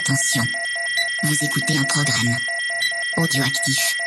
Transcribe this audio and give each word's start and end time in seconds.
Attention, 0.00 0.44
vous 1.24 1.44
écoutez 1.44 1.76
un 1.76 1.84
programme 1.84 2.34
audioactif. 3.18 3.98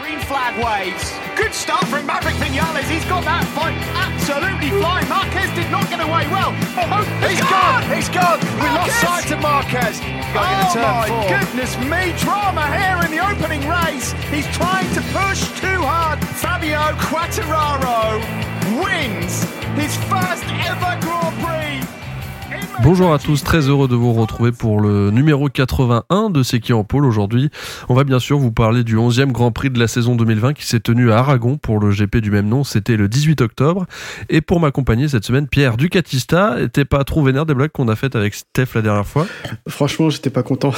Green 0.00 0.20
flag 0.20 0.54
waves. 0.62 1.12
Good 1.34 1.52
start 1.52 1.84
from 1.88 2.06
Maverick 2.06 2.36
Vinales. 2.36 2.88
He's 2.88 3.04
got 3.06 3.24
that 3.24 3.42
fight 3.50 3.74
absolutely 3.98 4.70
flying. 4.70 5.08
Marquez 5.08 5.50
did 5.56 5.68
not 5.72 5.90
get 5.90 5.98
away 5.98 6.22
well. 6.30 6.54
Oh, 6.78 7.02
oh 7.02 7.26
He's 7.26 7.40
gone! 7.50 7.82
He's 7.90 8.08
gone! 8.10 8.38
We 8.62 8.68
lost 8.70 8.94
sight 9.00 9.30
of 9.32 9.42
Marquez. 9.42 9.98
Going 9.98 10.38
Oh 10.38 10.70
turn 10.72 10.82
my 10.86 11.08
four. 11.08 11.28
goodness 11.34 11.76
me, 11.90 12.14
drama 12.22 12.70
here 12.70 13.02
in 13.02 13.10
the 13.10 13.26
opening 13.26 13.66
race. 13.66 14.12
He's 14.30 14.46
trying 14.54 14.86
to 14.94 15.02
push 15.10 15.42
too 15.58 15.82
hard. 15.82 16.22
Fabio 16.38 16.94
Quattararo 17.10 18.22
wins 18.78 19.42
his 19.74 19.96
first 20.06 20.46
ever 20.46 20.94
Grand 21.02 21.02
Prix. 21.02 21.19
in 21.19 21.19
Bonjour 22.82 23.12
à 23.12 23.18
tous, 23.18 23.44
très 23.44 23.68
heureux 23.68 23.88
de 23.88 23.94
vous 23.94 24.14
retrouver 24.14 24.52
pour 24.52 24.80
le 24.80 25.10
numéro 25.10 25.50
81 25.50 26.30
de 26.30 26.42
C'est 26.42 26.60
qui 26.60 26.72
en 26.72 26.82
pôle 26.82 27.04
aujourd'hui. 27.04 27.50
On 27.90 27.94
va 27.94 28.04
bien 28.04 28.18
sûr 28.18 28.38
vous 28.38 28.52
parler 28.52 28.84
du 28.84 28.96
11e 28.96 29.32
Grand 29.32 29.52
Prix 29.52 29.68
de 29.68 29.78
la 29.78 29.86
saison 29.86 30.16
2020 30.16 30.54
qui 30.54 30.66
s'est 30.66 30.80
tenu 30.80 31.12
à 31.12 31.18
Aragon 31.18 31.58
pour 31.58 31.78
le 31.78 31.90
GP 31.90 32.16
du 32.16 32.30
même 32.30 32.48
nom, 32.48 32.64
c'était 32.64 32.96
le 32.96 33.06
18 33.06 33.42
octobre. 33.42 33.84
Et 34.30 34.40
pour 34.40 34.60
m'accompagner 34.60 35.08
cette 35.08 35.24
semaine, 35.24 35.46
Pierre 35.46 35.76
Ducatista, 35.76 36.58
était 36.58 36.86
pas 36.86 37.04
trop 37.04 37.22
vénère 37.22 37.44
des 37.44 37.52
blagues 37.52 37.70
qu'on 37.70 37.88
a 37.88 37.96
faites 37.96 38.16
avec 38.16 38.34
Steph 38.34 38.68
la 38.74 38.82
dernière 38.82 39.06
fois? 39.06 39.26
Franchement, 39.68 40.08
j'étais 40.08 40.30
pas 40.30 40.42
content. 40.42 40.72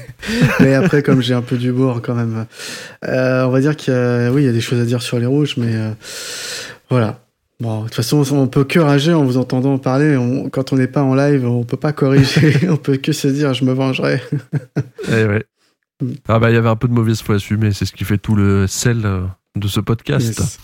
mais 0.60 0.74
après, 0.74 1.02
comme 1.02 1.22
j'ai 1.22 1.34
un 1.34 1.42
peu 1.42 1.56
d'humour 1.56 2.02
quand 2.02 2.14
même, 2.14 2.44
euh, 3.06 3.44
on 3.44 3.50
va 3.50 3.60
dire 3.60 3.74
qu'il 3.74 3.94
y 3.94 3.96
a, 3.96 4.30
oui, 4.30 4.42
il 4.42 4.46
y 4.46 4.50
a 4.50 4.52
des 4.52 4.60
choses 4.60 4.80
à 4.80 4.84
dire 4.84 5.00
sur 5.00 5.18
les 5.18 5.26
rouges, 5.26 5.56
mais 5.56 5.74
euh, 5.74 5.92
voilà. 6.90 7.20
Bon, 7.60 7.80
de 7.80 7.84
toute 7.86 7.96
façon, 7.96 8.24
on 8.32 8.46
peut 8.46 8.62
que 8.64 8.78
rager 8.78 9.12
en 9.12 9.24
vous 9.24 9.36
entendant 9.36 9.78
parler. 9.78 10.16
On- 10.16 10.48
quand 10.48 10.72
on 10.72 10.76
n'est 10.76 10.86
pas 10.86 11.02
en 11.02 11.14
live, 11.14 11.44
on 11.44 11.64
peut 11.64 11.76
pas 11.76 11.92
corriger. 11.92 12.68
on 12.70 12.76
peut 12.76 12.96
que 12.98 13.12
se 13.12 13.26
dire, 13.28 13.52
je 13.54 13.64
me 13.64 13.72
vengerai. 13.72 14.22
Eh 15.10 15.24
ouais. 15.24 15.44
Mm. 16.00 16.12
Ah 16.28 16.38
bah 16.38 16.50
il 16.50 16.54
y 16.54 16.56
avait 16.56 16.68
un 16.68 16.76
peu 16.76 16.86
de 16.86 16.92
mauvaise 16.92 17.20
foi 17.22 17.36
assumée, 17.36 17.72
c'est 17.72 17.84
ce 17.84 17.92
qui 17.92 18.04
fait 18.04 18.18
tout 18.18 18.36
le 18.36 18.66
sel 18.68 19.00
euh, 19.04 19.22
de 19.56 19.66
ce 19.66 19.80
podcast. 19.80 20.38
Yes. 20.38 20.58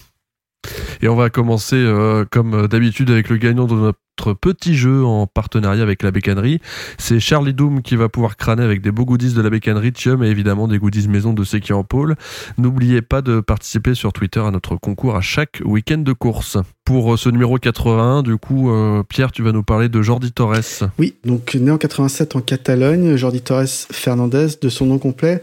Et 1.02 1.08
on 1.08 1.16
va 1.16 1.30
commencer 1.30 1.76
euh, 1.76 2.24
comme 2.30 2.66
d'habitude 2.66 3.10
avec 3.10 3.28
le 3.28 3.36
gagnant 3.36 3.66
de 3.66 3.74
notre 3.74 4.32
petit 4.32 4.76
jeu 4.76 5.04
en 5.04 5.26
partenariat 5.26 5.82
avec 5.82 6.02
la 6.02 6.10
bécannerie. 6.10 6.60
C'est 6.98 7.20
Charlie 7.20 7.52
Doom 7.52 7.82
qui 7.82 7.96
va 7.96 8.08
pouvoir 8.08 8.36
crâner 8.36 8.62
avec 8.62 8.80
des 8.80 8.92
beaux 8.92 9.04
goodies 9.04 9.34
de 9.34 9.42
la 9.42 9.50
bécannerie 9.50 9.92
Thium 9.92 10.22
et 10.22 10.28
évidemment 10.28 10.68
des 10.68 10.78
goodies 10.78 11.08
maison 11.08 11.32
de 11.32 11.44
Seki 11.44 11.72
en 11.72 11.84
pôle. 11.84 12.16
N'oubliez 12.58 13.02
pas 13.02 13.22
de 13.22 13.40
participer 13.40 13.94
sur 13.94 14.12
Twitter 14.12 14.40
à 14.40 14.50
notre 14.50 14.76
concours 14.76 15.16
à 15.16 15.20
chaque 15.20 15.60
week-end 15.64 15.98
de 15.98 16.12
course. 16.12 16.58
Pour 16.84 17.14
euh, 17.14 17.16
ce 17.16 17.28
numéro 17.28 17.58
81, 17.58 18.22
du 18.22 18.36
coup, 18.36 18.70
euh, 18.70 19.02
Pierre, 19.02 19.32
tu 19.32 19.42
vas 19.42 19.52
nous 19.52 19.62
parler 19.62 19.88
de 19.88 20.02
Jordi 20.02 20.32
Torres. 20.32 20.90
Oui, 20.98 21.14
donc 21.24 21.54
né 21.54 21.70
en 21.70 21.78
87 21.78 22.36
en 22.36 22.40
Catalogne, 22.40 23.16
Jordi 23.16 23.40
Torres 23.40 23.66
Fernandez, 23.90 24.48
de 24.60 24.68
son 24.68 24.86
nom 24.86 24.98
complet. 24.98 25.40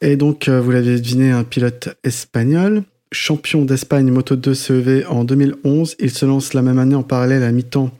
Et 0.00 0.16
donc, 0.16 0.48
vous 0.48 0.70
l'avez 0.70 1.00
deviné, 1.00 1.30
un 1.30 1.44
pilote 1.44 1.90
espagnol. 2.04 2.84
Champion 3.12 3.64
d'Espagne 3.64 4.10
Moto 4.10 4.36
2 4.36 4.54
CEV 4.54 5.04
en 5.08 5.24
2011. 5.24 5.96
Il 5.98 6.10
se 6.10 6.26
lance 6.26 6.54
la 6.54 6.62
même 6.62 6.78
année 6.78 6.94
en 6.94 7.02
parallèle 7.02 7.42
à 7.42 7.52
mi-temps 7.52 7.90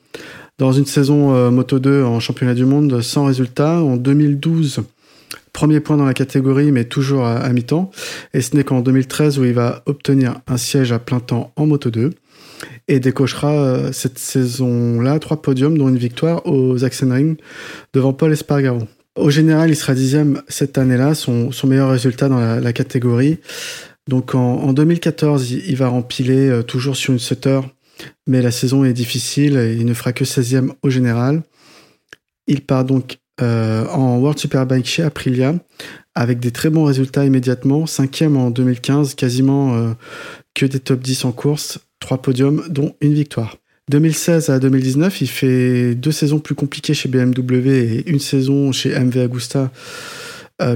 dans 0.58 0.72
une 0.72 0.86
saison 0.86 1.34
euh, 1.34 1.50
Moto 1.50 1.78
2 1.78 2.02
en 2.02 2.20
championnat 2.20 2.54
du 2.54 2.64
monde 2.64 3.00
sans 3.00 3.26
résultat. 3.26 3.80
En 3.80 3.96
2012, 3.96 4.82
premier 5.52 5.80
point 5.80 5.96
dans 5.96 6.04
la 6.04 6.14
catégorie, 6.14 6.72
mais 6.72 6.84
toujours 6.84 7.24
à, 7.24 7.48
mi-temps. 7.50 7.90
Et 8.34 8.40
ce 8.40 8.56
n'est 8.56 8.64
qu'en 8.64 8.80
2013 8.80 9.38
où 9.38 9.44
il 9.44 9.54
va 9.54 9.82
obtenir 9.86 10.40
un 10.46 10.56
siège 10.56 10.92
à 10.92 10.98
plein 10.98 11.20
temps 11.20 11.52
en 11.56 11.66
Moto 11.66 11.90
2 11.90 12.10
et 12.88 13.00
décochera 13.00 13.52
euh, 13.52 13.92
cette 13.92 14.18
saison-là 14.18 15.18
trois 15.20 15.40
podiums, 15.40 15.78
dont 15.78 15.88
une 15.88 15.98
victoire 15.98 16.44
aux 16.46 16.78
Sachsenring 16.78 17.36
devant 17.94 18.12
Paul 18.12 18.32
Espargaro. 18.32 18.82
Au 19.14 19.30
général, 19.30 19.70
il 19.70 19.76
sera 19.76 19.94
dixième 19.94 20.42
cette 20.48 20.78
année-là, 20.78 21.14
son, 21.14 21.50
son 21.50 21.66
meilleur 21.66 21.90
résultat 21.90 22.28
dans 22.28 22.60
la 22.60 22.72
catégorie. 22.72 23.38
Donc 24.08 24.34
en, 24.34 24.40
en 24.40 24.72
2014, 24.72 25.50
il, 25.52 25.76
va 25.76 25.88
rempiler 25.88 26.48
euh, 26.48 26.62
toujours 26.62 26.96
sur 26.96 27.12
une 27.12 27.18
setter, 27.18 27.60
mais 28.26 28.40
la 28.40 28.50
saison 28.50 28.82
est 28.84 28.94
difficile 28.94 29.58
et 29.58 29.74
il 29.74 29.84
ne 29.84 29.92
fera 29.92 30.14
que 30.14 30.24
16e 30.24 30.72
au 30.82 30.88
général. 30.88 31.42
Il 32.46 32.62
part 32.62 32.86
donc 32.86 33.18
euh, 33.42 33.86
en 33.88 34.16
World 34.16 34.38
Superbike 34.38 34.86
chez 34.86 35.02
Aprilia 35.02 35.54
avec 36.14 36.40
des 36.40 36.50
très 36.50 36.70
bons 36.70 36.84
résultats 36.84 37.26
immédiatement. 37.26 37.86
Cinquième 37.86 38.38
en 38.38 38.50
2015, 38.50 39.14
quasiment 39.14 39.76
euh, 39.76 39.92
que 40.54 40.64
des 40.64 40.80
top 40.80 41.00
10 41.00 41.26
en 41.26 41.32
course, 41.32 41.78
trois 42.00 42.22
podiums, 42.22 42.64
dont 42.70 42.94
une 43.02 43.12
victoire. 43.12 43.56
2016 43.90 44.48
à 44.48 44.58
2019, 44.58 45.20
il 45.20 45.28
fait 45.28 45.94
deux 45.94 46.12
saisons 46.12 46.38
plus 46.38 46.54
compliquées 46.54 46.94
chez 46.94 47.10
BMW 47.10 47.68
et 47.68 48.10
une 48.10 48.20
saison 48.20 48.72
chez 48.72 48.98
MV 48.98 49.18
Agusta, 49.18 49.70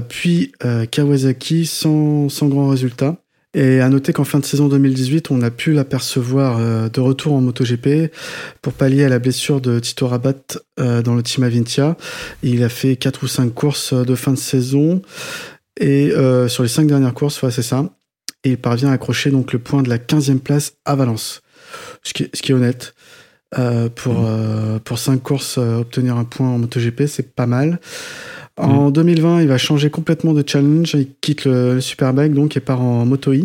puis 0.09 0.51
Kawasaki 0.89 1.67
sans 1.67 2.27
grand 2.41 2.69
résultat. 2.69 3.22
Et 3.55 3.81
à 3.81 3.89
noter 3.89 4.13
qu'en 4.13 4.23
fin 4.23 4.39
de 4.39 4.45
saison 4.45 4.67
2018, 4.67 5.29
on 5.29 5.41
a 5.41 5.51
pu 5.51 5.73
l'apercevoir 5.73 6.57
euh, 6.57 6.89
de 6.89 6.99
retour 6.99 7.33
en 7.33 7.41
MotoGP 7.41 8.11
pour 8.61 8.73
pallier 8.73 9.03
à 9.03 9.09
la 9.09 9.19
blessure 9.19 9.61
de 9.61 9.79
Tito 9.79 10.07
Rabat 10.07 10.57
euh, 10.79 11.03
dans 11.03 11.13
le 11.13 11.21
team 11.21 11.43
Avintia. 11.43 11.95
Il 12.41 12.63
a 12.63 12.69
fait 12.69 12.95
quatre 12.95 13.23
ou 13.23 13.27
cinq 13.27 13.53
courses 13.53 13.93
de 13.93 14.15
fin 14.15 14.31
de 14.31 14.37
saison 14.37 15.01
et 15.79 16.11
euh, 16.11 16.47
sur 16.47 16.63
les 16.63 16.69
cinq 16.69 16.87
dernières 16.87 17.13
courses, 17.13 17.41
ouais, 17.43 17.51
c'est 17.51 17.61
ça. 17.61 17.89
Et 18.43 18.51
il 18.51 18.57
parvient 18.57 18.89
à 18.89 18.93
accrocher 18.93 19.29
donc 19.29 19.53
le 19.53 19.59
point 19.59 19.83
de 19.83 19.89
la 19.89 19.97
15e 19.97 20.39
place 20.39 20.73
à 20.85 20.95
Valence, 20.95 21.41
ce 22.03 22.13
qui 22.13 22.23
est, 22.23 22.35
ce 22.35 22.41
qui 22.41 22.51
est 22.51 22.55
honnête. 22.55 22.93
Euh, 23.59 23.87
pour, 23.89 24.25
euh, 24.25 24.79
pour 24.79 24.97
cinq 24.97 25.21
courses, 25.21 25.57
euh, 25.59 25.81
obtenir 25.81 26.17
un 26.17 26.23
point 26.23 26.47
en 26.47 26.57
MotoGP, 26.57 27.05
c'est 27.07 27.35
pas 27.35 27.45
mal. 27.45 27.79
En 28.57 28.91
2020, 28.91 29.41
il 29.41 29.47
va 29.47 29.57
changer 29.57 29.89
complètement 29.89 30.33
de 30.33 30.43
challenge. 30.45 30.93
Il 30.93 31.07
quitte 31.21 31.45
le, 31.45 31.75
le 31.75 31.81
Superbike 31.81 32.33
donc 32.33 32.55
et 32.55 32.59
part 32.59 32.81
en 32.81 33.05
Moto 33.05 33.33
E 33.33 33.41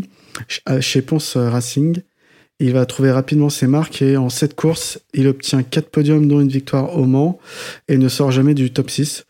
ch- 0.49 0.63
chez 0.81 1.03
Ponce 1.03 1.37
Racing. 1.37 2.03
Il 2.61 2.73
va 2.73 2.85
trouver 2.87 3.11
rapidement 3.13 3.49
ses 3.51 3.67
marques 3.69 4.03
et 4.03 4.17
en 4.17 4.29
sept 4.29 4.55
courses, 4.55 4.99
il 5.15 5.29
obtient 5.29 5.63
quatre 5.63 5.91
podiums 5.91 6.27
dont 6.27 6.41
une 6.41 6.49
victoire 6.49 6.97
au 6.97 7.05
Mans 7.07 7.39
et 7.87 7.97
ne 7.99 8.09
sort 8.09 8.33
jamais 8.33 8.53
du 8.55 8.73
top 8.73 8.91
6. 8.91 9.25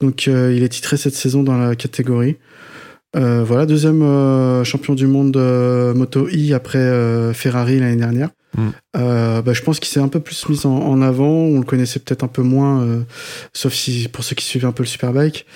Donc 0.00 0.28
euh, 0.28 0.52
il 0.54 0.62
est 0.62 0.68
titré 0.68 0.96
cette 0.98 1.14
saison 1.14 1.42
dans 1.42 1.56
la 1.56 1.74
catégorie. 1.76 2.36
Euh, 3.16 3.42
voilà, 3.42 3.64
deuxième 3.64 4.02
euh, 4.02 4.64
champion 4.64 4.94
du 4.94 5.06
monde 5.06 5.36
Moto 5.96 6.28
E 6.28 6.52
après 6.54 7.32
Ferrari 7.32 7.80
l'année 7.80 7.96
dernière. 7.96 8.30
Mm. 8.56 8.68
Euh, 8.96 9.42
bah, 9.42 9.52
je 9.52 9.62
pense 9.62 9.80
qu'il 9.80 9.88
s'est 9.88 10.00
un 10.00 10.08
peu 10.08 10.20
plus 10.20 10.48
mis 10.48 10.66
en, 10.66 10.70
en 10.70 11.02
avant. 11.02 11.28
On 11.28 11.58
le 11.58 11.64
connaissait 11.64 12.00
peut-être 12.00 12.24
un 12.24 12.28
peu 12.28 12.42
moins, 12.42 12.82
euh, 12.82 13.02
sauf 13.52 13.72
si 13.72 14.08
pour 14.08 14.24
ceux 14.24 14.34
qui 14.34 14.44
suivaient 14.44 14.66
un 14.66 14.72
peu 14.72 14.82
le 14.82 14.88
Superbike 14.88 15.46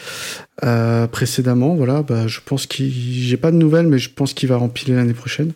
euh, 0.64 1.06
précédemment. 1.06 1.74
Voilà, 1.74 2.02
bah, 2.02 2.26
je 2.26 2.40
pense 2.44 2.66
qu'il, 2.66 2.92
j'ai 2.92 3.36
pas 3.36 3.50
de 3.50 3.56
nouvelles, 3.56 3.86
mais 3.86 3.98
je 3.98 4.10
pense 4.10 4.34
qu'il 4.34 4.48
va 4.48 4.56
rempiler 4.56 4.94
l'année 4.94 5.14
prochaine. 5.14 5.52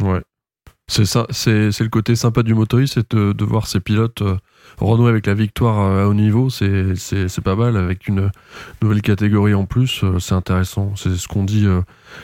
Ouais. 0.00 0.20
C'est 0.86 1.06
ça, 1.06 1.26
c'est 1.30 1.72
c'est 1.72 1.82
le 1.84 1.88
côté 1.90 2.14
sympa 2.14 2.42
du 2.42 2.54
motoï, 2.54 2.86
c'est 2.86 3.14
de, 3.16 3.32
de 3.32 3.44
voir 3.44 3.66
ces 3.66 3.80
pilotes 3.80 4.20
euh, 4.20 4.36
renouer 4.78 5.08
avec 5.08 5.26
la 5.26 5.32
victoire 5.32 5.80
euh, 5.80 6.04
à 6.04 6.08
haut 6.08 6.12
niveau, 6.14 6.50
c'est 6.50 6.94
c'est 6.94 7.28
c'est 7.28 7.40
pas 7.40 7.56
mal 7.56 7.78
avec 7.78 8.06
une 8.06 8.30
nouvelle 8.82 9.00
catégorie 9.00 9.54
en 9.54 9.64
plus, 9.64 10.02
euh, 10.04 10.18
c'est 10.18 10.34
intéressant. 10.34 10.92
C'est 10.94 11.16
ce 11.16 11.26
qu'on 11.26 11.44
dit 11.44 11.66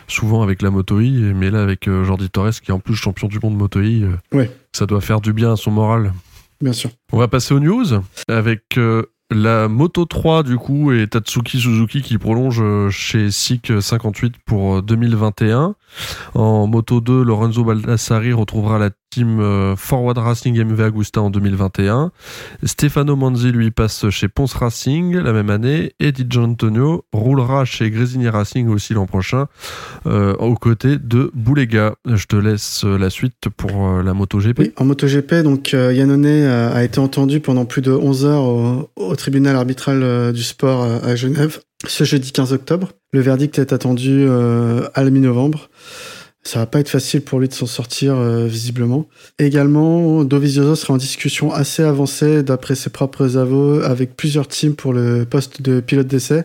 souvent 0.08 0.42
avec 0.42 0.60
la 0.60 0.70
motoï, 0.70 1.32
mais 1.34 1.50
là 1.50 1.62
avec 1.62 1.86
Jordi 1.88 2.28
Torres 2.28 2.50
qui 2.62 2.70
est 2.70 2.74
en 2.74 2.80
plus 2.80 2.94
champion 2.96 3.28
du 3.28 3.38
monde 3.42 3.56
motoï, 3.56 4.06
Ouais. 4.32 4.50
ça 4.72 4.84
doit 4.86 5.00
faire 5.00 5.20
du 5.22 5.32
bien 5.32 5.52
à 5.52 5.56
son 5.56 5.70
moral. 5.70 6.12
Bien 6.60 6.74
sûr. 6.74 6.90
On 7.12 7.18
va 7.18 7.28
passer 7.28 7.54
aux 7.54 7.60
news 7.60 7.86
avec 8.28 8.76
euh, 8.76 9.04
la 9.30 9.68
Moto 9.68 10.04
3 10.04 10.42
du 10.42 10.56
coup 10.56 10.92
et 10.92 11.06
Tatsuki 11.06 11.58
Suzuki 11.58 12.02
qui 12.02 12.18
prolonge 12.18 12.60
euh, 12.60 12.90
chez 12.90 13.30
SICK 13.30 13.80
58 13.80 14.34
pour 14.44 14.76
euh, 14.76 14.82
2021. 14.82 15.74
En 16.34 16.66
Moto 16.66 17.00
2, 17.00 17.22
Lorenzo 17.22 17.64
Baldassari 17.64 18.32
retrouvera 18.32 18.78
la 18.78 18.90
team 19.10 19.40
euh, 19.40 19.76
Forward 19.76 20.16
Racing 20.18 20.58
MV 20.62 20.80
Agusta 20.80 21.20
en 21.20 21.30
2021. 21.30 22.12
Stefano 22.62 23.16
Manzi 23.16 23.50
lui 23.50 23.70
passe 23.70 24.08
chez 24.10 24.28
Ponce 24.28 24.54
Racing 24.54 25.16
la 25.16 25.32
même 25.32 25.50
année 25.50 25.92
et 26.00 26.12
Di 26.12 26.24
Gianantonio 26.28 27.04
roulera 27.12 27.64
chez 27.64 27.90
Grésini 27.90 28.28
Racing 28.28 28.68
aussi 28.68 28.94
l'an 28.94 29.06
prochain 29.06 29.46
euh, 30.06 30.34
aux 30.34 30.54
côtés 30.54 30.96
de 30.98 31.30
Boulega. 31.34 31.94
Je 32.06 32.24
te 32.26 32.36
laisse 32.36 32.84
euh, 32.84 32.96
la 32.96 33.10
suite 33.10 33.48
pour 33.56 34.02
la 34.02 34.14
MotoGP. 34.14 34.58
Oui, 34.58 34.72
en 34.76 34.84
MotoGP, 34.84 35.42
donc 35.42 35.74
euh, 35.74 35.92
Yannone 35.92 36.26
a 36.26 36.82
été 36.84 36.98
entendu 37.00 37.40
pendant 37.40 37.64
plus 37.64 37.82
de 37.82 37.92
11 37.92 38.24
heures 38.24 38.88
au, 38.96 39.16
tribunal 39.16 39.56
arbitral 39.56 40.32
du 40.32 40.42
sport 40.42 40.82
à 40.82 41.16
Genève 41.16 41.60
ce 41.86 42.04
jeudi 42.04 42.32
15 42.32 42.52
octobre. 42.52 42.90
Le 43.12 43.20
verdict 43.20 43.58
est 43.58 43.72
attendu 43.72 44.28
à 44.28 45.02
la 45.02 45.10
mi-novembre. 45.10 45.68
Ça 46.42 46.60
va 46.60 46.66
pas 46.66 46.80
être 46.80 46.88
facile 46.88 47.20
pour 47.20 47.38
lui 47.38 47.48
de 47.48 47.52
s'en 47.52 47.66
sortir 47.66 48.16
euh, 48.16 48.46
visiblement. 48.46 49.06
Également, 49.38 50.24
Dovizioso 50.24 50.74
sera 50.74 50.94
en 50.94 50.96
discussion 50.96 51.52
assez 51.52 51.82
avancée 51.82 52.42
d'après 52.42 52.74
ses 52.74 52.88
propres 52.88 53.36
aveux 53.36 53.84
avec 53.84 54.16
plusieurs 54.16 54.48
teams 54.48 54.74
pour 54.74 54.94
le 54.94 55.26
poste 55.26 55.60
de 55.60 55.80
pilote 55.80 56.06
d'essai. 56.06 56.44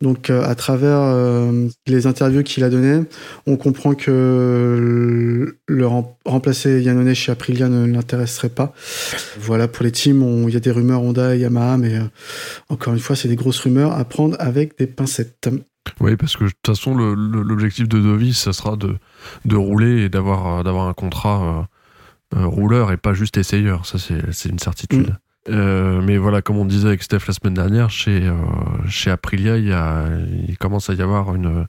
Donc 0.00 0.30
euh, 0.30 0.44
à 0.44 0.54
travers 0.54 1.00
euh, 1.00 1.66
les 1.88 2.06
interviews 2.06 2.44
qu'il 2.44 2.62
a 2.62 2.70
données, 2.70 3.02
on 3.46 3.56
comprend 3.56 3.94
que 3.94 5.56
le 5.66 5.86
remplacer 6.24 6.80
Yannone 6.80 7.12
chez 7.12 7.32
Aprilia 7.32 7.68
ne 7.68 7.84
l'intéresserait 7.84 8.48
pas. 8.48 8.72
Voilà 9.40 9.66
pour 9.66 9.84
les 9.84 9.90
teams, 9.90 10.46
il 10.46 10.54
y 10.54 10.56
a 10.56 10.60
des 10.60 10.70
rumeurs 10.70 11.02
Honda 11.02 11.34
et 11.34 11.40
Yamaha, 11.40 11.78
mais 11.78 11.98
encore 12.68 12.94
une 12.94 13.00
fois, 13.00 13.16
c'est 13.16 13.28
des 13.28 13.36
grosses 13.36 13.58
rumeurs 13.58 13.92
à 13.92 14.04
prendre 14.04 14.36
avec 14.38 14.78
des 14.78 14.86
pincettes. 14.86 15.48
Oui, 16.00 16.16
parce 16.16 16.36
que 16.36 16.44
de 16.44 16.48
toute 16.50 16.66
façon, 16.66 16.94
l'objectif 16.94 17.88
de 17.88 18.00
Dovis, 18.00 18.38
ça 18.38 18.52
sera 18.52 18.76
de, 18.76 18.96
de 19.44 19.56
rouler 19.56 20.02
et 20.02 20.08
d'avoir 20.08 20.66
euh, 20.66 20.88
un 20.88 20.94
contrat 20.94 21.68
euh, 22.34 22.38
euh, 22.38 22.46
rouleur 22.46 22.92
et 22.92 22.96
pas 22.96 23.14
juste 23.14 23.36
essayeur. 23.36 23.86
Ça, 23.86 23.98
c'est 23.98 24.48
une 24.48 24.58
certitude. 24.58 25.16
Mm. 25.48 26.00
mais 26.04 26.18
voilà, 26.18 26.40
comme 26.42 26.56
on 26.56 26.64
disait 26.64 26.88
avec 26.88 27.02
Steph 27.02 27.26
la 27.26 27.34
semaine 27.34 27.54
dernière, 27.54 27.90
chez, 27.90 28.32
chez 28.88 29.10
Aprilia, 29.10 29.58
il, 29.58 29.66
y 29.66 29.72
a, 29.72 30.08
il 30.48 30.56
commence 30.56 30.88
à 30.88 30.94
y 30.94 31.02
avoir 31.02 31.34
une, 31.34 31.66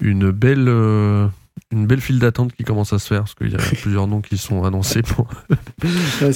une 0.00 0.30
belle. 0.30 0.68
une 0.68 1.86
belle 1.86 2.00
file 2.00 2.18
d'attente 2.18 2.52
qui 2.52 2.64
commence 2.64 2.92
à 2.92 2.98
se 2.98 3.08
faire 3.08 3.20
parce 3.20 3.34
qu'il 3.34 3.50
y 3.50 3.54
a 3.54 3.58
plusieurs 3.82 4.06
noms 4.06 4.22
qui 4.22 4.38
sont 4.38 4.64
annoncés 4.64 5.02
pour, 5.02 5.28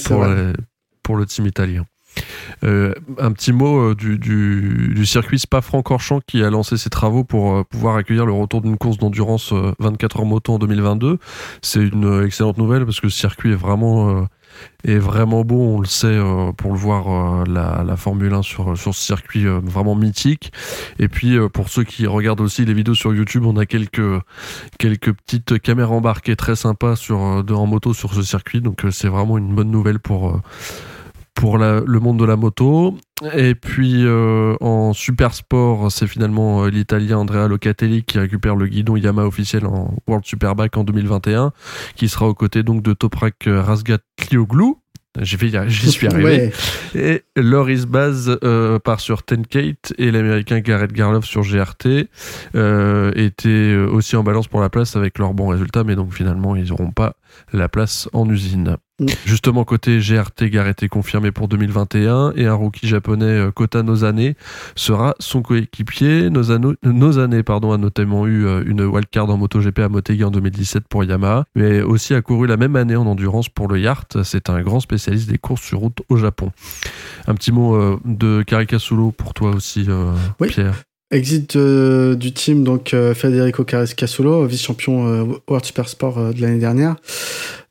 pour, 0.05 0.25
pour 1.03 1.17
le 1.17 1.25
team 1.25 1.47
italien. 1.47 1.85
Euh, 2.63 2.93
un 3.17 3.31
petit 3.31 3.51
mot 3.51 3.91
euh, 3.91 3.95
du, 3.95 5.05
circuit 5.05 5.39
Spa-Francorchamps 5.39 6.21
qui 6.27 6.43
a 6.43 6.49
lancé 6.49 6.77
ses 6.77 6.89
travaux 6.89 7.23
pour 7.23 7.55
euh, 7.55 7.63
pouvoir 7.63 7.95
accueillir 7.95 8.25
le 8.25 8.33
retour 8.33 8.61
d'une 8.61 8.77
course 8.77 8.97
d'endurance 8.97 9.53
24 9.79 10.19
heures 10.19 10.25
moto 10.25 10.53
en 10.53 10.59
2022. 10.59 11.17
C'est 11.61 11.81
une 11.81 12.23
excellente 12.23 12.57
nouvelle 12.57 12.85
parce 12.85 12.99
que 12.99 13.07
le 13.07 13.11
circuit 13.11 13.51
est 13.51 13.55
vraiment 13.55 14.27
est 14.83 14.97
vraiment 14.97 15.45
beau, 15.45 15.61
on 15.61 15.79
le 15.79 15.87
sait 15.87 16.19
pour 16.57 16.73
le 16.73 16.77
voir 16.77 17.45
la, 17.45 17.95
Formule 17.95 18.33
1 18.33 18.41
sur, 18.41 18.77
sur 18.77 18.93
ce 18.93 19.01
circuit 19.01 19.45
vraiment 19.45 19.95
mythique. 19.95 20.51
Et 20.99 21.07
puis 21.07 21.37
pour 21.53 21.69
ceux 21.69 21.83
qui 21.83 22.05
regardent 22.05 22.41
aussi 22.41 22.65
les 22.65 22.73
vidéos 22.73 22.95
sur 22.95 23.13
YouTube, 23.13 23.45
on 23.45 23.57
a 23.57 23.65
quelques 23.65 24.21
quelques 24.77 25.13
petites 25.13 25.59
caméras 25.59 25.93
embarquées 25.93 26.35
très 26.35 26.55
sympas 26.55 26.95
sur 26.95 27.19
en 27.19 27.65
moto 27.65 27.93
sur 27.93 28.13
ce 28.13 28.23
circuit, 28.23 28.61
donc 28.61 28.85
c'est 28.91 29.07
vraiment 29.07 29.37
une 29.37 29.55
bonne 29.55 29.71
nouvelle 29.71 29.99
pour 29.99 30.41
pour 31.33 31.57
le 31.57 31.99
monde 31.99 32.19
de 32.19 32.25
la 32.25 32.35
moto. 32.35 32.95
Et 33.35 33.53
puis 33.55 34.03
euh, 34.05 34.55
en 34.61 34.93
super 34.93 35.33
sport, 35.33 35.91
c'est 35.91 36.07
finalement 36.07 36.63
euh, 36.63 36.69
l'Italien 36.69 37.19
Andrea 37.19 37.47
Locatelli 37.47 38.03
qui 38.03 38.17
récupère 38.17 38.55
le 38.55 38.67
guidon 38.67 38.95
Yamaha 38.95 39.27
officiel 39.27 39.65
en 39.67 39.93
World 40.07 40.25
Superbike 40.25 40.75
en 40.75 40.83
2021, 40.83 41.51
qui 41.95 42.09
sera 42.09 42.27
aux 42.27 42.33
côtés 42.33 42.63
donc 42.63 42.81
de 42.81 42.93
Toprak 42.93 43.43
Razgatlioglu. 43.45 44.75
J'y 45.19 45.91
suis 45.91 46.07
arrivé. 46.07 46.51
Et 46.95 47.23
Loris 47.35 47.85
Baz 47.85 48.37
euh, 48.43 48.79
part 48.79 49.01
sur 49.01 49.23
Tenkate 49.23 49.93
et 49.97 50.09
l'américain 50.09 50.61
Garrett 50.61 50.91
Garloff 50.91 51.25
sur 51.25 51.41
GRT 51.41 52.07
euh, 52.55 53.11
étaient 53.15 53.75
aussi 53.75 54.15
en 54.15 54.23
balance 54.23 54.47
pour 54.47 54.61
la 54.61 54.69
place 54.69 54.95
avec 54.95 55.19
leurs 55.19 55.33
bons 55.33 55.47
résultats, 55.47 55.83
mais 55.83 55.95
donc 55.95 56.13
finalement 56.13 56.55
ils 56.55 56.69
n'auront 56.69 56.91
pas 56.91 57.15
la 57.51 57.67
place 57.67 58.07
en 58.13 58.29
usine. 58.29 58.77
Mm. 59.01 59.07
Justement, 59.25 59.63
côté 59.63 59.97
GRT, 59.99 60.45
Garrett 60.45 60.83
est 60.83 60.87
confirmé 60.87 61.31
pour 61.31 61.47
2021 61.47 62.33
et 62.35 62.45
un 62.45 62.53
rookie 62.53 62.87
japonais, 62.87 63.25
euh, 63.25 63.51
Kota 63.51 63.81
Nozane, 63.81 64.35
sera 64.75 65.15
son 65.19 65.41
coéquipier. 65.41 66.29
Nozane, 66.29 67.43
pardon, 67.43 67.71
a 67.71 67.77
notamment 67.77 68.27
eu 68.27 68.45
euh, 68.45 68.63
une 68.65 68.81
wildcard 68.83 69.29
en 69.29 69.37
MotoGP 69.37 69.79
à 69.79 69.89
Motegi 69.89 70.23
en 70.23 70.29
2017 70.29 70.83
pour 70.87 71.03
Yamaha, 71.03 71.45
mais 71.55 71.81
aussi 71.81 72.13
a 72.13 72.21
couru 72.21 72.45
la 72.45 72.57
même 72.57 72.75
année 72.75 72.95
en 72.95 73.07
endurance 73.07 73.49
pour 73.49 73.67
le 73.67 73.79
Yart. 73.79 74.21
C'est 74.23 74.51
un 74.51 74.61
grand 74.61 74.79
spécialiste 74.79 75.29
des 75.29 75.39
courses 75.39 75.63
sur 75.63 75.79
route 75.79 76.01
au 76.09 76.17
Japon. 76.17 76.51
Un 77.25 77.33
petit 77.33 77.51
mot 77.51 77.75
euh, 77.75 77.99
de 78.05 78.43
Caricasulo 78.43 79.11
pour 79.11 79.33
toi 79.33 79.49
aussi, 79.49 79.87
Pierre. 80.47 80.83
Exit 81.11 81.57
du 81.57 82.31
team, 82.31 82.63
donc 82.63 82.95
Federico 83.15 83.63
Caricasulo, 83.63 84.45
vice-champion 84.45 85.41
World 85.47 85.65
Super 85.65 85.89
Sport 85.89 86.33
de 86.33 86.41
l'année 86.41 86.59
dernière. 86.59 86.95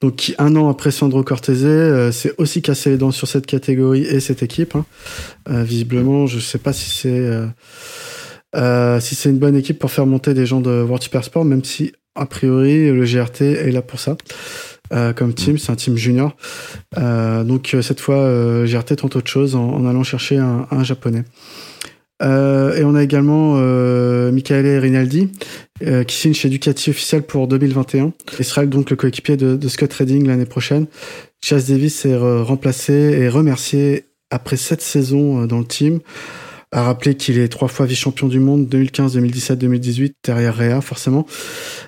Donc 0.01 0.35
un 0.39 0.57
an 0.57 0.71
après 0.71 0.91
Sandro 0.91 1.23
Cortese, 1.23 1.65
euh, 1.65 2.11
c'est 2.11 2.33
aussi 2.39 2.63
cassé 2.63 2.91
les 2.91 2.97
dents 2.97 3.11
sur 3.11 3.29
cette 3.29 3.45
catégorie 3.47 4.03
et 4.03 4.21
cette 4.21 4.43
équipe. 4.43 4.75
Hein. 4.75 4.87
Euh, 5.51 5.63
visiblement, 5.63 6.27
je 6.27 6.37
ne 6.37 6.41
sais 6.41 6.59
pas 6.59 6.73
si 6.73 6.89
c'est 6.91 7.31
euh, 8.57 9.01
si 9.01 9.29
une 9.29 9.39
bonne 9.39 9.57
équipe 9.57 9.79
pour 9.79 9.91
faire 9.91 10.07
monter 10.07 10.33
des 10.33 10.47
gens 10.47 10.61
de 10.61 10.83
World 10.83 11.03
Super 11.03 11.23
Sport, 11.23 11.45
même 11.45 11.65
si 11.65 11.93
a 12.15 12.25
priori 12.25 12.91
le 12.91 13.05
GRT 13.05 13.43
est 13.43 13.71
là 13.71 13.83
pour 13.83 14.01
ça. 14.01 14.17
comme 15.15 15.35
team, 15.35 15.59
c'est 15.59 15.71
un 15.71 15.77
team 15.77 15.97
junior. 15.97 16.35
donc 16.97 17.77
cette 17.83 18.01
fois, 18.01 18.65
GRT 18.65 18.97
tente 18.97 19.17
autre 19.17 19.31
chose 19.31 19.55
en, 19.55 19.87
allant 19.87 20.03
chercher 20.03 20.39
un 20.39 20.83
japonais. 20.83 21.25
Euh, 22.23 22.77
et 22.77 22.85
on 22.85 22.95
a 22.95 23.03
également 23.03 23.55
euh, 23.57 24.31
Michaele 24.31 24.79
Rinaldi 24.79 25.31
euh, 25.87 26.05
qui 26.05 26.17
signe 26.17 26.35
chez 26.35 26.49
Ducati 26.49 26.91
officiel 26.91 27.23
pour 27.23 27.49
2021. 27.49 28.13
Il 28.39 28.45
sera 28.45 28.67
donc 28.67 28.91
le 28.91 28.97
coéquipier 28.97 29.37
de, 29.37 29.69
Scott 29.69 29.93
Redding 29.93 30.27
l'année 30.27 30.45
prochaine. 30.45 30.87
Chas 31.43 31.65
Davis 31.69 32.05
est 32.05 32.17
remplacé 32.17 32.93
et 32.93 33.29
remercié 33.29 34.05
après 34.31 34.57
sept 34.57 34.83
saisons 34.83 35.47
dans 35.47 35.59
le 35.59 35.65
team 35.65 36.01
à 36.73 36.83
rappeler 36.83 37.17
qu'il 37.17 37.39
est 37.39 37.49
trois 37.49 37.67
fois 37.67 37.85
vice-champion 37.85 38.29
du 38.29 38.39
monde 38.39 38.69
2015, 38.69 39.15
2017, 39.15 39.59
2018 39.59 40.17
derrière 40.25 40.55
Réa 40.55 40.81
forcément. 40.81 41.27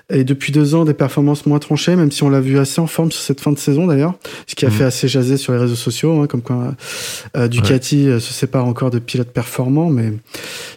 Et 0.09 0.25
depuis 0.25 0.51
deux 0.51 0.75
ans, 0.75 0.83
des 0.83 0.93
performances 0.93 1.45
moins 1.45 1.59
tranchées, 1.59 1.95
même 1.95 2.11
si 2.11 2.23
on 2.23 2.29
l'a 2.29 2.41
vu 2.41 2.59
assez 2.59 2.81
en 2.81 2.87
forme 2.87 3.11
sur 3.11 3.21
cette 3.21 3.39
fin 3.39 3.53
de 3.53 3.57
saison 3.57 3.87
d'ailleurs, 3.87 4.15
ce 4.45 4.55
qui 4.55 4.65
a 4.65 4.69
mhm. 4.69 4.75
fait 4.75 4.83
assez 4.83 5.07
jaser 5.07 5.37
sur 5.37 5.53
les 5.53 5.59
réseaux 5.59 5.75
sociaux, 5.75 6.21
hein, 6.21 6.27
comme 6.27 6.41
quoi 6.41 6.75
euh, 7.37 7.47
Ducati 7.47 8.09
euh, 8.09 8.19
se 8.19 8.33
sépare 8.33 8.65
encore 8.65 8.91
de 8.91 8.99
pilotes 8.99 9.31
performants, 9.31 9.89
mais 9.89 10.11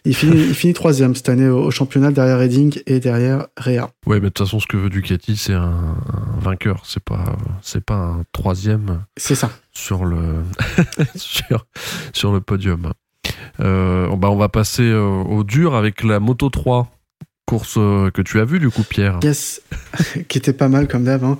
il 0.04 0.14
finit, 0.14 0.40
il 0.40 0.54
finit 0.54 0.72
troisième 0.72 1.16
cette 1.16 1.28
année 1.28 1.48
au, 1.48 1.70
championnat 1.72 2.12
derrière 2.12 2.38
Redding 2.38 2.78
et 2.86 3.00
derrière 3.00 3.48
Réa. 3.56 3.90
Ouais, 4.06 4.20
mais 4.20 4.26
de 4.26 4.28
toute 4.28 4.46
façon, 4.46 4.60
ce 4.60 4.66
que 4.68 4.76
veut 4.76 4.88
Ducati, 4.88 5.36
c'est 5.36 5.52
un, 5.52 5.96
vainqueur, 6.38 6.82
c'est 6.86 7.02
pas, 7.02 7.36
c'est 7.60 7.84
pas 7.84 7.96
un 7.96 8.22
troisième. 8.32 9.02
C'est 9.16 9.34
ça. 9.34 9.50
Sur 9.72 10.04
le, 10.04 10.18
sur, 11.16 11.66
sur 12.12 12.32
le 12.32 12.40
podium. 12.40 12.92
Euh, 13.60 14.14
bah 14.16 14.30
on 14.30 14.36
va 14.36 14.48
passer 14.48 14.82
euh, 14.82 15.22
au 15.22 15.44
dur 15.44 15.74
avec 15.74 16.02
la 16.02 16.20
Moto 16.20 16.50
3 16.50 16.90
course 17.46 17.74
euh, 17.78 18.10
que 18.10 18.22
tu 18.22 18.40
as 18.40 18.44
vue 18.44 18.58
du 18.58 18.70
coup 18.70 18.82
Pierre. 18.82 19.20
Yes, 19.22 19.62
qui 20.28 20.38
était 20.38 20.52
pas 20.52 20.68
mal 20.68 20.88
comme 20.88 21.04
d'hab. 21.04 21.22
Hein. 21.22 21.38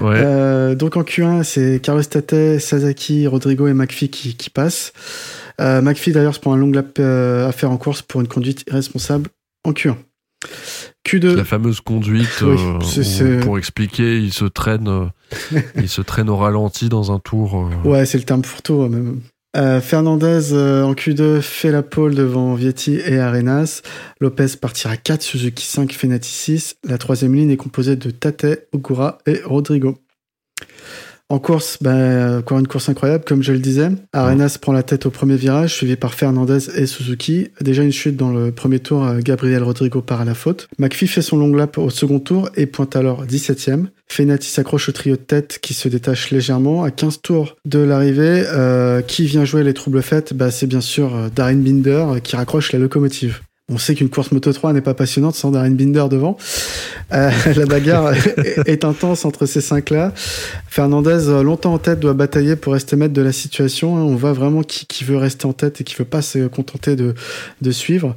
Ouais. 0.00 0.74
donc 0.76 0.96
en 0.96 1.02
Q1 1.02 1.42
c'est 1.42 1.80
Carlos 1.82 2.02
Tate, 2.02 2.58
Sasaki, 2.58 3.26
Rodrigo 3.26 3.66
et 3.66 3.74
McPhee 3.74 4.08
qui, 4.08 4.36
qui 4.36 4.50
passent. 4.50 4.92
McPhee 5.58 6.12
d'ailleurs 6.12 6.34
se 6.34 6.40
prend 6.40 6.54
un 6.54 6.56
long 6.56 6.70
lap 6.70 6.98
à 6.98 7.52
faire 7.52 7.70
en 7.70 7.76
course 7.76 8.02
pour 8.02 8.20
une 8.20 8.28
conduite 8.28 8.64
irresponsable 8.68 9.28
en 9.64 9.72
Q1. 9.72 9.96
Q2. 11.06 11.36
La 11.36 11.44
fameuse 11.44 11.80
conduite, 11.80 12.42
pour 13.42 13.58
expliquer, 13.58 14.18
il 14.18 14.32
se 14.32 14.44
traîne, 14.44 15.10
il 15.76 15.88
se 15.88 16.00
traîne 16.00 16.30
au 16.30 16.36
ralenti 16.36 16.88
dans 16.88 17.12
un 17.12 17.18
tour. 17.18 17.68
Ouais, 17.84 18.06
c'est 18.06 18.18
le 18.18 18.24
terme 18.24 18.42
pour 18.42 18.62
tout. 18.62 18.88
Même. 18.88 19.20
Euh, 19.54 19.82
Fernandez 19.82 20.52
euh, 20.52 20.82
en 20.82 20.94
Q2 20.94 21.42
fait 21.42 21.70
la 21.70 21.82
pole 21.82 22.14
devant 22.14 22.54
Vietti 22.54 22.94
et 22.94 23.18
Arenas. 23.18 23.82
Lopez 24.20 24.56
partira 24.60 24.96
4, 24.96 25.20
Suzuki 25.20 25.66
5, 25.66 25.92
Fenati 25.92 26.30
6. 26.30 26.76
La 26.84 26.96
troisième 26.96 27.34
ligne 27.34 27.50
est 27.50 27.56
composée 27.56 27.96
de 27.96 28.10
Tate, 28.10 28.46
Ogura 28.72 29.18
et 29.26 29.42
Rodrigo. 29.44 29.98
En 31.32 31.38
course, 31.38 31.78
ben, 31.80 32.40
encore 32.40 32.58
une 32.58 32.68
course 32.68 32.90
incroyable, 32.90 33.24
comme 33.24 33.42
je 33.42 33.54
le 33.54 33.58
disais. 33.58 33.88
Arenas 34.12 34.58
prend 34.60 34.74
la 34.74 34.82
tête 34.82 35.06
au 35.06 35.10
premier 35.10 35.36
virage, 35.36 35.72
suivi 35.72 35.96
par 35.96 36.12
Fernandez 36.12 36.68
et 36.76 36.84
Suzuki. 36.84 37.48
Déjà 37.62 37.82
une 37.82 37.90
chute 37.90 38.18
dans 38.18 38.30
le 38.30 38.52
premier 38.52 38.80
tour, 38.80 39.06
euh, 39.06 39.18
Gabriel 39.24 39.62
Rodrigo 39.62 40.02
part 40.02 40.20
à 40.20 40.26
la 40.26 40.34
faute. 40.34 40.68
McPhee 40.78 41.06
fait 41.06 41.22
son 41.22 41.38
long 41.38 41.50
lap 41.54 41.78
au 41.78 41.88
second 41.88 42.20
tour 42.20 42.50
et 42.54 42.66
pointe 42.66 42.96
alors 42.96 43.24
17ème. 43.24 43.86
Fenati 44.08 44.50
s'accroche 44.50 44.90
au 44.90 44.92
trio 44.92 45.16
de 45.16 45.22
tête 45.22 45.58
qui 45.62 45.72
se 45.72 45.88
détache 45.88 46.30
légèrement. 46.32 46.84
À 46.84 46.90
15 46.90 47.22
tours 47.22 47.56
de 47.64 47.78
l'arrivée, 47.78 48.44
euh, 48.48 49.00
qui 49.00 49.24
vient 49.24 49.46
jouer 49.46 49.62
les 49.62 49.72
troubles 49.72 50.02
faits 50.02 50.34
bah, 50.34 50.50
C'est 50.50 50.66
bien 50.66 50.82
sûr 50.82 51.16
euh, 51.16 51.28
Darren 51.34 51.62
Binder 51.62 52.20
qui 52.22 52.36
raccroche 52.36 52.72
la 52.72 52.78
locomotive. 52.78 53.40
On 53.72 53.78
sait 53.78 53.94
qu'une 53.94 54.10
course 54.10 54.32
Moto 54.32 54.52
3 54.52 54.74
n'est 54.74 54.82
pas 54.82 54.92
passionnante 54.92 55.34
sans 55.34 55.50
Darren 55.50 55.70
Binder 55.70 56.04
devant. 56.10 56.36
Euh, 57.12 57.30
la 57.56 57.64
bagarre 57.64 58.12
est 58.66 58.84
intense 58.84 59.24
entre 59.24 59.46
ces 59.46 59.62
cinq-là. 59.62 60.12
Fernandez, 60.68 61.28
euh, 61.28 61.42
longtemps 61.42 61.72
en 61.72 61.78
tête, 61.78 61.98
doit 61.98 62.12
batailler 62.12 62.56
pour 62.56 62.74
rester 62.74 62.96
maître 62.96 63.14
de 63.14 63.22
la 63.22 63.32
situation. 63.32 63.94
On 63.94 64.14
voit 64.14 64.34
vraiment 64.34 64.62
qui, 64.62 65.04
veut 65.04 65.16
rester 65.16 65.46
en 65.46 65.54
tête 65.54 65.80
et 65.80 65.84
qui 65.84 65.94
veut 65.94 66.04
pas 66.04 66.20
se 66.20 66.46
contenter 66.48 66.96
de, 66.96 67.14
suivre. 67.70 68.14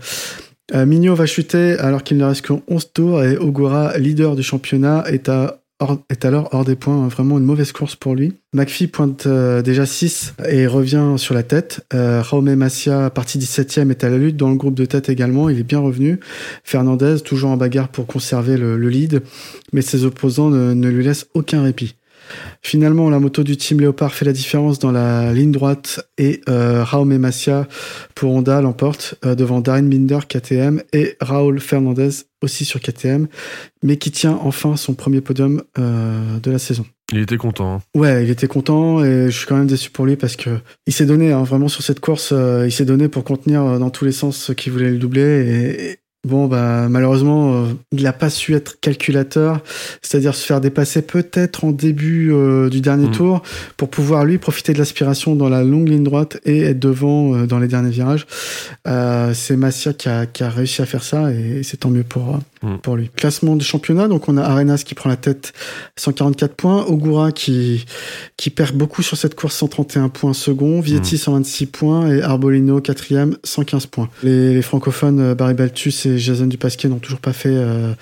Euh, 0.74 1.14
va 1.16 1.26
chuter 1.26 1.78
alors 1.80 2.04
qu'il 2.04 2.18
ne 2.18 2.26
reste 2.26 2.42
que 2.42 2.54
11 2.68 2.92
tours 2.94 3.24
et 3.24 3.38
Ogura, 3.38 3.98
leader 3.98 4.36
du 4.36 4.44
championnat, 4.44 5.06
est 5.08 5.30
à 5.30 5.62
est 6.10 6.26
alors 6.26 6.50
hors 6.54 6.66
des 6.66 6.76
points. 6.76 7.08
Vraiment 7.08 7.38
une 7.38 7.44
mauvaise 7.44 7.72
course 7.72 7.96
pour 7.96 8.16
lui. 8.16 8.34
McPhee 8.54 8.88
pointe 8.88 9.28
euh, 9.28 9.62
déjà 9.62 9.86
6 9.86 10.36
et 10.48 10.68
revient 10.68 11.16
sur 11.18 11.34
la 11.34 11.44
tête. 11.44 11.86
Euh, 11.94 12.22
Raume 12.22 12.54
Massia, 12.56 13.10
parti 13.10 13.38
17e, 13.40 13.92
est 13.92 14.04
à 14.04 14.10
la 14.10 14.18
lutte 14.18 14.38
dans 14.38 14.50
le 14.50 14.56
groupe 14.56 14.76
de 14.76 14.86
tête 14.86 15.10
également. 15.10 15.50
Il 15.50 15.60
est 15.60 15.64
bien 15.64 15.80
revenu. 15.80 16.20
Fernandez, 16.64 17.18
toujours 17.24 17.50
en 17.50 17.58
bagarre 17.58 17.90
pour 17.90 18.08
conserver 18.08 18.58
le, 18.58 18.78
le 18.78 18.90
lead, 18.90 19.22
mais 19.74 19.82
ses 19.82 20.06
opposants 20.06 20.50
ne 20.50 20.90
lui 20.90 21.04
laissent 21.04 21.28
aucun 21.34 21.64
répit. 21.64 21.96
Finalement, 22.62 23.10
la 23.10 23.20
moto 23.20 23.44
du 23.44 23.58
team 23.58 23.80
Léopard 23.80 24.14
fait 24.14 24.26
la 24.26 24.34
différence 24.34 24.80
dans 24.80 24.92
la 24.92 25.34
ligne 25.34 25.52
droite 25.52 26.00
et 26.18 26.42
euh, 26.50 26.84
Raume 26.84 27.18
Massia 27.18 27.68
pour 28.16 28.34
Honda 28.34 28.62
l'emporte 28.62 29.16
euh, 29.26 29.36
devant 29.36 29.62
Darren 29.62 29.84
Binder 29.90 30.20
KTM 30.28 30.82
et 30.94 31.16
Raúl 31.22 31.60
Fernandez 31.60 32.10
aussi 32.42 32.66
sur 32.66 32.80
KTM, 32.80 33.28
mais 33.84 33.98
qui 33.98 34.12
tient 34.12 34.40
enfin 34.44 34.76
son 34.76 34.94
premier 34.94 35.22
podium 35.22 35.64
euh, 35.80 36.40
de 36.40 36.52
la 36.52 36.60
saison. 36.60 36.86
Il 37.12 37.20
était 37.20 37.38
content. 37.38 37.76
hein. 37.76 37.82
Ouais, 37.96 38.24
il 38.24 38.30
était 38.32 38.48
content 38.48 39.04
et 39.04 39.26
je 39.30 39.38
suis 39.38 39.46
quand 39.48 39.56
même 39.58 39.68
déçu 39.68 39.92
pour 39.92 40.06
lui 40.06 40.16
parce 40.16 40.36
que 40.36 40.50
il 40.88 40.94
s'est 40.94 41.06
donné 41.06 41.32
hein, 41.32 41.44
vraiment 41.44 41.68
sur 41.68 41.84
cette 41.84 42.00
course, 42.00 42.32
euh, 42.32 42.66
il 42.66 42.72
s'est 42.72 42.86
donné 42.86 43.10
pour 43.10 43.24
contenir 43.24 43.80
dans 43.80 43.90
tous 43.92 44.06
les 44.06 44.12
sens 44.12 44.38
ceux 44.38 44.54
qui 44.56 44.70
voulaient 44.72 44.90
le 44.92 44.98
doubler 44.98 45.22
et, 45.22 45.92
et 45.92 46.00
bon 46.26 46.48
bah 46.48 46.88
malheureusement 46.90 47.54
euh, 47.54 47.66
il 47.92 48.04
n'a 48.04 48.14
pas 48.14 48.30
su 48.30 48.56
être 48.56 48.80
calculateur, 48.82 49.62
c'est-à-dire 50.02 50.36
se 50.36 50.46
faire 50.46 50.60
dépasser 50.60 51.02
peut-être 51.02 51.64
en 51.64 51.72
début 51.72 52.32
euh, 52.34 52.70
du 52.70 52.82
dernier 52.82 53.08
Mm. 53.08 53.12
tour 53.12 53.44
pour 53.78 53.90
pouvoir 53.90 54.26
lui 54.26 54.38
profiter 54.38 54.74
de 54.74 54.80
l'aspiration 54.80 55.36
dans 55.36 55.50
la 55.50 55.64
longue 55.64 55.88
ligne 55.90 56.04
droite 56.04 56.40
et 56.44 56.62
être 56.64 56.80
devant 56.80 57.36
euh, 57.36 57.46
dans 57.46 57.60
les 57.60 57.68
derniers 57.68 57.92
virages. 57.92 58.26
C'est 59.34 59.56
Massia 59.58 59.94
qui 59.94 60.10
a, 60.10 60.26
qui 60.26 60.44
a 60.44 60.50
réussi 60.50 60.82
à 60.82 60.86
faire 60.86 61.04
ça 61.04 61.32
et 61.32 61.62
c'est 61.64 61.78
tant 61.78 61.90
mieux 61.90 62.04
pour 62.04 62.36
euh, 62.36 62.40
Mm. 62.66 62.78
pour 62.82 62.96
lui. 62.96 63.10
Classement 63.16 63.56
de 63.56 63.62
championnat, 63.64 64.08
donc 64.08 64.28
on 64.28 64.38
a 64.38 64.42
Arenas 64.44 64.84
qui 64.86 64.96
prend 64.96 65.10
la 65.10 65.18
tête 65.18 65.54
144 65.98 66.56
points, 66.56 66.86
Ogura 66.86 67.32
qui 67.32 67.86
qui 68.38 68.50
perd 68.50 68.76
beaucoup 68.76 69.04
sur 69.04 69.18
cette 69.18 69.36
course 69.36 69.56
131 69.56 70.10
points 70.10 70.34
second, 70.34 70.80
Vietti 70.82 71.18
126 71.18 71.66
points 71.68 72.10
et 72.10 72.22
Arbolino 72.22 72.82
quatrième 72.82 73.38
115 73.44 73.86
points. 73.88 74.10
Les, 74.24 74.54
les 74.54 74.62
francophones 74.62 75.34
Barry 75.36 75.54
Baltus 75.54 76.06
et 76.06 76.15
Jason 76.18 76.48
Dupasquier 76.48 76.90
n'ont 76.90 77.00
toujours 77.00 77.20
pas 77.20 77.34
fait 77.34 77.50
euh, 77.52 77.94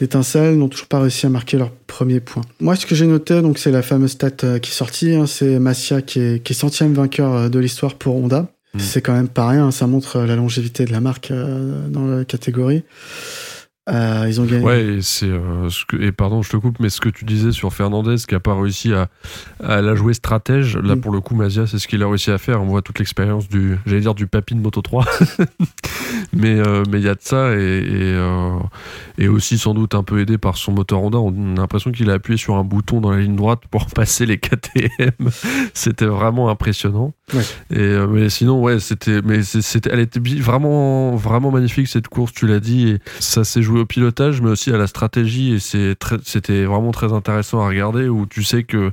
d'étincelles, 0.00 0.56
n'ont 0.56 0.68
toujours 0.68 0.88
pas 0.88 1.00
réussi 1.00 1.26
à 1.26 1.28
marquer 1.28 1.56
leur 1.56 1.70
premier 1.70 2.20
point. 2.20 2.42
Moi, 2.60 2.76
ce 2.76 2.86
que 2.86 2.94
j'ai 2.94 3.06
noté, 3.06 3.42
donc 3.42 3.58
c'est 3.58 3.70
la 3.70 3.82
fameuse 3.82 4.12
stat 4.12 4.30
euh, 4.44 4.58
qui 4.58 4.70
est 4.70 4.74
sortie, 4.74 5.14
hein, 5.14 5.26
c'est 5.26 5.58
Massia 5.58 6.02
qui 6.02 6.20
est, 6.20 6.42
qui 6.42 6.52
est 6.52 6.56
centième 6.56 6.94
vainqueur 6.94 7.34
euh, 7.34 7.48
de 7.48 7.58
l'histoire 7.58 7.94
pour 7.94 8.16
Honda. 8.16 8.48
Mm. 8.74 8.78
C'est 8.78 9.00
quand 9.00 9.12
même 9.12 9.28
pas 9.28 9.48
rien, 9.48 9.66
hein, 9.66 9.70
ça 9.70 9.86
montre 9.86 10.16
euh, 10.16 10.26
la 10.26 10.36
longévité 10.36 10.84
de 10.84 10.92
la 10.92 11.00
marque 11.00 11.30
euh, 11.30 11.88
dans 11.88 12.06
la 12.06 12.24
catégorie. 12.24 12.84
Euh, 13.88 14.26
ils 14.28 14.40
ont 14.40 14.44
gagné. 14.44 14.64
Ouais, 14.64 14.84
et 14.84 15.02
c'est 15.02 15.26
euh, 15.26 15.68
ce 15.70 15.84
que 15.84 15.96
et 15.96 16.12
pardon, 16.12 16.42
je 16.42 16.50
te 16.50 16.56
coupe, 16.56 16.78
mais 16.80 16.90
ce 16.90 17.00
que 17.00 17.08
tu 17.08 17.24
disais 17.24 17.50
sur 17.50 17.72
Fernandez 17.72 18.16
qui 18.28 18.34
a 18.34 18.40
pas 18.40 18.54
réussi 18.54 18.92
à, 18.92 19.08
à 19.64 19.80
la 19.80 19.94
jouer 19.94 20.14
stratège, 20.14 20.76
là 20.76 20.94
Mm. 20.96 21.00
pour 21.00 21.12
le 21.12 21.20
coup, 21.20 21.34
Mazia, 21.34 21.66
c'est 21.66 21.78
ce 21.78 21.88
qu'il 21.88 22.02
a 22.02 22.08
réussi 22.08 22.30
à 22.30 22.38
faire. 22.38 22.62
On 22.62 22.66
voit 22.66 22.82
toute 22.82 22.98
l'expérience 22.98 23.48
du, 23.48 23.78
j'allais 23.86 24.02
dire 24.02 24.14
du 24.14 24.26
papy 24.26 24.54
de 24.54 24.60
Moto 24.60 24.80
3, 24.82 25.04
mais 26.32 26.60
euh, 26.60 26.84
mais 26.90 26.98
il 27.00 27.04
y 27.04 27.08
a 27.08 27.14
de 27.14 27.20
ça 27.22 27.54
et 27.56 27.60
et, 27.80 28.18
et 29.18 29.28
aussi 29.28 29.58
sans 29.58 29.74
doute 29.74 29.94
un 29.94 30.02
peu 30.02 30.20
aidé 30.20 30.38
par 30.38 30.56
son 30.56 30.72
moteur 30.72 31.02
Honda. 31.02 31.18
On 31.18 31.56
a 31.56 31.60
l'impression 31.60 31.90
qu'il 31.90 32.10
a 32.10 32.14
appuyé 32.14 32.36
sur 32.36 32.56
un 32.56 32.64
bouton 32.64 33.00
dans 33.00 33.10
la 33.10 33.18
ligne 33.20 33.36
droite 33.36 33.62
pour 33.70 33.86
passer 33.94 34.26
les 34.26 34.38
KTM. 34.38 35.30
c'était 35.74 36.06
vraiment 36.06 36.50
impressionnant. 36.50 37.12
Ouais. 37.32 37.42
Et 37.76 38.06
mais 38.08 38.28
sinon, 38.28 38.60
ouais, 38.62 38.78
c'était 38.78 39.20
mais 39.22 39.42
c'était, 39.42 39.90
elle 39.92 40.00
était 40.00 40.20
vraiment 40.20 41.16
vraiment 41.16 41.50
magnifique 41.50 41.88
cette 41.88 42.08
course. 42.08 42.32
Tu 42.32 42.46
l'as 42.46 42.60
dit 42.60 42.88
et 42.88 42.98
ça 43.20 43.42
s'est 43.44 43.62
joué 43.62 43.69
au 43.78 43.86
pilotage, 43.86 44.40
mais 44.40 44.50
aussi 44.50 44.72
à 44.72 44.76
la 44.76 44.86
stratégie. 44.86 45.54
Et 45.54 45.58
c'est 45.60 45.96
c'était 46.24 46.64
vraiment 46.64 46.90
très 46.90 47.12
intéressant 47.12 47.60
à 47.60 47.68
regarder 47.68 48.08
où 48.08 48.26
tu 48.26 48.42
sais 48.42 48.64
que 48.64 48.90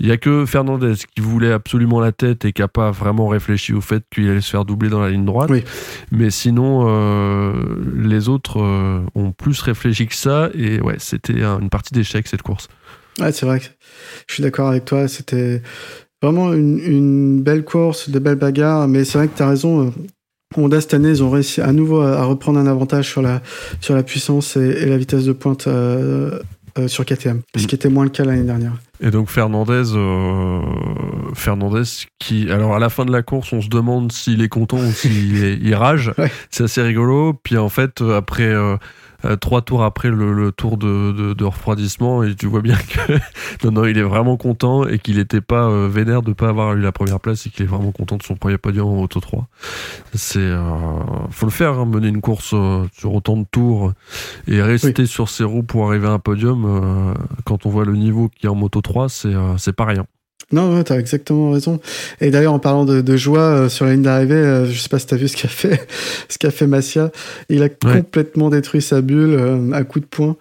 il 0.00 0.06
y 0.06 0.10
a 0.12 0.16
que 0.16 0.46
Fernandez 0.46 0.94
qui 1.14 1.20
voulait 1.20 1.52
absolument 1.52 2.00
la 2.00 2.12
tête 2.12 2.44
et 2.46 2.52
qui 2.52 2.62
a 2.62 2.68
pas 2.68 2.90
vraiment 2.90 3.28
réfléchi 3.28 3.72
au 3.74 3.80
fait 3.80 4.02
qu'il 4.10 4.28
allait 4.28 4.40
se 4.40 4.50
faire 4.50 4.64
doubler 4.64 4.88
dans 4.88 5.00
la 5.02 5.10
ligne 5.10 5.24
droite. 5.24 5.50
Oui. 5.50 5.62
Mais 6.10 6.30
sinon, 6.30 6.86
euh, 6.88 7.52
les 7.96 8.28
autres 8.28 8.60
euh, 8.62 9.00
ont 9.14 9.32
plus 9.32 9.60
réfléchi 9.60 10.06
que 10.06 10.14
ça. 10.14 10.48
Et 10.54 10.80
ouais, 10.80 10.96
c'était 10.98 11.42
un- 11.42 11.60
une 11.60 11.68
partie 11.70 11.92
d'échec 11.92 12.26
cette 12.26 12.42
course. 12.42 12.68
Ouais, 13.20 13.32
c'est 13.32 13.46
vrai 13.46 13.60
que 13.60 13.66
je 14.28 14.34
suis 14.34 14.42
d'accord 14.42 14.68
avec 14.68 14.84
toi. 14.84 15.08
C'était 15.08 15.62
vraiment 16.22 16.52
une, 16.52 16.78
une 16.78 17.42
belle 17.42 17.64
course, 17.64 18.10
de 18.10 18.18
belles 18.18 18.36
bagarres. 18.38 18.88
Mais 18.88 19.04
c'est 19.04 19.18
vrai 19.18 19.28
que 19.28 19.36
tu 19.36 19.42
as 19.42 19.48
raison. 19.48 19.92
Honda, 20.54 20.80
cette 20.80 20.94
année, 20.94 21.08
ils 21.10 21.22
ont 21.22 21.30
réussi 21.30 21.60
à 21.60 21.72
nouveau 21.72 22.00
à, 22.00 22.24
reprendre 22.24 22.58
un 22.58 22.66
avantage 22.66 23.08
sur 23.08 23.20
la, 23.20 23.42
sur 23.80 23.94
la 23.94 24.02
puissance 24.02 24.56
et, 24.56 24.60
et 24.60 24.86
la 24.86 24.96
vitesse 24.96 25.24
de 25.24 25.32
pointe 25.32 25.66
euh, 25.66 26.38
euh, 26.78 26.88
sur 26.88 27.04
KTM. 27.04 27.40
Ce 27.56 27.64
Mm. 27.64 27.66
qui 27.66 27.74
était 27.74 27.88
moins 27.88 28.04
le 28.04 28.10
cas 28.10 28.24
l'année 28.24 28.44
dernière. 28.44 28.72
Et 29.00 29.10
donc 29.10 29.28
Fernandez, 29.28 29.92
euh, 29.94 30.60
Fernandez 31.34 31.82
qui, 32.18 32.50
alors 32.50 32.74
à 32.74 32.78
la 32.78 32.88
fin 32.88 33.04
de 33.04 33.12
la 33.12 33.22
course, 33.22 33.52
on 33.52 33.60
se 33.60 33.68
demande 33.68 34.12
s'il 34.12 34.40
est 34.40 34.48
content 34.48 34.78
ou 34.78 34.92
s'il 34.92 35.36
il 35.62 35.74
rage. 35.74 36.12
Ouais. 36.18 36.30
C'est 36.50 36.64
assez 36.64 36.80
rigolo. 36.80 37.34
Puis 37.42 37.58
en 37.58 37.68
fait, 37.68 38.00
après 38.00 38.54
euh, 39.24 39.36
trois 39.36 39.62
tours 39.62 39.82
après 39.82 40.10
le, 40.10 40.32
le 40.32 40.52
tour 40.52 40.76
de, 40.76 41.12
de, 41.12 41.32
de 41.34 41.44
refroidissement, 41.44 42.22
et 42.22 42.34
tu 42.34 42.46
vois 42.46 42.60
bien 42.60 42.76
que 42.76 43.12
non, 43.64 43.72
non, 43.72 43.84
il 43.86 43.98
est 43.98 44.02
vraiment 44.02 44.36
content 44.36 44.86
et 44.86 44.98
qu'il 44.98 45.16
n'était 45.16 45.40
pas 45.40 45.68
euh, 45.68 45.88
vénère 45.88 46.22
de 46.22 46.32
pas 46.32 46.48
avoir 46.48 46.74
eu 46.74 46.80
la 46.80 46.92
première 46.92 47.20
place 47.20 47.46
et 47.46 47.50
qu'il 47.50 47.64
est 47.64 47.68
vraiment 47.68 47.92
content 47.92 48.16
de 48.16 48.22
son 48.22 48.36
premier 48.36 48.58
podium 48.58 48.88
en 48.88 49.00
Auto 49.02 49.20
3. 49.20 49.46
C'est, 50.14 50.38
euh, 50.38 50.60
faut 51.30 51.46
le 51.46 51.52
faire, 51.52 51.78
hein, 51.78 51.86
mener 51.86 52.08
une 52.08 52.20
course 52.20 52.52
euh, 52.54 52.84
sur 52.92 53.14
autant 53.14 53.36
de 53.36 53.46
tours 53.50 53.92
et 54.46 54.62
rester 54.62 55.06
sur 55.06 55.28
ses 55.28 55.44
roues 55.44 55.62
pour 55.62 55.86
arriver 55.88 56.06
à 56.08 56.12
un 56.12 56.18
podium. 56.18 56.64
euh, 56.66 57.14
quand 57.44 57.66
on 57.66 57.70
voit 57.70 57.84
le 57.84 57.96
niveau 57.96 58.28
qu'il 58.28 58.44
y 58.44 58.46
a 58.48 58.52
en 58.52 58.54
Moto 58.56 58.80
3, 58.80 59.08
c'est 59.08 59.28
euh, 59.34 59.56
c'est 59.58 59.72
pas 59.74 59.84
rien. 59.84 60.06
Non, 60.52 60.76
ouais, 60.76 60.84
t'as 60.84 60.98
exactement 60.98 61.50
raison. 61.50 61.80
Et 62.20 62.30
d'ailleurs, 62.30 62.52
en 62.52 62.60
parlant 62.60 62.84
de, 62.84 63.00
de 63.00 63.16
joie 63.16 63.40
euh, 63.40 63.68
sur 63.68 63.84
la 63.84 63.92
ligne 63.94 64.02
d'arrivée, 64.02 64.34
euh, 64.34 64.66
je 64.66 64.78
sais 64.78 64.88
pas 64.88 65.00
si 65.00 65.06
t'as 65.06 65.16
vu 65.16 65.26
ce 65.26 65.36
qu'a 65.36 65.48
fait, 65.48 65.88
ce 66.28 66.38
qu'a 66.38 66.52
fait 66.52 66.68
Massia. 66.68 67.10
Il 67.48 67.62
a 67.64 67.68
complètement 67.68 68.48
détruit 68.48 68.80
sa 68.80 69.00
bulle 69.00 69.34
euh, 69.34 69.72
à 69.72 69.82
coups 69.82 70.04
de 70.04 70.08
poing 70.08 70.36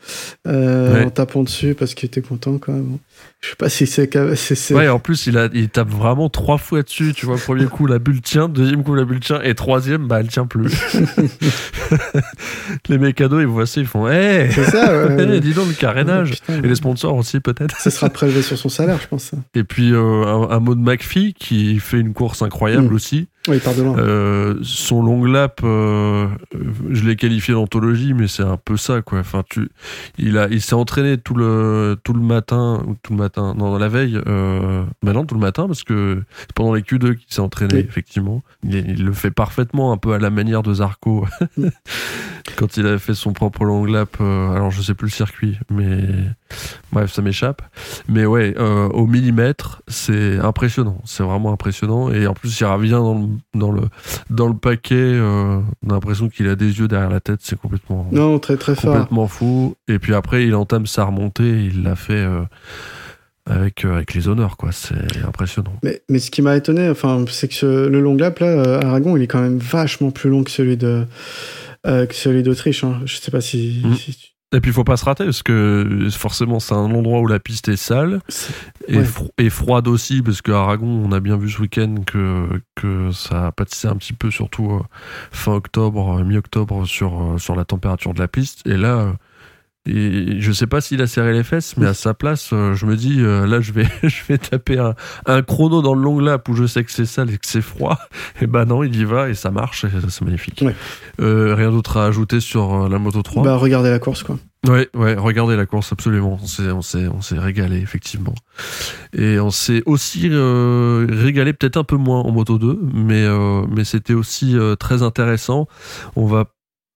euh, 0.47 0.93
Ouais. 1.00 1.05
en 1.05 1.09
tapant 1.09 1.41
dessus 1.43 1.74
parce 1.74 1.95
qu'il 1.95 2.05
était 2.05 2.21
content 2.21 2.59
quand 2.59 2.74
même. 2.74 2.97
Je 3.41 3.50
sais 3.50 3.55
pas 3.58 3.70
si 3.70 3.86
c'est 3.86 4.74
Ouais, 4.74 4.88
en 4.89 4.98
plus, 5.00 5.27
il, 5.27 5.38
a, 5.38 5.50
il 5.53 5.70
tape 5.70 5.89
vraiment 5.89 6.29
trois 6.29 6.58
fois 6.58 6.82
dessus. 6.82 7.13
Tu 7.15 7.25
vois, 7.27 7.38
premier 7.38 7.65
coup, 7.65 7.86
la 7.86 8.00
bulle 8.00 8.22
tient. 8.22 8.50
Deuxième 8.50 8.84
coup, 8.84 8.96
la 8.96 9.05
bulle 9.05 9.20
tient. 9.20 9.39
Et 9.44 9.53
troisième, 9.53 10.08
bah, 10.08 10.20
elle 10.20 10.27
tient 10.29 10.48
plus. 10.48 10.72
les 12.89 12.98
mécanos, 12.98 13.41
ils 13.41 13.48
voient 13.48 13.65
ça, 13.65 13.82
ils 13.82 13.88
font 13.88 14.08
Hé 14.08 14.50
c'est 14.51 14.65
ça. 14.65 15.05
ouais. 15.08 15.15
Eh, 15.36 15.39
dis 15.39 15.53
donc 15.53 15.67
le 15.67 15.74
carénage. 15.74 16.32
Putain, 16.32 16.63
Et 16.63 16.67
les 16.67 16.75
sponsors 16.75 17.15
aussi, 17.15 17.39
peut-être. 17.39 17.77
ça 17.79 17.89
sera 17.91 18.10
prélevé 18.10 18.41
sur 18.41 18.58
son 18.58 18.70
salaire, 18.70 19.00
je 19.01 19.08
pense. 19.08 19.32
Et 19.53 19.63
puis, 19.63 19.91
euh, 19.91 20.00
un, 20.25 20.50
un 20.50 20.60
mot 20.60 20.75
de 20.75 20.82
McPhee 20.82 21.34
qui 21.34 21.79
fait 21.79 22.00
une 22.00 22.13
course 22.13 22.41
incroyable 22.41 22.88
Mm. 22.91 22.94
aussi. 22.96 23.27
Oui. 23.48 23.60
Euh, 23.98 24.56
son 24.64 25.04
long 25.04 25.24
lap, 25.24 25.62
euh, 25.64 26.28
je 26.90 27.04
l'ai 27.06 27.16
qualifié 27.16 27.54
d'anthologie, 27.54 28.14
mais 28.14 28.28
c'est 28.28 28.44
un 28.44 28.58
peu 28.58 28.75
ça, 28.78 29.02
quoi. 29.02 29.20
Enfin, 29.20 29.44
tu, 29.48 29.70
il 30.18 30.38
a, 30.38 30.48
il 30.50 30.62
s'est 30.62 30.74
entraîné 30.74 31.18
tout 31.18 31.36
le, 31.36 31.96
tout 32.04 32.14
le 32.14 32.22
matin, 32.22 32.84
ou 32.88 32.96
tout 33.04 33.14
le 33.14 33.20
matin, 33.20 33.54
non, 33.56 33.78
la 33.78 33.88
veille, 33.88 34.20
euh, 34.25 34.84
bah 35.04 35.14
non, 35.14 35.25
tout 35.25 35.36
le 35.36 35.42
matin, 35.42 35.68
parce 35.68 35.84
que 35.84 36.24
c'est 36.40 36.54
pendant 36.54 36.74
les 36.74 36.82
Q2 36.82 37.16
qu'il 37.16 37.25
s'est 37.34 37.42
entraîné, 37.42 37.75
Oui. 37.75 37.86
effectivement. 37.88 38.42
Il, 38.64 38.75
il 38.75 39.06
le 39.06 39.14
fait 39.14 39.32
parfaitement, 39.32 39.92
un 39.92 39.98
peu 39.98 40.14
à 40.14 40.18
la 40.20 40.30
manière 40.32 40.64
de 40.64 40.74
Zarco. 40.74 41.28
Quand 42.58 42.78
il 42.78 42.86
avait 42.86 43.00
fait 43.00 43.16
son 43.16 43.34
propre 43.34 43.66
long 43.66 43.86
lap, 43.86 44.18
euh, 44.22 44.52
alors 44.52 44.70
je 44.70 44.80
sais 44.82 44.94
plus 44.94 45.08
le 45.08 45.12
circuit, 45.12 45.58
mais 45.72 45.98
bref, 46.94 47.12
ça 47.12 47.24
m'échappe. 47.24 47.64
Mais 48.08 48.25
ouais, 48.28 48.54
euh, 48.58 48.88
au 48.90 49.08
millimètre, 49.08 49.82
c'est 49.88 50.38
impressionnant. 50.38 51.02
C'est 51.06 51.24
vraiment 51.24 51.52
impressionnant. 51.52 52.12
Et 52.12 52.28
en 52.28 52.34
plus, 52.36 52.58
il 52.60 52.66
revient 52.66 52.92
dans 52.92 53.16
le, 53.16 53.28
dans 53.60 53.72
le, 53.72 53.82
dans 54.30 54.48
le 54.48 54.54
paquet. 54.56 54.94
euh, 54.96 55.60
on 55.86 55.90
a 55.90 55.94
l'impression 55.94 56.30
qu'il 56.30 56.48
a 56.48 56.56
des 56.56 56.78
yeux 56.80 56.88
derrière 56.88 57.10
la 57.10 57.20
tête. 57.20 57.40
C'est 57.42 57.60
complètement, 57.60 58.08
Non, 58.12 58.38
très 58.38 58.58
très 58.58 58.75
fort. 58.75 58.94
complètement 58.94 59.28
fou. 59.28 59.75
Et 59.88 59.98
puis 59.98 60.14
après, 60.14 60.46
il 60.46 60.54
entame 60.54 60.86
sa 60.86 61.06
remontée. 61.06 61.64
Il 61.66 61.82
l'a 61.82 61.96
fait 61.96 62.14
euh, 62.14 62.42
avec, 63.48 63.86
avec 63.86 64.14
les 64.14 64.28
honneurs, 64.28 64.56
quoi. 64.58 64.72
C'est 64.72 64.96
impressionnant. 65.28 65.74
Mais, 65.84 66.04
mais 66.10 66.20
ce 66.20 66.30
qui 66.30 66.42
m'a 66.44 66.56
étonné, 66.56 66.90
enfin, 66.90 67.25
c'est 67.28 67.48
que 67.48 67.54
ce- 67.56 67.88
le 67.88 68.02
long 68.02 68.16
lap 68.16 68.38
là, 68.40 68.80
Aragon, 68.84 69.18
il 69.18 69.24
est 69.24 69.28
quand 69.28 69.42
même 69.42 69.58
vachement 69.58 70.12
plus 70.12 70.30
long 70.30 70.44
que 70.44 70.52
celui 70.52 70.78
de 70.78 71.06
que 71.86 72.13
celui 72.15 72.44
d'Autriche. 72.44 72.84
Hein. 72.84 73.01
Je 73.06 73.15
sais 73.18 73.32
pas 73.32 73.42
si. 73.42 73.82
Mm. 73.84 73.96
si 73.96 74.13
tu- 74.15 74.27
Et 74.54 74.62
puis, 74.62 74.72
il 74.72 74.74
faut 74.74 74.84
pas 74.86 74.96
se 74.96 75.04
rater 75.04 75.25
parce 75.25 75.44
que 75.44 76.08
forcément, 76.12 76.60
c'est 76.62 76.75
un 76.75 76.77
endroit 76.94 77.20
où 77.20 77.27
la 77.27 77.39
piste 77.39 77.68
est 77.68 77.75
sale. 77.75 78.22
Et, 78.88 78.98
Ouais. 78.98 79.04
fro- 79.04 79.32
et 79.38 79.50
froide 79.50 79.88
aussi, 79.88 80.22
parce 80.22 80.42
qu'à 80.42 80.62
Aragon, 80.62 80.88
on 80.88 81.12
a 81.12 81.20
bien 81.20 81.36
vu 81.36 81.50
ce 81.50 81.60
week-end 81.62 81.96
que, 82.06 82.48
que 82.75 83.12
ça 83.12 83.48
a 83.48 83.51
pâtissé 83.51 83.88
un 83.89 83.96
petit 83.98 84.13
peu, 84.13 84.32
surtout 84.32 84.72
euh, 84.72 84.80
fin 85.32 85.54
octobre, 85.54 86.20
euh, 86.20 86.24
mi-octobre, 86.24 86.86
sur, 86.86 87.22
euh, 87.34 87.38
sur 87.38 87.56
la 87.56 87.65
température 87.65 88.13
de 88.13 88.20
la 88.20 88.27
piste. 88.30 88.65
Et 88.65 88.77
là, 88.77 88.96
euh, 88.98 89.12
Et 89.88 90.42
je 90.42 90.51
sais 90.51 90.65
pas 90.65 90.82
s'il 90.82 91.01
a 91.04 91.08
serré 91.08 91.32
les 91.32 91.44
fesses, 91.44 91.77
mais 91.77 91.86
à 91.86 91.94
sa 91.94 92.15
place, 92.15 92.50
euh, 92.54 92.74
je 92.74 92.88
me 92.88 92.96
dis, 92.96 93.18
euh, 93.20 93.46
là, 93.46 93.62
je 93.62 93.72
vais, 93.72 93.86
je 94.04 94.24
vais 94.27 94.39
taper 94.39 94.80
un, 94.80 94.96
un, 95.27 95.44
chrono 95.44 95.84
dans 95.84 95.94
le 95.94 96.01
long 96.01 96.20
lap 96.20 96.50
où 96.50 96.56
je 96.56 96.65
sais 96.65 96.84
que 96.84 96.92
c'est 96.92 97.06
sale 97.06 97.30
et 97.30 97.38
que 97.38 97.46
c'est 97.46 97.62
froid. 97.62 98.00
Et 98.42 98.48
ben 98.48 98.65
non, 98.65 98.84
il 98.84 98.96
y 98.96 99.06
va 99.06 99.30
et 99.30 99.34
ça 99.34 99.51
marche, 99.51 99.86
et 99.86 99.89
c'est 100.10 100.24
magnifique. 100.24 100.63
Ouais. 100.65 100.75
Euh, 101.22 101.54
rien 101.56 101.72
d'autre 101.72 101.98
à 101.98 102.06
ajouter 102.06 102.39
sur 102.39 102.89
la 102.89 102.98
Moto 102.98 103.22
3 103.22 103.44
Bah, 103.44 103.56
regardez 103.56 103.89
la 103.89 104.00
course, 104.00 104.24
quoi. 104.24 104.38
Ouais, 104.68 104.89
ouais, 104.96 105.13
regardez 105.13 105.56
la 105.56 105.68
course, 105.68 105.92
absolument. 105.92 106.39
On 106.42 106.48
s'est, 106.48 106.72
on 106.72 106.82
s'est, 106.82 107.08
on 107.08 107.22
s'est 107.22 107.38
régalé, 107.38 107.77
effectivement. 107.77 108.34
Et 109.13 109.39
on 109.39 109.51
s'est 109.51 109.84
aussi 109.86 110.27
euh, 110.32 111.06
régalé 111.08 111.54
peut-être 111.54 111.77
un 111.77 111.84
peu 111.84 111.98
moins 111.98 112.22
en 112.22 112.32
Moto 112.32 112.58
2, 112.58 112.80
mais, 112.94 113.24
euh, 113.24 113.62
mais 113.70 113.84
c'était 113.84 114.15
aussi 114.15 114.58
très 114.80 115.04
intéressant. 115.04 115.68
On 116.15 116.25
va 116.25 116.46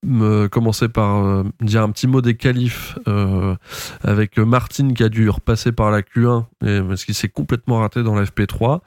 me 0.03 0.47
commencer 0.47 0.87
par 0.87 1.25
euh, 1.25 1.43
dire 1.61 1.83
un 1.83 1.89
petit 1.91 2.07
mot 2.07 2.21
des 2.21 2.35
qualifs 2.35 2.97
euh, 3.07 3.55
avec 4.03 4.37
Martin 4.37 4.93
qui 4.93 5.03
a 5.03 5.09
dû 5.09 5.29
repasser 5.29 5.71
par 5.71 5.91
la 5.91 6.01
Q1 6.01 6.45
et, 6.65 6.81
parce 6.81 7.03
qu'il 7.03 7.15
s'est 7.15 7.27
complètement 7.27 7.79
raté 7.79 8.03
dans 8.03 8.15
la 8.15 8.23
FP3 8.23 8.79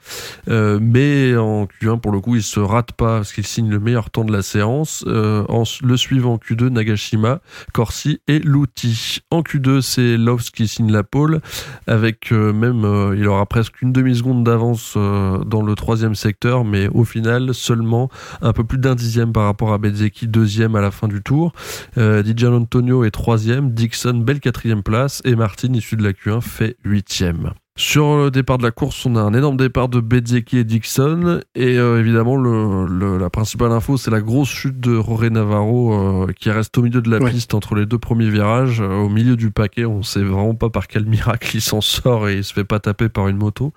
euh, 0.49 0.79
mais 0.81 1.35
en 1.37 1.65
Q1 1.65 1.99
pour 1.99 2.11
le 2.11 2.19
coup 2.19 2.35
il 2.35 2.43
se 2.43 2.59
rate 2.59 2.93
pas 2.93 3.17
parce 3.17 3.33
qu'il 3.33 3.45
signe 3.45 3.69
le 3.69 3.79
meilleur 3.79 4.09
temps 4.09 4.25
de 4.25 4.31
la 4.31 4.41
séance. 4.41 5.03
Euh, 5.07 5.45
le 5.83 5.97
suivant 5.97 6.33
en 6.33 6.37
Q2 6.37 6.69
Nagashima 6.69 7.39
Corsi 7.73 8.19
et 8.27 8.39
Luti. 8.39 9.19
En 9.31 9.41
Q2 9.41 9.81
c'est 9.81 10.17
Loves 10.17 10.51
qui 10.51 10.67
signe 10.67 10.91
la 10.91 11.03
pole 11.03 11.41
avec 11.87 12.31
euh, 12.31 12.53
même 12.53 12.85
euh, 12.85 13.15
il 13.17 13.27
aura 13.27 13.45
presque 13.45 13.81
une 13.81 13.91
demi 13.91 14.15
seconde 14.15 14.43
d'avance 14.43 14.93
euh, 14.97 15.39
dans 15.43 15.61
le 15.61 15.75
troisième 15.75 16.15
secteur 16.15 16.65
mais 16.65 16.87
au 16.87 17.03
final 17.03 17.53
seulement 17.53 18.09
un 18.41 18.53
peu 18.53 18.63
plus 18.63 18.77
d'un 18.77 18.95
dixième 18.95 19.31
par 19.31 19.45
rapport 19.45 19.73
à 19.73 19.77
Bezzecchi 19.77 20.27
deuxième 20.27 20.75
à 20.75 20.81
la 20.81 20.91
fin 20.91 21.02
du 21.07 21.21
tour. 21.21 21.53
Euh, 21.97 22.23
Antonio 22.43 23.03
est 23.03 23.11
troisième, 23.11 23.71
Dixon 23.71 24.15
belle 24.15 24.39
quatrième 24.39 24.83
place 24.83 25.21
et 25.25 25.35
Martin 25.35 25.73
issu 25.73 25.95
de 25.95 26.03
la 26.03 26.11
Q1 26.11 26.41
fait 26.41 26.77
huitième. 26.83 27.53
Sur 27.75 28.17
le 28.17 28.29
départ 28.29 28.59
de 28.59 28.63
la 28.63 28.69
course, 28.69 29.03
on 29.07 29.15
a 29.15 29.21
un 29.21 29.33
énorme 29.33 29.57
départ 29.57 29.89
de 29.89 29.99
Bezzecchi 29.99 30.59
et 30.59 30.63
Dixon. 30.63 31.39
Et 31.55 31.79
euh, 31.79 31.99
évidemment, 31.99 32.37
le, 32.37 32.85
le, 32.85 33.17
la 33.17 33.31
principale 33.31 33.71
info, 33.71 33.97
c'est 33.97 34.11
la 34.11 34.21
grosse 34.21 34.49
chute 34.49 34.79
de 34.79 34.95
Roré 34.95 35.31
Navarro 35.31 35.93
euh, 36.27 36.31
qui 36.39 36.51
reste 36.51 36.77
au 36.77 36.83
milieu 36.83 37.01
de 37.01 37.09
la 37.09 37.17
Ouais. 37.17 37.31
piste 37.31 37.55
entre 37.55 37.73
les 37.73 37.87
deux 37.87 37.97
premiers 37.97 38.29
virages, 38.29 38.79
euh, 38.79 38.97
au 38.97 39.09
milieu 39.09 39.35
du 39.35 39.49
paquet. 39.49 39.85
On 39.85 40.03
sait 40.03 40.21
vraiment 40.21 40.53
pas 40.53 40.69
par 40.69 40.85
quel 40.87 41.05
miracle 41.07 41.49
il 41.55 41.61
s'en 41.61 41.81
sort 41.81 42.29
et 42.29 42.35
il 42.37 42.43
se 42.43 42.53
fait 42.53 42.63
pas 42.63 42.79
taper 42.79 43.09
par 43.09 43.27
une 43.27 43.37
moto. 43.37 43.73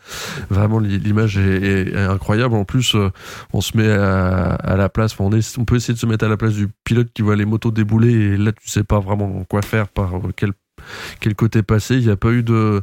Vraiment, 0.51 0.79
l'i- 0.79 0.99
l'image 0.99 1.39
est, 1.39 1.63
est- 1.63 1.89
est 1.95 1.97
incroyable. 1.97 2.55
En 2.55 2.67
plus, 2.67 2.95
on 3.55 3.61
se 3.63 3.79
met 3.79 3.89
à, 3.91 4.49
à 4.57 4.77
la 4.77 4.91
place, 4.91 5.19
on, 5.19 5.33
est- 5.33 5.57
on 5.59 5.65
peut 5.65 5.77
essayer 5.77 5.95
de 5.95 5.99
se 5.99 6.05
mettre 6.07 6.27
à 6.27 6.29
la 6.29 6.37
place 6.37 6.53
du 6.53 6.69
pilote 6.85 7.09
qui 7.15 7.23
voit 7.23 7.37
les 7.37 7.47
motos 7.47 7.71
débouler 7.71 8.13
et 8.13 8.37
là, 8.37 8.53
tu 8.53 8.69
sais 8.69 8.85
pas 8.85 9.01
vraiment 9.01 9.43
quoi 9.49 9.63
faire, 9.63 9.89
par 9.89 10.13
quel 10.37 10.53
quel 11.21 11.35
côté 11.35 11.63
passer. 11.63 11.97
Il 11.97 12.05
n'y 12.05 12.11
a 12.11 12.17
pas 12.17 12.31
eu 12.33 12.43
de, 12.43 12.83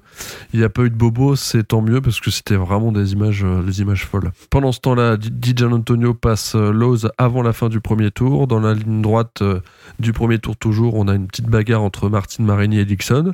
il 0.53 0.63
a 0.63 0.69
pas 0.69 0.83
eu 0.83 0.89
de 0.89 0.95
bobo, 0.95 1.35
c'est 1.35 1.63
tant 1.67 1.81
mieux 1.81 2.01
parce 2.01 2.19
que 2.19 2.31
c'était 2.31 2.55
vraiment 2.55 2.91
des 2.91 3.13
images, 3.13 3.43
euh, 3.43 3.61
des 3.61 3.81
images 3.81 4.05
folles. 4.05 4.31
Pendant 4.49 4.71
ce 4.71 4.79
temps-là, 4.81 5.17
Di 5.17 5.53
Gianantonio 5.55 6.13
passe 6.13 6.55
euh, 6.55 6.71
Lowe's 6.71 7.07
avant 7.17 7.41
la 7.43 7.53
fin 7.53 7.69
du 7.69 7.79
premier 7.79 8.11
tour. 8.11 8.47
Dans 8.47 8.59
la 8.59 8.73
ligne 8.73 9.01
droite 9.01 9.41
euh, 9.41 9.59
du 9.99 10.13
premier 10.13 10.39
tour 10.39 10.55
toujours, 10.57 10.95
on 10.95 11.07
a 11.07 11.15
une 11.15 11.27
petite 11.27 11.47
bagarre 11.47 11.81
entre 11.83 12.09
Martin 12.09 12.43
Marini 12.43 12.79
et 12.79 12.85
Dixon. 12.85 13.33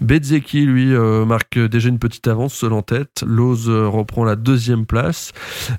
Bezzecchi, 0.00 0.66
lui, 0.66 0.92
euh, 0.94 1.24
marque 1.24 1.58
déjà 1.58 1.88
une 1.88 1.98
petite 1.98 2.26
avance, 2.28 2.54
seul 2.54 2.72
en 2.72 2.82
tête. 2.82 3.24
Lowe's 3.26 3.68
euh, 3.68 3.88
reprend 3.88 4.24
la 4.24 4.36
deuxième 4.36 4.86
place. 4.86 5.32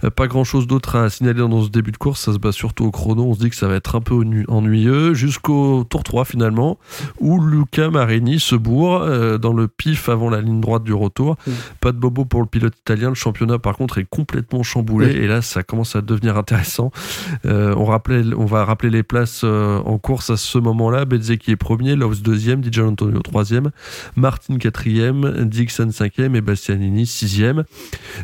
Euh, 0.04 0.10
pas 0.10 0.28
grand-chose 0.28 0.68
d'autre 0.68 0.96
à 0.96 1.10
signaler 1.10 1.40
dans 1.40 1.64
ce 1.64 1.70
début 1.70 1.92
de 1.92 1.98
course. 1.98 2.22
Ça 2.26 2.34
se 2.34 2.38
bat 2.40 2.52
surtout 2.52 2.86
au 2.86 2.92
chrono. 2.92 3.26
On 3.26 3.34
se 3.34 3.40
dit 3.40 3.50
que 3.50 3.56
ça 3.56 3.68
va 3.68 3.76
être 3.76 3.96
un 3.96 4.02
peu 4.02 4.16
ennu- 4.16 4.46
ennuyeux 4.48 5.14
jusqu'au 5.14 5.84
tour 5.90 6.04
3 6.04 6.26
finalement 6.26 6.78
où 7.20 7.40
Luca 7.44 7.90
Marini 7.90 8.27
se 8.36 8.56
bourre 8.56 9.02
euh, 9.02 9.38
dans 9.38 9.54
le 9.54 9.68
pif 9.68 10.10
avant 10.10 10.30
la 10.30 10.42
ligne 10.42 10.62
droite 10.62 10.84
du 10.84 10.94
retour. 10.94 11.38
Mm. 11.46 11.52
Pas 11.82 11.92
de 11.92 11.98
bobo 11.98 12.26
pour 12.26 12.42
le 12.42 12.48
pilote 12.48 12.76
italien. 12.78 13.10
Le 13.10 13.16
championnat, 13.16 13.60
par 13.60 13.78
contre, 13.78 13.98
est 13.98 14.08
complètement 14.10 14.64
chamboulé. 14.64 15.12
Et 15.12 15.28
là, 15.28 15.42
ça 15.42 15.64
commence 15.64 15.96
à 15.96 16.02
devenir 16.02 16.38
intéressant. 16.38 16.92
Euh, 17.46 17.74
on, 17.78 17.86
rappelait, 17.86 18.24
on 18.36 18.46
va 18.46 18.66
rappeler 18.66 18.90
les 18.90 19.04
places 19.04 19.42
euh, 19.44 19.80
en 19.80 19.98
course 19.98 20.30
à 20.30 20.38
ce 20.38 20.58
moment-là. 20.58 21.06
Bezzecchi 21.06 21.52
est 21.52 21.56
premier, 21.56 21.96
Lowe's 21.96 22.22
deuxième, 22.22 22.62
Di 22.62 22.80
Antonio 22.80 23.22
troisième, 23.22 23.72
Martin 24.16 24.58
quatrième, 24.58 25.46
Dixon 25.46 25.92
cinquième 25.92 26.36
et 26.36 26.42
Bastianini 26.42 27.06
sixième. 27.06 27.64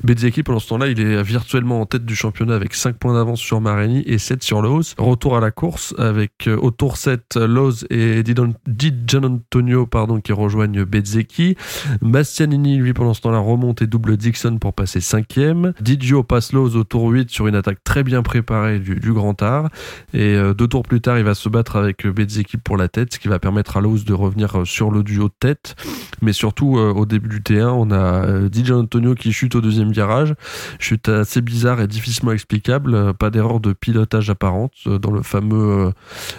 Bezzecchi, 0.03 0.43
pendant 0.43 0.59
ce 0.59 0.69
temps-là, 0.69 0.87
il 0.87 0.99
est 0.99 1.23
virtuellement 1.23 1.81
en 1.81 1.85
tête 1.85 2.05
du 2.05 2.15
championnat 2.15 2.55
avec 2.55 2.73
5 2.73 2.97
points 2.97 3.13
d'avance 3.13 3.39
sur 3.39 3.61
Marini 3.61 4.03
et 4.05 4.17
7 4.17 4.43
sur 4.43 4.61
Lowe's. 4.61 4.95
Retour 4.97 5.37
à 5.37 5.39
la 5.39 5.51
course 5.51 5.93
avec 5.97 6.47
au 6.47 6.71
tour 6.71 6.97
7 6.97 7.35
Lowe's 7.35 7.85
et 7.89 8.23
Di 8.23 8.33
Di 8.67 8.93
Gianantonio 9.05 9.85
pardon, 9.93 10.19
qui 10.19 10.33
rejoignent 10.33 10.85
Bezzecchi. 10.85 11.55
Bastianini, 12.01 12.77
lui, 12.77 12.93
pendant 12.93 13.13
ce 13.13 13.21
temps-là, 13.21 13.37
remonte 13.37 13.83
et 13.83 13.87
double 13.87 14.17
Dixon 14.17 14.57
pour 14.57 14.73
passer 14.73 14.97
5e. 14.97 15.73
Didio 15.79 16.23
passe 16.23 16.51
Lowe's 16.51 16.75
au 16.75 16.83
tour 16.83 17.09
8 17.09 17.29
sur 17.29 17.45
une 17.45 17.53
attaque 17.53 17.77
très 17.83 18.03
bien 18.03 18.23
préparée 18.23 18.79
du, 18.79 19.13
Grand 19.13 19.39
Art. 19.43 19.69
Et 20.15 20.35
euh, 20.35 20.55
deux 20.55 20.67
tours 20.67 20.81
plus 20.81 20.99
tard, 20.99 21.19
il 21.19 21.23
va 21.23 21.35
se 21.35 21.47
battre 21.47 21.75
avec 21.75 22.07
Bezzecchi 22.07 22.57
pour 22.57 22.75
la 22.75 22.87
tête, 22.87 23.13
ce 23.13 23.19
qui 23.19 23.27
va 23.27 23.37
permettre 23.37 23.77
à 23.77 23.81
Lowe's 23.81 24.03
de 24.03 24.13
revenir 24.13 24.61
euh, 24.61 24.65
sur 24.65 24.89
le 24.89 25.03
duo 25.03 25.27
de 25.27 25.33
tête. 25.39 25.75
Mais 26.23 26.33
surtout, 26.33 26.79
euh, 26.79 26.91
au 26.91 27.05
début 27.05 27.29
du 27.29 27.41
T1, 27.41 27.67
on 27.67 27.91
a 27.91 28.49
Di 28.49 28.71
Antonio 28.71 29.13
qui 29.13 29.31
chute 29.31 29.53
au 29.53 29.61
deuxième 29.61 29.91
virage. 29.91 30.33
Chute 30.79 31.07
assez 31.07 31.41
bizarre 31.41 31.79
et 31.81 31.87
difficilement 31.87 32.31
explicable. 32.31 33.13
Pas 33.13 33.29
d'erreur 33.29 33.59
de 33.59 33.73
pilotage 33.73 34.31
apparente 34.31 34.73
dans 34.87 35.11
le 35.11 35.21
fameux 35.21 35.91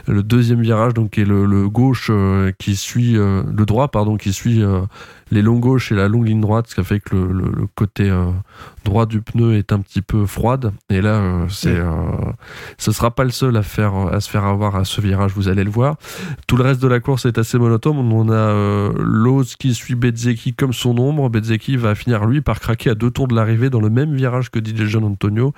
le 0.09 0.23
deuxième 0.25 0.61
virage, 0.61 0.95
donc 0.95 1.11
qui 1.11 1.21
est 1.21 1.25
le, 1.25 1.69
gauche 1.69 2.11
qui 2.59 2.75
suit 2.75 3.17
le 3.45 3.67
droit, 3.67 3.89
pardon, 3.89 4.17
qui 4.17 4.33
suit 4.33 4.63
euh, 4.63 4.83
les 5.31 5.43
longs 5.43 5.59
gauches 5.59 5.91
et 5.93 5.95
la 5.95 6.09
longue 6.09 6.27
ligne 6.27 6.41
droite, 6.41 6.67
ce 6.69 6.75
qui 6.75 6.81
a 6.81 6.85
fait 6.85 7.01
que 7.01 7.15
le, 7.17 7.33
le- 7.33 7.53
le 7.55 7.67
côté 7.75 8.11
euh, 8.11 8.27
droit 8.85 9.07
du 9.07 9.21
pneu 9.23 9.55
est 9.57 9.73
un 9.73 9.81
petit 9.81 10.03
peu 10.03 10.27
froide. 10.27 10.73
Et 10.91 11.01
là, 11.01 11.15
euh, 11.17 11.47
c'est, 11.49 11.77
euh, 11.77 11.93
ce 12.79 12.93
sera 12.93 13.11
pas 13.15 13.25
le 13.25 13.31
seul 13.31 13.57
à 13.57 13.63
faire 13.63 13.95
à 13.95 14.21
se 14.21 14.29
faire 14.31 14.45
avoir 14.45 14.77
à 14.77 14.85
ce 14.85 15.01
virage. 15.01 15.33
Vous 15.35 15.49
allez 15.49 15.65
le 15.65 15.71
voir. 15.71 15.97
Tout 16.47 16.57
le 16.57 16.65
reste 16.65 16.83
de 16.83 16.89
la 16.89 17.01
course 17.01 17.25
est 17.27 17.39
assez 17.39 17.59
monotone. 17.59 17.97
On 17.99 18.29
a 18.29 18.35
euh, 18.35 18.93
Lowe's 18.99 19.57
qui 19.57 19.75
suit 19.75 19.95
Bezzecchi 19.95 20.55
comme 20.55 20.73
son 20.73 20.97
ombre. 20.99 21.29
Bezzecchi 21.31 21.77
va 21.77 21.95
finir 21.95 22.27
lui 22.27 22.41
par 22.41 22.61
craquer 22.61 22.91
à 22.91 22.95
deux 22.95 23.11
tours 23.11 23.29
de 23.29 23.35
l'arrivée 23.35 23.71
dans 23.71 23.81
le 23.81 23.91
même 23.91 24.15
virage 24.15 24.51
que 24.51 24.59
DJ 24.59 24.87
John 24.89 25.05
Antonio. 25.05 25.53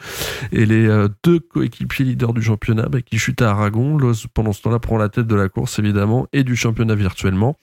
Et 0.53 0.65
les 0.67 1.07
deux 1.25 1.41
coéquipiers 1.41 2.05
leaders 2.05 2.33
du 2.33 2.43
championnat 2.43 2.89
bah, 2.89 3.01
qui 3.03 3.19
chutent 3.19 3.43
à 3.43 3.51
Aragon. 3.51 3.99
Lowe's 3.99 4.27
pendant 4.33 4.53
ce 4.53 4.63
temps-là 4.63 4.79
prend 4.79 4.97
la 4.99 5.09
tête 5.09 5.27
de 5.27 5.35
la 5.35 5.49
course 5.49 5.79
évidemment 5.79 6.27
et 6.33 6.45
du 6.45 6.57
championnat 6.57 6.95
virtuellement. 6.95 7.57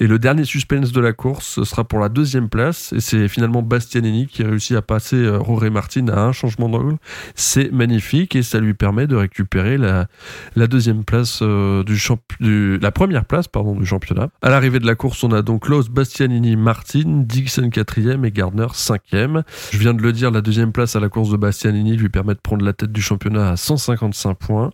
Et 0.00 0.06
le 0.06 0.18
dernier 0.18 0.44
suspense 0.44 0.90
de 0.92 1.00
la 1.00 1.12
course 1.12 1.26
ce 1.42 1.64
sera 1.64 1.84
pour 1.84 1.98
la 1.98 2.08
deuxième 2.08 2.48
place 2.48 2.92
et 2.92 3.00
c'est 3.00 3.28
finalement 3.28 3.62
Bastianini 3.62 4.26
qui 4.26 4.42
réussit 4.42 4.76
à 4.76 4.82
passer 4.82 5.16
euh, 5.16 5.38
Roré 5.38 5.70
Martin 5.70 6.08
à 6.08 6.20
un 6.20 6.32
changement 6.32 6.68
d'angle. 6.68 6.96
C'est 7.34 7.72
magnifique 7.72 8.36
et 8.36 8.42
ça 8.42 8.60
lui 8.60 8.74
permet 8.74 9.06
de 9.06 9.16
récupérer 9.16 9.78
la, 9.78 10.06
la 10.54 10.66
deuxième 10.66 11.04
place 11.04 11.40
euh, 11.42 11.82
du 11.82 12.78
la 12.78 12.90
première 12.92 13.24
place 13.24 13.48
pardon 13.48 13.74
du 13.74 13.86
championnat. 13.86 14.28
À 14.42 14.50
l'arrivée 14.50 14.78
de 14.78 14.86
la 14.86 14.94
course, 14.94 15.24
on 15.24 15.32
a 15.32 15.42
donc 15.42 15.68
Lowe's, 15.68 15.88
Bastianini, 15.88 16.56
Martin, 16.56 17.24
Dixon 17.26 17.70
quatrième 17.70 18.24
et 18.24 18.30
Gardner 18.30 18.68
cinquième. 18.74 19.42
Je 19.72 19.78
viens 19.78 19.94
de 19.94 20.02
le 20.02 20.12
dire, 20.12 20.30
la 20.30 20.40
deuxième 20.40 20.72
place 20.72 20.94
à 20.94 21.00
la 21.00 21.08
course 21.08 21.30
de 21.30 21.36
Bastianini 21.36 21.96
lui 21.96 22.08
permet 22.08 22.34
de 22.34 22.40
prendre 22.40 22.64
la 22.64 22.72
tête 22.72 22.92
du 22.92 23.02
championnat 23.02 23.50
à 23.50 23.56
155 23.56 24.34
points. 24.34 24.70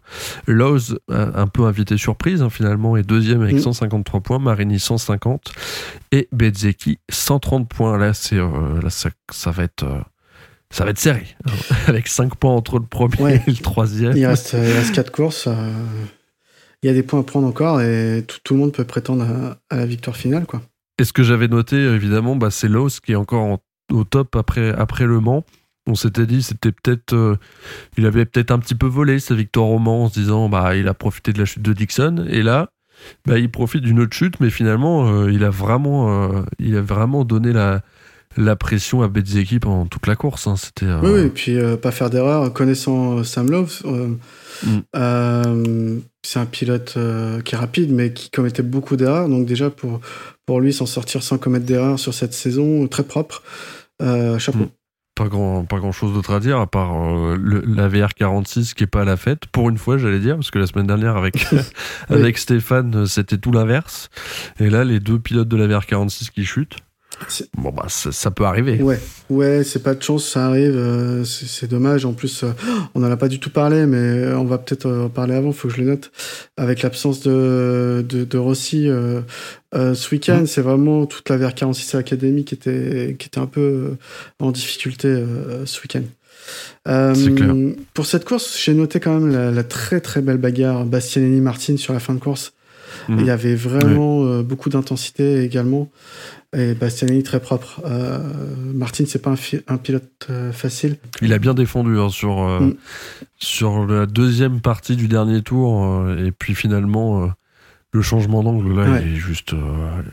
Lowe's, 0.46 0.94
un 1.08 1.46
peu 1.46 1.64
invité 1.64 1.96
surprise 1.96 2.42
hein, 2.42 2.50
finalement, 2.50 2.96
est 2.96 3.02
deuxième 3.02 3.42
avec 3.42 3.62
Mm. 3.62 3.72
153 3.72 4.20
points, 4.20 4.38
Marini 4.38 4.78
150 4.78 5.52
et 6.10 6.28
Bezzecchi 6.50 6.98
130 7.10 7.68
points. 7.68 7.96
Là, 7.98 8.14
c'est 8.14 8.36
euh, 8.36 8.80
là 8.82 8.90
ça, 8.90 9.10
ça 9.30 9.50
va 9.50 9.62
être 9.64 9.84
euh, 9.84 10.00
ça 10.70 10.84
va 10.84 10.90
être 10.90 10.98
serré 10.98 11.26
avec 11.86 12.08
5 12.08 12.34
points 12.36 12.52
entre 12.54 12.78
le 12.78 12.86
premier 12.86 13.20
Ouais. 13.20 13.42
et 13.46 13.50
le 13.50 13.56
troisième. 13.58 14.16
Il 14.16 14.26
reste, 14.26 14.52
il 14.54 14.72
reste 14.72 14.94
4 14.94 15.12
courses. 15.12 15.46
euh, 15.46 15.72
Il 16.82 16.86
y 16.86 16.90
a 16.90 16.94
des 16.94 17.02
points 17.02 17.20
à 17.20 17.22
prendre 17.22 17.46
encore 17.46 17.80
et 17.80 18.24
tout, 18.26 18.38
tout 18.42 18.54
le 18.54 18.60
monde 18.60 18.72
peut 18.72 18.84
prétendre 18.84 19.24
à, 19.24 19.58
à 19.74 19.76
la 19.76 19.86
victoire 19.86 20.16
finale. 20.16 20.46
Quoi. 20.46 20.62
Et 20.98 21.04
ce 21.04 21.12
que 21.12 21.22
j'avais 21.22 21.48
noté, 21.48 21.76
évidemment, 21.76 22.36
bah, 22.36 22.50
c'est 22.50 22.68
Lowe's 22.68 23.00
qui 23.00 23.12
est 23.12 23.16
encore 23.16 23.42
en- 23.42 23.62
au 23.92 24.04
top 24.04 24.34
après, 24.36 24.70
après 24.72 25.04
Le 25.06 25.20
Mans. 25.20 25.44
On 25.86 25.94
s'était 25.96 26.26
dit, 26.26 26.42
c'était 26.42 26.70
peut-être, 26.72 27.12
euh, 27.12 27.36
il 27.98 28.06
avait 28.06 28.24
peut-être 28.24 28.52
un 28.52 28.58
petit 28.60 28.74
peu 28.76 28.86
volé 28.86 29.18
sa 29.18 29.34
victoire 29.34 29.66
au 29.68 29.78
Mans 29.78 30.04
en 30.04 30.08
se 30.08 30.14
disant, 30.14 30.48
bah, 30.48 30.74
il 30.76 30.86
a 30.88 30.94
profité 30.94 31.32
de 31.32 31.38
la 31.40 31.44
chute 31.44 31.62
de 31.62 31.72
Dixon. 31.72 32.24
Et 32.30 32.42
là, 32.42 32.70
bah, 33.26 33.38
il 33.38 33.50
profite 33.50 33.82
d'une 33.82 34.00
autre 34.00 34.14
chute, 34.14 34.40
mais 34.40 34.50
finalement, 34.50 35.08
euh, 35.08 35.32
il 35.32 35.44
a 35.44 35.50
vraiment, 35.50 36.32
euh, 36.32 36.42
il 36.58 36.76
a 36.76 36.80
vraiment 36.82 37.24
donné 37.24 37.52
la, 37.52 37.82
la 38.36 38.56
pression 38.56 39.02
à 39.02 39.08
Bezzecchi 39.08 39.58
pendant 39.60 39.86
toute 39.86 40.06
la 40.06 40.16
course. 40.16 40.46
hein. 40.46 40.56
C'était, 40.56 40.86
euh, 40.86 41.00
Oui, 41.02 41.10
oui, 41.14 41.20
et 41.26 41.28
puis 41.28 41.56
euh, 41.58 41.76
pas 41.76 41.90
faire 41.90 42.10
d'erreur. 42.10 42.52
Connaissant 42.52 43.22
Sam 43.24 43.50
Love, 43.50 43.80
euh, 43.84 44.08
Mm. 44.64 46.00
c'est 46.24 46.38
un 46.38 46.46
pilote 46.46 46.96
qui 47.44 47.54
est 47.54 47.58
rapide, 47.58 47.90
mais 47.92 48.12
qui 48.12 48.30
commettait 48.30 48.62
beaucoup 48.62 48.96
d'erreurs. 48.96 49.28
Donc 49.28 49.44
déjà, 49.46 49.70
pour, 49.70 50.00
pour 50.46 50.60
lui, 50.60 50.72
s'en 50.72 50.86
sortir 50.86 51.22
sans 51.22 51.36
commettre 51.38 51.66
d'erreurs 51.66 51.98
sur 51.98 52.14
cette 52.14 52.32
saison, 52.32 52.86
très 52.86 53.02
propre. 53.02 53.42
Chapeau. 54.38 54.58
Mm. 54.58 54.68
Pas 55.14 55.28
grand, 55.28 55.64
pas 55.64 55.78
grand 55.78 55.92
chose 55.92 56.14
d'autre 56.14 56.32
à 56.32 56.40
dire 56.40 56.58
à 56.58 56.66
part 56.66 56.94
euh, 56.94 57.36
le, 57.38 57.62
la 57.66 57.88
VR46 57.88 58.74
qui 58.74 58.84
est 58.84 58.86
pas 58.86 59.02
à 59.02 59.04
la 59.04 59.16
fête. 59.16 59.46
Pour 59.46 59.68
une 59.68 59.78
fois, 59.78 59.98
j'allais 59.98 60.20
dire, 60.20 60.36
parce 60.36 60.50
que 60.50 60.58
la 60.58 60.66
semaine 60.66 60.86
dernière 60.86 61.16
avec 61.16 61.46
avec 62.08 62.38
Stéphane, 62.38 63.06
c'était 63.06 63.38
tout 63.38 63.52
l'inverse. 63.52 64.08
Et 64.58 64.70
là, 64.70 64.84
les 64.84 65.00
deux 65.00 65.18
pilotes 65.18 65.48
de 65.48 65.56
la 65.56 65.66
VR46 65.66 66.30
qui 66.30 66.44
chutent. 66.44 66.78
Bon 67.56 67.70
bah 67.70 67.86
ça, 67.88 68.30
peut 68.30 68.44
arriver. 68.44 68.82
Ouais, 68.82 69.00
ouais, 69.30 69.64
c'est 69.64 69.82
pas 69.82 69.94
de 69.94 70.02
chance, 70.02 70.26
ça 70.26 70.46
arrive. 70.46 70.76
Euh, 70.76 71.24
c'est 71.24 71.68
dommage. 71.68 72.04
En 72.04 72.12
plus, 72.12 72.44
euh, 72.44 72.52
on 72.94 73.00
n'en 73.00 73.10
a 73.10 73.16
pas 73.16 73.28
du 73.28 73.40
tout 73.40 73.50
parlé, 73.50 73.86
mais 73.86 74.32
on 74.34 74.44
va 74.44 74.58
peut-être 74.58 74.90
en 74.90 75.08
parler 75.08 75.34
avant. 75.34 75.52
Faut 75.52 75.68
que 75.68 75.74
je 75.74 75.80
le 75.80 75.86
note. 75.86 76.10
Avec 76.56 76.82
l'absence 76.82 77.20
de, 77.20 78.04
de, 78.08 78.24
de 78.24 78.38
Rossi 78.38 78.88
euh, 78.88 79.22
ce 79.72 80.10
week-end, 80.10 80.42
mmh. 80.42 80.46
c'est 80.46 80.62
vraiment 80.62 81.06
toute 81.06 81.28
la 81.28 81.38
VR46 81.38 81.96
Academy 81.96 82.44
qui 82.44 82.54
était 82.54 83.16
qui 83.18 83.28
était 83.28 83.40
un 83.40 83.46
peu 83.46 83.96
en 84.38 84.50
difficulté 84.50 85.24
ce 85.64 85.80
week-end. 85.82 86.04
Euh, 86.88 87.74
pour 87.94 88.06
cette 88.06 88.24
course, 88.24 88.58
j'ai 88.58 88.74
noté 88.74 89.00
quand 89.00 89.18
même 89.18 89.32
la, 89.32 89.50
la, 89.50 89.64
très 89.64 90.00
très 90.00 90.20
belle 90.20 90.38
bagarre 90.38 90.84
Bastianini-Martin 90.84 91.76
sur 91.76 91.92
la 91.92 92.00
fin 92.00 92.14
de 92.14 92.18
course. 92.18 92.52
Mmh. 93.08 93.18
Il 93.20 93.26
y 93.26 93.30
avait 93.30 93.54
vraiment 93.54 94.22
ouais. 94.22 94.42
beaucoup 94.42 94.68
d'intensité 94.68 95.42
également. 95.42 95.90
Et 96.54 96.74
Bastianini 96.74 97.22
très 97.22 97.40
propre. 97.40 97.80
Euh, 97.86 98.18
Martin, 98.74 99.04
c'est 99.06 99.22
pas 99.22 99.30
un, 99.30 99.36
un 99.68 99.78
pilote 99.78 100.26
euh, 100.28 100.52
facile. 100.52 100.96
Il 101.22 101.32
a 101.32 101.38
bien 101.38 101.54
défendu 101.54 101.98
hein, 101.98 102.10
sur 102.10 102.42
euh, 102.42 102.60
mm. 102.60 102.74
sur 103.38 103.86
la 103.86 104.04
deuxième 104.04 104.60
partie 104.60 104.96
du 104.96 105.08
dernier 105.08 105.40
tour 105.40 105.82
euh, 105.82 106.26
et 106.26 106.30
puis 106.30 106.54
finalement 106.54 107.30
le 107.92 108.02
changement 108.02 108.42
d'angle 108.42 108.74
là, 108.74 108.90
ouais. 108.90 109.02
il 109.06 109.14
est 109.14 109.20
juste 109.20 109.54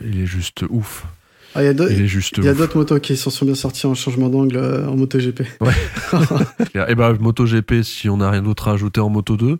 il 0.00 0.22
est 0.22 0.26
juste 0.26 0.64
ouf. 0.70 1.06
Ah, 1.54 1.62
il 1.62 1.66
y 1.66 1.68
a 1.68 2.54
d'autres 2.54 2.76
motos 2.76 3.00
qui 3.00 3.16
s'en 3.16 3.30
sont 3.30 3.44
bien 3.44 3.56
sortis 3.56 3.86
en 3.86 3.94
changement 3.94 4.28
d'angle 4.28 4.56
euh, 4.56 4.86
en 4.86 4.96
MotoGP. 4.96 5.40
Ouais. 5.60 5.72
et 6.88 6.94
bah 6.94 7.12
MotoGP, 7.18 7.82
si 7.82 8.08
on 8.08 8.18
n'a 8.18 8.30
rien 8.30 8.42
d'autre 8.42 8.68
à 8.68 8.72
ajouter 8.72 9.00
en 9.00 9.08
Moto 9.08 9.36
2, 9.36 9.46
ouais. 9.46 9.58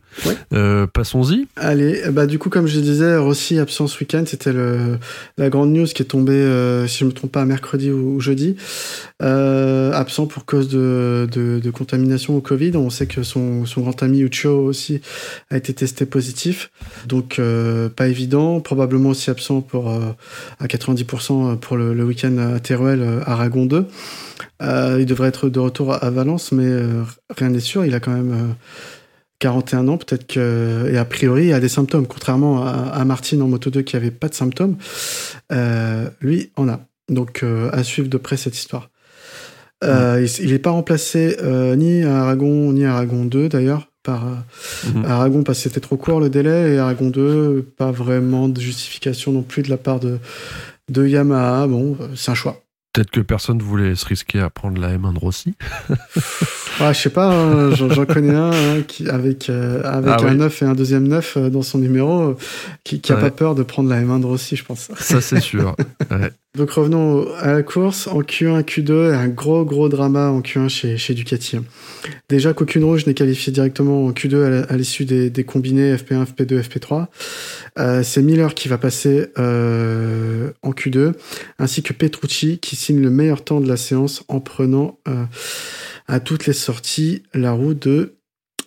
euh, 0.54 0.86
passons-y. 0.86 1.48
Allez, 1.56 2.02
bah 2.12 2.26
du 2.26 2.38
coup 2.38 2.48
comme 2.48 2.68
je 2.68 2.78
disais, 2.78 3.16
Rossi 3.16 3.58
absent 3.58 3.88
ce 3.88 3.98
week-end, 3.98 4.22
c'était 4.24 4.52
la 5.36 5.50
grande 5.50 5.72
news 5.72 5.86
qui 5.86 6.02
est 6.02 6.06
tombée, 6.06 6.32
euh, 6.32 6.86
si 6.86 6.98
je 6.98 7.04
me 7.06 7.12
trompe 7.12 7.32
pas, 7.32 7.44
mercredi 7.44 7.90
ou, 7.90 8.16
ou 8.16 8.20
jeudi, 8.20 8.56
absent 9.20 10.26
pour 10.26 10.44
cause 10.44 10.68
de, 10.68 11.28
de, 11.30 11.58
de, 11.58 11.70
contamination 11.70 12.36
au 12.36 12.40
Covid. 12.40 12.76
On 12.76 12.90
sait 12.90 13.06
que 13.06 13.24
son, 13.24 13.66
son 13.66 13.80
grand 13.80 14.00
ami 14.02 14.20
Ucho 14.20 14.64
aussi 14.64 15.00
a 15.50 15.56
été 15.56 15.74
testé 15.74 16.06
positif, 16.06 16.70
donc 17.08 17.40
pas 17.96 18.06
évident. 18.06 18.60
Probablement 18.60 19.10
aussi 19.10 19.30
absent 19.30 19.60
pour 19.60 19.90
à 19.90 20.66
90% 20.66 21.58
pour 21.58 21.76
le, 21.76 21.79
le 21.80 22.04
week-end 22.04 22.36
à 22.38 22.60
Teruel, 22.60 23.22
Aragon 23.26 23.66
2. 23.66 23.86
Euh, 24.62 24.98
il 25.00 25.06
devrait 25.06 25.28
être 25.28 25.48
de 25.48 25.58
retour 25.58 25.92
à 26.02 26.10
Valence, 26.10 26.52
mais 26.52 26.66
euh, 26.66 27.02
rien 27.36 27.50
n'est 27.50 27.60
sûr. 27.60 27.84
Il 27.84 27.94
a 27.94 28.00
quand 28.00 28.12
même 28.12 28.32
euh, 28.32 28.52
41 29.38 29.88
ans, 29.88 29.96
peut-être 29.96 30.26
que 30.26 30.90
et 30.92 30.98
a 30.98 31.04
priori 31.04 31.46
il 31.46 31.52
a 31.54 31.60
des 31.60 31.68
symptômes, 31.68 32.06
contrairement 32.06 32.62
à, 32.66 32.70
à 32.70 33.04
Martin 33.04 33.40
en 33.40 33.48
Moto 33.48 33.70
2 33.70 33.82
qui 33.82 33.96
avait 33.96 34.10
pas 34.10 34.28
de 34.28 34.34
symptômes. 34.34 34.76
lui 36.20 36.50
en 36.56 36.68
a. 36.68 36.80
Donc 37.08 37.44
à 37.72 37.82
suivre 37.82 38.08
de 38.08 38.18
près 38.18 38.36
cette 38.36 38.56
histoire. 38.56 38.90
Il 39.82 40.50
n'est 40.50 40.58
pas 40.58 40.70
remplacé 40.70 41.36
ni 41.76 42.04
à 42.04 42.20
Aragon 42.20 42.72
ni 42.72 42.84
à 42.84 42.92
Aragon 42.92 43.24
2 43.24 43.48
d'ailleurs 43.48 43.88
par 44.02 44.24
mmh. 44.24 45.04
Aragon 45.06 45.42
parce 45.42 45.58
que 45.58 45.62
c'était 45.64 45.80
trop 45.80 45.96
court 45.96 46.20
le 46.20 46.30
délai 46.30 46.74
et 46.74 46.78
Aragon 46.78 47.08
2 47.08 47.72
pas 47.76 47.90
vraiment 47.90 48.48
de 48.48 48.60
justification 48.60 49.32
non 49.32 49.42
plus 49.42 49.62
de 49.62 49.70
la 49.70 49.76
part 49.78 50.00
de 50.00 50.18
de 50.90 51.06
Yamaha, 51.06 51.66
bon, 51.66 51.96
c'est 52.14 52.30
un 52.30 52.34
choix. 52.34 52.62
Peut-être 52.92 53.10
que 53.12 53.20
personne 53.20 53.62
voulait 53.62 53.94
se 53.94 54.04
risquer 54.04 54.40
à 54.40 54.50
prendre 54.50 54.80
la 54.80 54.96
M1 54.98 55.14
de 55.14 55.18
Rossi. 55.20 55.54
ouais, 55.88 55.96
je 56.92 56.98
sais 56.98 57.10
pas, 57.10 57.32
hein, 57.32 57.70
j'en 57.72 58.04
connais 58.04 58.34
un 58.34 58.50
hein, 58.50 58.82
qui, 58.86 59.08
avec, 59.08 59.48
euh, 59.48 59.80
avec 59.84 60.14
ah, 60.18 60.24
un 60.24 60.32
oui. 60.32 60.36
9 60.36 60.62
et 60.62 60.64
un 60.64 60.74
deuxième 60.74 61.06
9 61.06 61.36
euh, 61.36 61.50
dans 61.50 61.62
son 61.62 61.78
numéro 61.78 62.34
qui, 62.82 63.00
qui 63.00 63.12
a 63.12 63.14
ouais. 63.14 63.20
pas 63.20 63.30
peur 63.30 63.54
de 63.54 63.62
prendre 63.62 63.88
la 63.88 64.02
M1 64.02 64.20
de 64.20 64.26
Rossi, 64.26 64.56
je 64.56 64.64
pense. 64.64 64.90
Ça, 64.98 65.20
c'est 65.20 65.40
sûr. 65.40 65.76
Ouais. 66.10 66.32
Donc 66.56 66.72
revenons 66.72 67.32
à 67.36 67.52
la 67.52 67.62
course. 67.62 68.08
En 68.08 68.22
Q1, 68.22 68.62
Q2, 68.62 69.14
un 69.14 69.28
gros 69.28 69.64
gros 69.64 69.88
drama 69.88 70.30
en 70.30 70.40
Q1 70.40 70.68
chez, 70.68 70.96
chez 70.96 71.14
Ducati. 71.14 71.58
Déjà 72.28 72.52
qu'aucune 72.54 72.82
rouge 72.82 73.06
n'est 73.06 73.14
qualifiée 73.14 73.52
directement 73.52 74.06
en 74.06 74.10
Q2 74.10 74.66
à 74.68 74.76
l'issue 74.76 75.04
des, 75.04 75.30
des, 75.30 75.44
combinés 75.44 75.94
FP1, 75.94 76.26
FP2, 76.26 76.60
FP3. 76.60 77.06
Euh, 77.78 78.02
c'est 78.02 78.22
Miller 78.22 78.54
qui 78.54 78.66
va 78.66 78.78
passer 78.78 79.28
euh, 79.38 80.50
en 80.62 80.72
Q2, 80.72 81.12
ainsi 81.60 81.84
que 81.84 81.92
Petrucci 81.92 82.58
qui 82.58 82.74
signe 82.74 83.00
le 83.00 83.10
meilleur 83.10 83.44
temps 83.44 83.60
de 83.60 83.68
la 83.68 83.76
séance 83.76 84.24
en 84.26 84.40
prenant 84.40 84.98
euh, 85.06 85.24
à 86.08 86.18
toutes 86.18 86.46
les 86.46 86.52
sorties 86.52 87.22
la 87.32 87.52
roue 87.52 87.74
de 87.74 88.16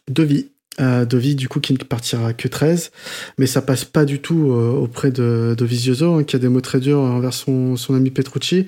Devi. 0.10 0.53
Euh, 0.80 1.06
Dovi 1.06 1.36
du 1.36 1.48
coup 1.48 1.60
qui 1.60 1.74
ne 1.74 1.78
partira 1.78 2.34
que 2.34 2.48
13 2.48 2.92
mais 3.38 3.46
ça 3.46 3.62
passe 3.62 3.86
pas 3.86 4.06
du 4.06 4.22
tout 4.22 4.54
euh, 4.54 4.72
auprès 4.72 5.12
de, 5.12 5.54
de 5.56 5.66
Vizioso 5.66 6.16
hein, 6.16 6.24
qui 6.24 6.36
a 6.36 6.40
des 6.40 6.50
mots 6.50 6.62
très 6.62 6.80
durs 6.80 6.98
envers 6.98 7.34
son, 7.34 7.76
son 7.76 7.94
ami 7.94 8.10
Petrucci. 8.10 8.66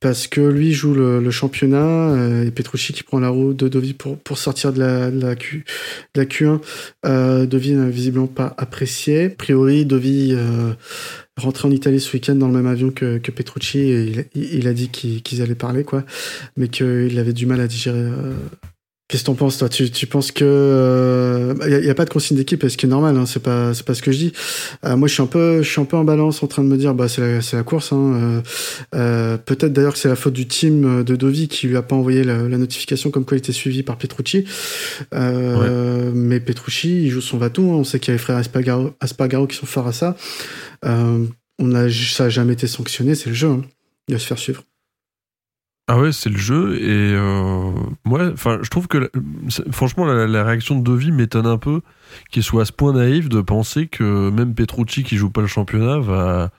Parce 0.00 0.28
que 0.28 0.40
lui 0.40 0.72
joue 0.72 0.94
le, 0.94 1.20
le 1.20 1.30
championnat 1.30 1.84
euh, 1.84 2.46
et 2.46 2.50
Petrucci 2.50 2.94
qui 2.94 3.02
prend 3.02 3.20
la 3.20 3.28
roue 3.28 3.52
de 3.52 3.68
Dovi 3.68 3.92
pour, 3.92 4.16
pour 4.16 4.38
sortir 4.38 4.72
de 4.72 4.78
la, 4.78 5.10
de 5.10 5.20
la, 5.20 5.36
Q, 5.36 5.66
de 6.14 6.20
la 6.22 6.26
Q1 6.26 6.60
euh, 7.04 7.44
Dovi 7.44 7.74
n'a 7.74 7.90
visiblement 7.90 8.26
pas 8.26 8.54
apprécié. 8.56 9.26
A 9.26 9.28
priori 9.28 9.84
Dovi 9.84 10.32
euh, 10.32 10.72
rentrait 11.36 11.68
en 11.68 11.70
Italie 11.70 12.00
ce 12.00 12.10
week-end 12.14 12.34
dans 12.34 12.48
le 12.48 12.54
même 12.54 12.66
avion 12.66 12.90
que, 12.90 13.18
que 13.18 13.30
Petrucci 13.30 13.78
et 13.80 14.26
il, 14.34 14.54
il 14.54 14.68
a 14.68 14.72
dit 14.72 14.88
qu'ils 14.88 15.22
qu 15.22 15.42
allaient 15.42 15.54
parler 15.54 15.84
quoi. 15.84 16.02
Mais 16.56 16.68
qu'il 16.68 17.18
avait 17.18 17.34
du 17.34 17.44
mal 17.44 17.60
à 17.60 17.66
digérer 17.66 17.98
euh, 17.98 18.32
Qu'est-ce 19.10 19.24
que 19.24 19.26
t'en 19.26 19.34
penses, 19.34 19.58
toi? 19.58 19.68
Tu, 19.68 19.90
tu 19.90 20.06
penses 20.06 20.30
que 20.30 20.44
il 20.44 20.46
euh, 20.46 21.80
n'y 21.80 21.88
a, 21.88 21.90
a, 21.90 21.94
pas 21.96 22.04
de 22.04 22.10
consigne 22.10 22.36
d'équipe, 22.36 22.64
ce 22.68 22.76
qui 22.76 22.86
est 22.86 22.88
normal, 22.88 23.16
hein, 23.16 23.26
c'est 23.26 23.42
pas 23.42 23.74
c'est 23.74 23.84
pas 23.84 23.94
ce 23.94 24.02
que 24.02 24.12
je 24.12 24.18
dis. 24.18 24.32
Euh, 24.84 24.96
moi, 24.96 25.08
je 25.08 25.14
suis 25.14 25.22
un 25.22 25.26
peu 25.26 25.62
je 25.62 25.68
suis 25.68 25.80
un 25.80 25.84
peu 25.84 25.96
en 25.96 26.04
balance, 26.04 26.44
en 26.44 26.46
train 26.46 26.62
de 26.62 26.68
me 26.68 26.76
dire, 26.76 26.94
bah 26.94 27.08
c'est 27.08 27.20
la, 27.20 27.42
c'est 27.42 27.56
la 27.56 27.64
course. 27.64 27.92
Hein, 27.92 28.12
euh, 28.14 28.40
euh 28.94 29.36
Peut-être 29.36 29.72
d'ailleurs 29.72 29.94
que 29.94 29.98
c'est 29.98 30.08
la 30.08 30.14
faute 30.14 30.34
du 30.34 30.46
team 30.46 31.02
de 31.02 31.16
Dovi 31.16 31.48
qui 31.48 31.66
lui 31.66 31.76
a 31.76 31.82
pas 31.82 31.96
envoyé 31.96 32.22
la, 32.22 32.48
la 32.48 32.56
notification 32.56 33.10
comme 33.10 33.24
quoi 33.24 33.36
il 33.36 33.40
était 33.40 33.50
suivi 33.50 33.82
par 33.82 33.98
Petrucci. 33.98 34.44
Euh, 35.12 36.06
ouais. 36.06 36.12
Mais 36.14 36.38
Petrucci, 36.38 37.02
il 37.02 37.10
joue 37.10 37.20
son 37.20 37.36
vatou. 37.36 37.62
Hein, 37.62 37.78
on 37.78 37.84
sait 37.84 37.98
qu'il 37.98 38.12
y 38.12 38.14
a 38.14 38.14
les 38.14 38.22
frères 38.22 38.36
Aspargaro, 38.36 38.92
Aspargaro 39.00 39.48
qui 39.48 39.56
sont 39.56 39.66
forts 39.66 39.88
à 39.88 39.92
ça. 39.92 40.16
on 40.84 41.74
a 41.74 41.90
ça 41.90 42.26
a 42.26 42.28
jamais 42.28 42.52
été 42.52 42.68
sanctionné, 42.68 43.16
c'est 43.16 43.30
le 43.30 43.34
jeu. 43.34 43.48
Hein. 43.48 43.62
Il 44.06 44.14
va 44.14 44.20
se 44.20 44.26
faire 44.26 44.38
suivre. 44.38 44.62
Ah 45.92 45.98
ouais, 45.98 46.12
c'est 46.12 46.30
le 46.30 46.36
jeu 46.38 46.76
et 46.80 47.14
euh, 47.16 47.72
ouais, 48.06 48.30
enfin, 48.32 48.60
je 48.62 48.70
trouve 48.70 48.86
que 48.86 49.10
franchement 49.72 50.04
la, 50.04 50.28
la, 50.28 50.44
réaction 50.44 50.78
de 50.78 50.88
Devi 50.88 51.10
m'étonne 51.10 51.46
un 51.46 51.58
peu 51.58 51.80
qu'il 52.30 52.44
soit 52.44 52.62
à 52.62 52.64
ce 52.64 52.70
point 52.70 52.92
naïf 52.92 53.28
de 53.28 53.40
penser 53.40 53.88
que 53.88 54.30
même 54.30 54.54
Petrucci 54.54 55.02
qui 55.02 55.16
joue 55.16 55.30
pas 55.30 55.40
le 55.40 55.48
championnat 55.48 55.98
va 55.98 56.52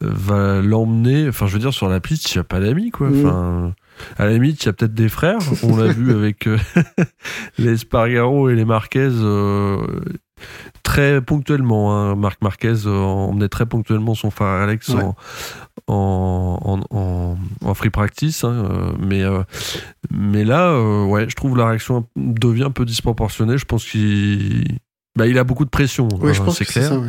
va 0.00 0.60
l'emmener. 0.62 1.28
Enfin, 1.28 1.48
je 1.48 1.54
veux 1.54 1.58
dire 1.58 1.72
sur 1.72 1.88
la 1.88 1.98
piste, 1.98 2.30
il 2.32 2.36
y 2.36 2.38
a 2.38 2.44
pas 2.44 2.60
d'amis 2.60 2.92
quoi. 2.92 3.10
Mmh. 3.10 3.26
Enfin, 3.26 3.74
à 4.16 4.26
la 4.26 4.32
limite, 4.34 4.62
il 4.62 4.66
y 4.66 4.68
a 4.68 4.72
peut-être 4.72 4.94
des 4.94 5.08
frères. 5.08 5.38
On 5.64 5.76
l'a 5.76 5.88
vu 5.88 6.12
avec 6.12 6.46
euh, 6.46 6.56
les 7.58 7.78
Spargaro 7.78 8.48
et 8.48 8.54
les 8.54 8.64
Marquez. 8.64 9.10
Euh, 9.10 9.84
très 10.82 11.20
ponctuellement. 11.20 11.94
Hein. 11.94 12.14
Marc 12.16 12.42
Marquez 12.42 12.86
euh, 12.86 12.96
emmenait 12.98 13.48
très 13.48 13.66
ponctuellement 13.66 14.14
son 14.14 14.30
frère 14.30 14.48
Alex 14.48 14.88
ouais. 14.88 15.02
en, 15.02 15.16
en, 16.64 16.80
en, 16.90 17.36
en, 17.64 17.74
free 17.74 17.90
practice. 17.90 18.44
Hein. 18.44 18.64
Euh, 18.70 18.92
mais, 18.98 19.22
euh, 19.22 19.42
mais 20.10 20.44
là, 20.44 20.70
euh, 20.70 21.04
ouais, 21.04 21.28
je 21.28 21.36
trouve 21.36 21.56
la 21.56 21.68
réaction 21.68 22.06
devient 22.16 22.64
un 22.64 22.70
peu 22.70 22.84
disproportionnée. 22.84 23.58
Je 23.58 23.64
pense 23.64 23.84
qu'il 23.84 24.78
bah, 25.16 25.26
il 25.26 25.38
a 25.38 25.44
beaucoup 25.44 25.64
de 25.64 25.70
pression. 25.70 26.08
Oui, 26.20 26.32
hein, 26.38 26.50
c'est 26.52 26.64
clair. 26.64 26.88
Ça. 26.88 27.00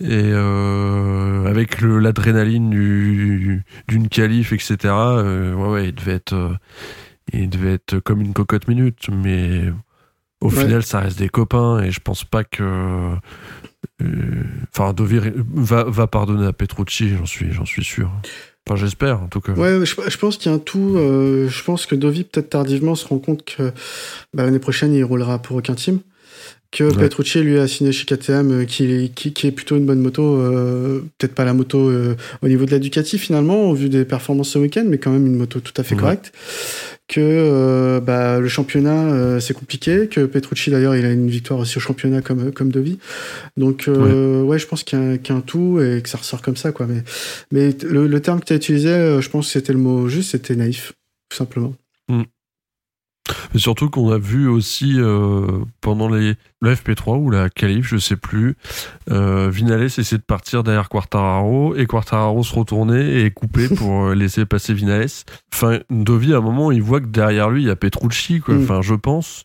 Et 0.00 0.32
euh, 0.32 1.46
avec 1.46 1.80
l'adrénaline 1.80 2.70
du, 2.70 3.64
d'une 3.86 4.08
qualif, 4.08 4.52
etc., 4.52 4.76
euh, 4.84 5.54
ouais, 5.54 5.68
ouais, 5.68 5.88
il 5.88 5.94
devait 5.94 6.14
être, 6.14 6.56
il 7.32 7.48
devait 7.48 7.74
être 7.74 8.00
comme 8.00 8.20
une 8.20 8.32
cocotte 8.32 8.66
minute. 8.66 9.08
Mais 9.12 9.66
au 10.42 10.50
ouais. 10.50 10.64
final, 10.64 10.82
ça 10.82 11.00
reste 11.00 11.18
des 11.18 11.28
copains 11.28 11.82
et 11.82 11.90
je 11.90 12.00
pense 12.00 12.24
pas 12.24 12.42
que. 12.44 13.14
Enfin, 14.00 14.90
euh, 14.90 14.92
Dovi 14.92 15.20
va, 15.54 15.84
va 15.84 16.06
pardonner 16.08 16.46
à 16.46 16.52
Petrucci, 16.52 17.10
j'en 17.16 17.26
suis, 17.26 17.52
j'en 17.52 17.64
suis 17.64 17.84
sûr. 17.84 18.10
Enfin, 18.66 18.76
j'espère, 18.76 19.22
en 19.22 19.28
tout 19.28 19.40
cas. 19.40 19.52
Ouais, 19.52 19.84
je, 19.84 19.94
je 20.08 20.18
pense 20.18 20.36
qu'il 20.36 20.50
y 20.50 20.54
a 20.54 20.56
un 20.56 20.60
tout. 20.60 20.96
Euh, 20.96 21.48
je 21.48 21.64
pense 21.64 21.86
que 21.86 21.94
Dovi, 21.94 22.24
peut-être 22.24 22.50
tardivement, 22.50 22.96
se 22.96 23.06
rend 23.06 23.18
compte 23.18 23.44
que 23.44 23.72
bah, 24.34 24.44
l'année 24.44 24.58
prochaine, 24.58 24.92
il 24.94 25.04
roulera 25.04 25.38
pour 25.38 25.56
aucun 25.56 25.74
team. 25.74 26.00
Que 26.72 26.84
ouais. 26.84 26.92
Petrucci, 26.94 27.40
lui, 27.42 27.58
a 27.58 27.68
signé 27.68 27.92
chez 27.92 28.06
KTM, 28.06 28.50
euh, 28.50 28.64
qui, 28.64 29.12
qui, 29.14 29.32
qui, 29.32 29.46
est 29.46 29.52
plutôt 29.52 29.76
une 29.76 29.86
bonne 29.86 30.00
moto. 30.00 30.22
Euh, 30.24 31.00
peut-être 31.18 31.34
pas 31.34 31.44
la 31.44 31.54
moto 31.54 31.88
euh, 31.88 32.16
au 32.42 32.48
niveau 32.48 32.64
de 32.64 32.70
la 32.70 32.78
Ducati, 32.78 33.18
finalement, 33.18 33.70
au 33.70 33.74
vu 33.74 33.88
des 33.88 34.04
performances 34.04 34.50
ce 34.50 34.58
week-end, 34.58 34.84
mais 34.86 34.98
quand 34.98 35.10
même 35.10 35.26
une 35.26 35.36
moto 35.36 35.60
tout 35.60 35.74
à 35.76 35.84
fait 35.84 35.94
ouais. 35.94 36.00
correcte 36.00 36.32
que 37.12 37.20
euh, 37.20 38.00
bah, 38.00 38.40
le 38.40 38.48
championnat 38.48 39.12
euh, 39.12 39.38
c'est 39.38 39.52
compliqué, 39.52 40.08
que 40.08 40.24
Petrucci 40.24 40.70
d'ailleurs 40.70 40.96
il 40.96 41.04
a 41.04 41.10
une 41.10 41.28
victoire 41.28 41.60
aussi 41.60 41.76
au 41.76 41.80
championnat 41.80 42.22
comme 42.22 42.52
comme 42.52 42.70
Devi. 42.70 42.98
Donc 43.58 43.86
euh, 43.86 44.40
ouais. 44.42 44.48
ouais. 44.48 44.58
je 44.58 44.66
pense 44.66 44.82
qu'il 44.82 44.98
y, 45.14 45.18
qu 45.18 45.30
y, 45.30 45.34
a 45.34 45.38
un 45.38 45.42
tout 45.42 45.78
et 45.80 46.00
que 46.00 46.08
ça 46.08 46.16
ressort 46.16 46.40
comme 46.40 46.56
ça 46.56 46.72
quoi. 46.72 46.86
Mais 46.86 47.02
mais 47.50 47.76
le, 47.82 48.06
le 48.06 48.22
terme 48.22 48.40
que 48.40 48.46
tu 48.46 48.52
as 48.54 48.56
utilisé, 48.56 48.88
euh, 48.88 49.20
je 49.20 49.28
pense 49.28 49.46
que 49.46 49.52
c'était 49.52 49.74
le 49.74 49.78
mot 49.78 50.08
juste, 50.08 50.30
c'était 50.30 50.56
naïf 50.56 50.92
tout 51.28 51.36
simplement. 51.36 51.74
Mais 53.54 53.60
surtout 53.60 53.88
qu'on 53.88 54.10
a 54.10 54.18
vu 54.18 54.48
aussi 54.48 54.94
euh, 54.98 55.46
pendant 55.80 56.08
les 56.08 56.34
le 56.60 56.74
FP3 56.74 57.18
ou 57.18 57.30
la 57.30 57.50
qualif, 57.50 57.86
je 57.86 57.96
sais 57.96 58.16
plus, 58.16 58.56
euh, 59.10 59.50
Vinales 59.50 59.82
essayer 59.82 60.16
de 60.16 60.22
partir 60.22 60.62
derrière 60.62 60.88
Quartararo 60.88 61.74
et 61.74 61.86
Quartararo 61.86 62.42
se 62.44 62.54
retourner 62.54 63.24
et 63.24 63.30
couper 63.30 63.68
pour 63.76 64.06
euh, 64.06 64.14
laisser 64.14 64.46
passer 64.46 64.74
Vinales. 64.74 65.08
Enfin, 65.52 65.80
Dovi 65.90 66.34
à 66.34 66.38
un 66.38 66.40
moment, 66.40 66.70
il 66.70 66.82
voit 66.82 67.00
que 67.00 67.06
derrière 67.06 67.50
lui 67.50 67.62
il 67.62 67.66
y 67.66 67.70
a 67.70 67.76
Petrucci, 67.76 68.40
quoi. 68.40 68.54
Mm. 68.54 68.62
Enfin, 68.62 68.82
je 68.82 68.94
pense. 68.94 69.44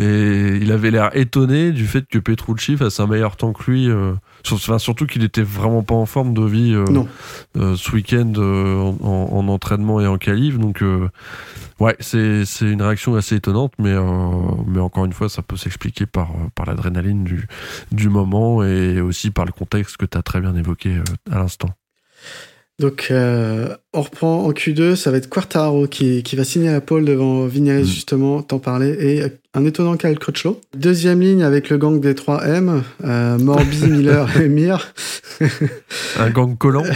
Et 0.00 0.56
il 0.62 0.72
avait 0.72 0.90
l'air 0.90 1.14
étonné 1.14 1.70
du 1.70 1.86
fait 1.86 2.06
que 2.08 2.18
Petrucci 2.18 2.78
fasse 2.78 2.98
un 2.98 3.06
meilleur 3.06 3.36
temps 3.36 3.52
que 3.52 3.70
lui. 3.70 3.90
euh, 3.90 4.14
sur- 4.42 4.56
enfin, 4.56 4.78
surtout 4.78 5.06
qu'il 5.06 5.22
était 5.22 5.42
vraiment 5.42 5.82
pas 5.82 5.94
en 5.94 6.06
forme, 6.06 6.32
Dovi, 6.32 6.72
euh, 6.74 6.84
Non. 6.90 7.06
euh, 7.58 7.76
ce 7.76 7.92
week-end 7.92 8.32
euh, 8.38 8.74
en, 8.80 8.96
en- 9.06 9.28
en 9.38 9.48
entraînement 9.48 10.00
et 10.00 10.06
en 10.06 10.16
qualif. 10.16 10.58
Donc, 10.58 10.80
euh, 10.82 11.08
ouais, 11.78 11.94
c'est 12.00 12.46
c'est 12.46 12.64
une 12.70 12.80
réaction 12.80 13.14
assez 13.16 13.36
étonnante, 13.36 13.74
mais, 13.78 13.90
euh, 13.92 14.30
mais 14.66 14.80
encore 14.80 15.04
une 15.04 15.12
fois, 15.12 15.28
ça 15.28 15.42
peut 15.42 15.56
s'expliquer 15.58 16.06
par, 16.06 16.30
euh, 16.30 16.48
par 16.54 16.64
l'adrénaline 16.64 17.22
du, 17.24 17.46
du 17.92 18.08
moment 18.08 18.64
et 18.64 18.98
aussi 19.02 19.30
par 19.30 19.44
le 19.44 19.52
contexte 19.52 19.98
que 19.98 20.06
tu 20.06 20.16
as 20.16 20.22
très 20.22 20.40
bien 20.40 20.56
évoqué 20.56 20.96
euh, 20.96 21.02
à 21.30 21.38
l'instant. 21.38 21.68
Donc, 22.78 23.08
euh, 23.10 23.76
on 23.92 24.00
reprend 24.00 24.44
en 24.46 24.50
Q2, 24.52 24.96
ça 24.96 25.10
va 25.10 25.18
être 25.18 25.28
Quartaro 25.28 25.86
qui, 25.86 26.22
qui 26.22 26.34
va 26.34 26.44
signer 26.44 26.70
la 26.72 26.80
pole 26.80 27.04
devant 27.04 27.44
Vignales, 27.46 27.82
Mm. 27.82 27.86
justement, 27.86 28.42
t'en 28.42 28.58
parlais, 28.58 28.96
et 28.98 29.22
un 29.54 29.64
étonnant 29.64 29.96
Kyle 29.96 30.18
Crutchlow. 30.18 30.60
Deuxième 30.76 31.20
ligne 31.20 31.42
avec 31.42 31.68
le 31.68 31.76
gang 31.76 32.00
des 32.00 32.14
3M, 32.14 32.82
euh, 33.04 33.38
Morbi, 33.38 33.86
Miller 33.88 34.40
et 34.40 34.48
Mir. 34.48 34.94
Un 36.18 36.30
gang 36.30 36.56
collant 36.56 36.84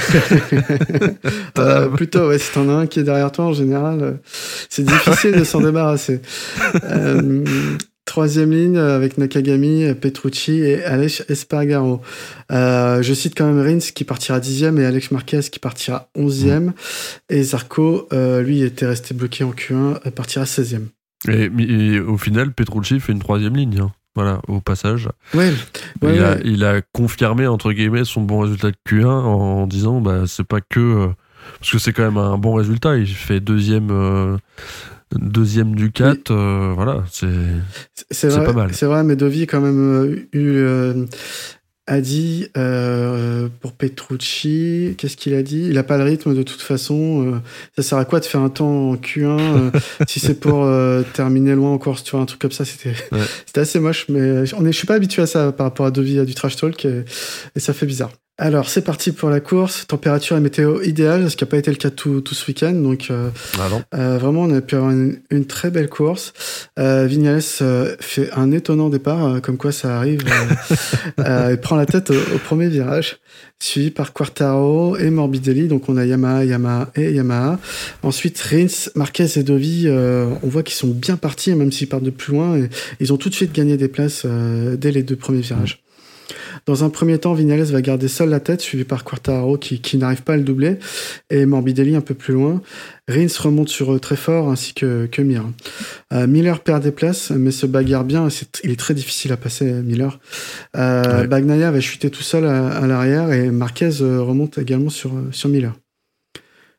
Euh, 1.58 1.88
plutôt, 1.88 2.28
ouais, 2.28 2.38
si 2.38 2.52
t'en 2.52 2.68
as 2.68 2.72
un 2.72 2.86
qui 2.86 3.00
est 3.00 3.02
derrière 3.02 3.32
toi, 3.32 3.46
en 3.46 3.52
général, 3.52 4.02
euh, 4.02 4.12
c'est 4.68 4.84
difficile 4.84 5.32
de 5.32 5.44
s'en 5.44 5.60
débarrasser. 5.60 6.20
Euh, 6.84 7.44
troisième 8.04 8.50
ligne 8.50 8.78
avec 8.78 9.18
Nakagami, 9.18 9.92
Petrucci 9.94 10.62
et 10.62 10.82
Alex 10.84 11.24
Espargaro. 11.28 12.00
Euh, 12.52 13.02
je 13.02 13.12
cite 13.12 13.34
quand 13.36 13.46
même 13.46 13.60
Rins 13.60 13.90
qui 13.94 14.04
partira 14.04 14.40
dixième 14.40 14.78
et 14.78 14.84
Alex 14.84 15.10
Marquez 15.10 15.40
qui 15.40 15.58
partira 15.58 16.08
onzième. 16.14 16.72
Et 17.28 17.42
Zarco, 17.42 18.08
euh, 18.12 18.42
lui, 18.42 18.62
était 18.62 18.86
resté 18.86 19.12
bloqué 19.12 19.44
en 19.44 19.50
Q1, 19.50 19.98
euh, 20.06 20.10
partira 20.10 20.44
16e. 20.44 20.86
Et, 21.28 21.50
et 21.58 22.00
au 22.00 22.16
final, 22.18 22.52
Petrucci 22.52 23.00
fait 23.00 23.12
une 23.12 23.18
troisième 23.20 23.56
ligne. 23.56 23.80
hein. 23.80 23.92
Voilà, 24.14 24.40
au 24.48 24.60
passage. 24.60 25.08
Ouais, 25.34 25.52
ouais, 26.02 26.16
il, 26.16 26.22
a, 26.22 26.30
ouais. 26.36 26.40
il 26.44 26.64
a 26.64 26.80
confirmé, 26.80 27.46
entre 27.46 27.72
guillemets, 27.72 28.04
son 28.06 28.22
bon 28.22 28.40
résultat 28.40 28.70
de 28.70 28.76
Q1 28.88 29.04
en 29.06 29.66
disant 29.66 30.00
bah, 30.00 30.22
c'est 30.26 30.46
pas 30.46 30.60
que. 30.62 30.80
euh, 30.80 31.06
parce 31.60 31.72
que 31.72 31.78
c'est 31.78 31.92
quand 31.92 32.04
même 32.04 32.16
un 32.16 32.38
bon 32.38 32.54
résultat. 32.54 32.96
Il 32.96 33.06
fait 33.06 33.40
deuxième. 33.40 33.88
euh, 33.90 34.36
Deuxième 35.14 35.76
du 35.76 35.92
4, 35.92 36.32
euh, 36.32 36.72
voilà, 36.74 37.04
c'est 37.12 37.28
pas 38.44 38.52
mal. 38.52 38.74
C'est 38.74 38.86
vrai, 38.86 39.04
mais 39.04 39.14
Dovi 39.14 39.46
quand 39.46 39.60
même 39.60 39.78
euh, 39.78 40.16
eu, 40.32 40.56
euh, 40.56 41.04
a 41.88 42.00
dit 42.00 42.48
euh, 42.56 43.48
pour 43.60 43.72
Petrucci, 43.72 44.94
qu'est-ce 44.98 45.16
qu'il 45.16 45.34
a 45.34 45.42
dit? 45.42 45.66
Il 45.68 45.78
a 45.78 45.82
pas 45.84 45.98
le 45.98 46.04
rythme 46.04 46.34
de 46.34 46.42
toute 46.42 46.60
façon. 46.60 47.26
euh, 47.34 47.38
ça 47.76 47.82
sert 47.82 47.98
à 47.98 48.04
quoi 48.04 48.18
de 48.20 48.24
faire 48.24 48.40
un 48.40 48.48
temps 48.48 48.90
en 48.90 48.96
Q1 48.96 49.38
euh, 49.40 49.70
si 50.08 50.18
c'est 50.18 50.40
pour 50.40 50.64
euh, 50.64 51.02
terminer 51.12 51.54
loin 51.54 51.72
en 51.72 51.78
course 51.78 52.02
Tu 52.02 52.10
vois, 52.12 52.20
un 52.20 52.26
truc 52.26 52.40
comme 52.40 52.50
ça, 52.52 52.64
c'était 52.64 52.94
Ouais. 53.12 53.20
c'était 53.46 53.60
assez 53.60 53.78
moche. 53.78 54.06
Mais 54.08 54.52
on 54.56 54.64
est, 54.66 54.72
je 54.72 54.76
suis 54.78 54.86
pas 54.86 54.94
habitué 54.94 55.22
à 55.22 55.26
ça 55.26 55.52
par 55.52 55.66
rapport 55.66 55.86
à 55.86 55.90
Dovi, 55.90 56.18
à 56.18 56.24
du 56.24 56.34
trash 56.34 56.56
talk, 56.56 56.84
et, 56.84 57.04
et 57.54 57.60
ça 57.60 57.72
fait 57.72 57.86
bizarre. 57.86 58.10
Alors, 58.38 58.68
c'est 58.68 58.82
parti 58.82 59.12
pour 59.12 59.30
la 59.30 59.40
course. 59.40 59.86
Température 59.86 60.36
et 60.36 60.40
météo 60.40 60.82
idéale, 60.82 61.30
ce 61.30 61.36
qui 61.36 61.44
n'a 61.44 61.48
pas 61.48 61.56
été 61.56 61.70
le 61.70 61.78
cas 61.78 61.88
tout, 61.88 62.20
tout 62.20 62.34
ce 62.34 62.46
week-end. 62.46 62.72
Donc, 62.72 63.08
euh, 63.10 63.30
Ah 63.58 63.68
euh, 63.94 64.18
vraiment, 64.18 64.42
on 64.42 64.54
a 64.54 64.60
pu 64.60 64.74
avoir 64.74 64.90
une, 64.90 65.20
une 65.30 65.46
très 65.46 65.70
belle 65.70 65.88
course. 65.88 66.34
Euh, 66.78 67.06
Vignales 67.06 67.40
euh, 67.62 67.96
fait 67.98 68.30
un 68.32 68.52
étonnant 68.52 68.90
départ, 68.90 69.24
euh, 69.24 69.40
comme 69.40 69.56
quoi 69.56 69.72
ça 69.72 69.96
arrive. 69.96 70.20
il 71.18 71.56
prend 71.62 71.76
la 71.76 71.86
tête 71.86 72.10
au, 72.10 72.14
au 72.14 72.38
premier 72.38 72.68
virage, 72.68 73.16
suivi 73.58 73.90
par 73.90 74.12
Quartaro 74.12 74.98
et 74.98 75.08
Morbidelli. 75.08 75.66
Donc 75.68 75.88
on 75.88 75.96
a 75.96 76.04
Yamaha, 76.04 76.44
Yamaha 76.44 76.90
et 76.94 77.12
Yamaha. 77.12 77.58
Ensuite, 78.02 78.38
Rins, 78.38 78.90
Marquez 78.94 79.38
et 79.38 79.42
Dovi, 79.44 79.84
euh, 79.86 80.26
on 80.42 80.48
voit 80.48 80.62
qu'ils 80.62 80.76
sont 80.76 80.88
bien 80.88 81.16
partis, 81.16 81.54
même 81.54 81.72
s'ils 81.72 81.88
partent 81.88 82.04
de 82.04 82.10
plus 82.10 82.34
loin. 82.34 82.58
Et 82.58 82.68
ils 83.00 83.14
ont 83.14 83.16
tout 83.16 83.30
de 83.30 83.34
suite 83.34 83.54
gagné 83.54 83.78
des 83.78 83.88
places 83.88 84.24
euh, 84.26 84.76
dès 84.76 84.92
les 84.92 85.02
deux 85.02 85.16
premiers 85.16 85.40
virages. 85.40 85.82
Dans 86.66 86.82
un 86.82 86.90
premier 86.90 87.16
temps, 87.18 87.32
Vignales 87.32 87.62
va 87.62 87.80
garder 87.80 88.08
seul 88.08 88.28
la 88.28 88.40
tête, 88.40 88.60
suivi 88.60 88.82
par 88.82 89.04
Quartaro 89.04 89.56
qui, 89.56 89.80
qui 89.80 89.98
n'arrive 89.98 90.22
pas 90.22 90.32
à 90.32 90.36
le 90.36 90.42
doubler, 90.42 90.78
et 91.30 91.46
Morbidelli 91.46 91.94
un 91.94 92.00
peu 92.00 92.14
plus 92.14 92.34
loin. 92.34 92.60
Rins 93.08 93.28
remonte 93.38 93.68
sur 93.68 93.94
eux 93.94 94.00
très 94.00 94.16
fort, 94.16 94.50
ainsi 94.50 94.74
que, 94.74 95.06
que 95.06 95.22
Mir. 95.22 95.44
Euh, 96.12 96.26
Miller 96.26 96.58
perd 96.58 96.82
des 96.82 96.90
places, 96.90 97.30
mais 97.30 97.52
se 97.52 97.66
bagarre 97.66 98.02
bien. 98.02 98.26
Il 98.64 98.72
est 98.72 98.78
très 98.80 98.94
difficile 98.94 99.30
à 99.30 99.36
passer, 99.36 99.70
Miller. 99.70 100.18
Euh, 100.76 101.20
Ouais. 101.20 101.26
Bagnaia 101.28 101.70
va 101.70 101.78
chuter 101.80 102.10
tout 102.10 102.22
seul 102.24 102.44
à, 102.46 102.66
à 102.68 102.86
l'arrière, 102.88 103.32
et 103.32 103.50
Marquez 103.52 104.02
euh, 104.02 104.20
remonte 104.20 104.58
également 104.58 104.90
sur, 104.90 105.14
euh, 105.14 105.28
sur 105.30 105.48
Miller. 105.48 105.72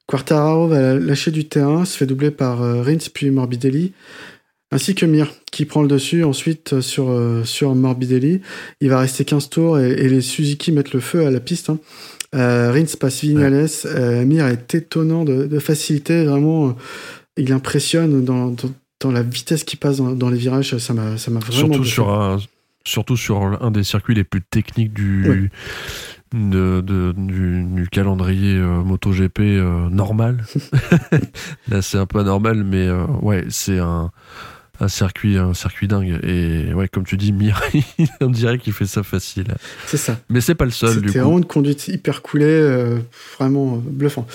Quartararo 0.05 0.67
va 0.67 0.95
lâcher 0.95 1.31
du 1.31 1.47
terrain, 1.47 1.85
se 1.85 1.97
fait 1.97 2.05
doubler 2.05 2.31
par 2.31 2.59
Rins 2.59 2.97
puis 3.13 3.29
Morbidelli, 3.29 3.91
ainsi 4.71 4.95
que 4.95 5.05
Mir, 5.05 5.31
qui 5.51 5.65
prend 5.65 5.81
le 5.81 5.87
dessus 5.87 6.23
ensuite 6.23 6.73
euh, 6.73 6.81
sur, 6.81 7.09
euh, 7.09 7.43
sur 7.45 7.73
Morbidelli. 7.75 8.41
Il 8.81 8.89
va 8.89 8.99
rester 8.99 9.23
15 9.25 9.49
tours 9.49 9.79
et, 9.79 9.91
et 9.91 10.09
les 10.09 10.21
Suzuki 10.21 10.71
mettent 10.71 10.93
le 10.93 10.99
feu 10.99 11.25
à 11.25 11.31
la 11.31 11.39
piste. 11.39 11.69
hein. 11.69 11.79
Euh, 12.35 12.71
Rins 12.73 12.83
passe 12.99 13.21
Vignales. 13.21 13.67
Euh, 13.85 14.25
Mir 14.25 14.45
est 14.47 14.75
étonnant 14.75 15.23
de, 15.23 15.45
de 15.45 15.59
facilité. 15.59 16.25
Vraiment, 16.25 16.75
il 17.37 17.51
impressionne 17.53 18.25
dans, 18.25 18.47
dans, 18.47 18.69
dans 18.99 19.11
la 19.11 19.21
vitesse 19.23 19.63
qu'il 19.63 19.79
passe 19.79 19.97
dans, 19.97 20.11
dans 20.11 20.29
les 20.29 20.37
virages. 20.37 20.77
Ça 20.77 20.93
m'a 20.93 21.17
ça 21.17 21.31
m'a 21.31 21.39
vraiment. 21.39 21.73
surtout 21.73 21.85
sur 21.85 22.09
un 22.09 22.37
surtout 22.83 23.17
sur 23.17 23.41
un 23.63 23.71
des 23.71 23.83
circuits 23.83 24.15
les 24.15 24.23
plus 24.25 24.41
techniques 24.41 24.93
du 24.93 25.29
Ouais. 25.29 25.49
de, 26.33 26.81
de- 26.81 27.13
du, 27.15 27.63
du 27.63 27.87
calendrier 27.89 28.55
euh, 28.57 28.83
MotoGP 28.83 29.39
euh, 29.39 29.89
normal. 29.89 30.43
Là, 31.69 31.81
c'est 31.81 31.97
un 31.97 32.05
peu 32.05 32.19
anormal, 32.19 32.63
mais 32.65 32.87
euh, 32.87 33.05
ouais, 33.21 33.45
c'est 33.49 33.79
un 33.79 34.11
un 34.79 34.87
circuit 34.87 35.37
un 35.37 35.53
circuit 35.53 35.87
dingue 35.87 36.19
et 36.23 36.73
ouais 36.73 36.87
comme 36.87 37.03
tu 37.05 37.17
dis 37.17 37.31
Mir 37.31 37.61
on 38.21 38.29
dirait 38.29 38.57
qu'il 38.59 38.73
fait 38.73 38.85
ça 38.85 39.03
facile 39.03 39.45
C'est 39.85 39.97
ça. 39.97 40.19
mais 40.29 40.41
c'est 40.41 40.55
pas 40.55 40.65
le 40.65 40.71
seul 40.71 41.01
du 41.01 41.07
C'était 41.07 41.19
coup 41.19 41.25
vraiment 41.25 41.37
une 41.39 41.45
conduite 41.45 41.87
hyper 41.87 42.21
coulée, 42.21 42.45
euh, 42.45 42.97
vraiment 43.39 43.75
euh, 43.75 43.77
bluffant. 43.89 44.27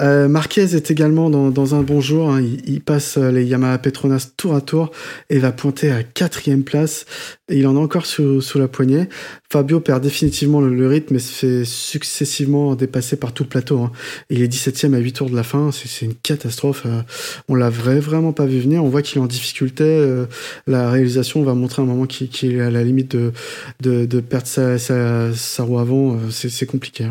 Euh, 0.00 0.28
Marquez 0.28 0.74
est 0.74 0.90
également 0.90 1.30
dans, 1.30 1.50
dans 1.50 1.74
un 1.74 1.82
bon 1.82 2.00
jour. 2.00 2.30
hein. 2.30 2.40
Il, 2.40 2.62
il 2.68 2.80
passe 2.80 3.16
les 3.18 3.44
Yamaha 3.44 3.78
Petronas 3.78 4.28
tour 4.36 4.54
à 4.54 4.60
tour 4.60 4.90
et 5.30 5.38
va 5.38 5.52
pointer 5.52 5.90
à 5.92 6.02
quatrième 6.02 6.64
place. 6.64 7.04
Et 7.48 7.58
il 7.58 7.66
en 7.66 7.76
a 7.76 7.80
encore 7.80 8.06
sous, 8.06 8.40
sous 8.40 8.58
la 8.58 8.68
poignée. 8.68 9.08
Fabio 9.50 9.80
perd 9.80 10.02
définitivement 10.02 10.60
le, 10.62 10.74
le 10.74 10.86
rythme 10.88 11.16
et 11.16 11.18
se 11.18 11.32
fait 11.32 11.64
successivement 11.64 12.74
dépasser 12.74 13.16
par 13.16 13.32
tout 13.32 13.42
le 13.42 13.48
plateau. 13.48 13.80
hein. 13.80 13.92
Il 14.30 14.42
est 14.42 14.48
17ème 14.52 14.94
à 14.94 14.98
8 14.98 15.12
tours 15.12 15.30
de 15.30 15.36
la 15.36 15.42
fin. 15.42 15.70
C'est 15.72 15.88
c'est 15.88 16.06
une 16.06 16.14
catastrophe. 16.14 16.84
euh. 16.86 17.02
On 17.48 17.54
l'a 17.54 17.68
vrai- 17.70 18.00
vraiment 18.00 18.32
pas 18.32 18.46
vu 18.46 18.60
venir. 18.60 18.82
On 18.82 18.88
voit 18.88 19.02
qu'il 19.02 19.18
est 19.18 19.22
en 19.22 19.26
difficulté. 19.26 19.81
Euh, 19.82 20.26
La 20.66 20.90
réalisation 20.90 21.42
va 21.42 21.54
montrer 21.54 21.82
un 21.82 21.84
moment 21.86 22.06
qu'il 22.06 22.28
qu'il 22.28 22.52
est 22.56 22.60
à 22.60 22.70
la 22.70 22.82
limite 22.84 23.14
de, 23.16 23.32
de, 23.80 24.06
de 24.06 24.20
perdre 24.20 24.46
sa, 24.46 24.78
sa, 24.78 25.32
sa 25.34 25.62
roue 25.62 25.78
avant. 25.78 26.14
euh, 26.16 26.30
C'est 26.30 26.66
compliqué. 26.66 27.04
hein. 27.04 27.10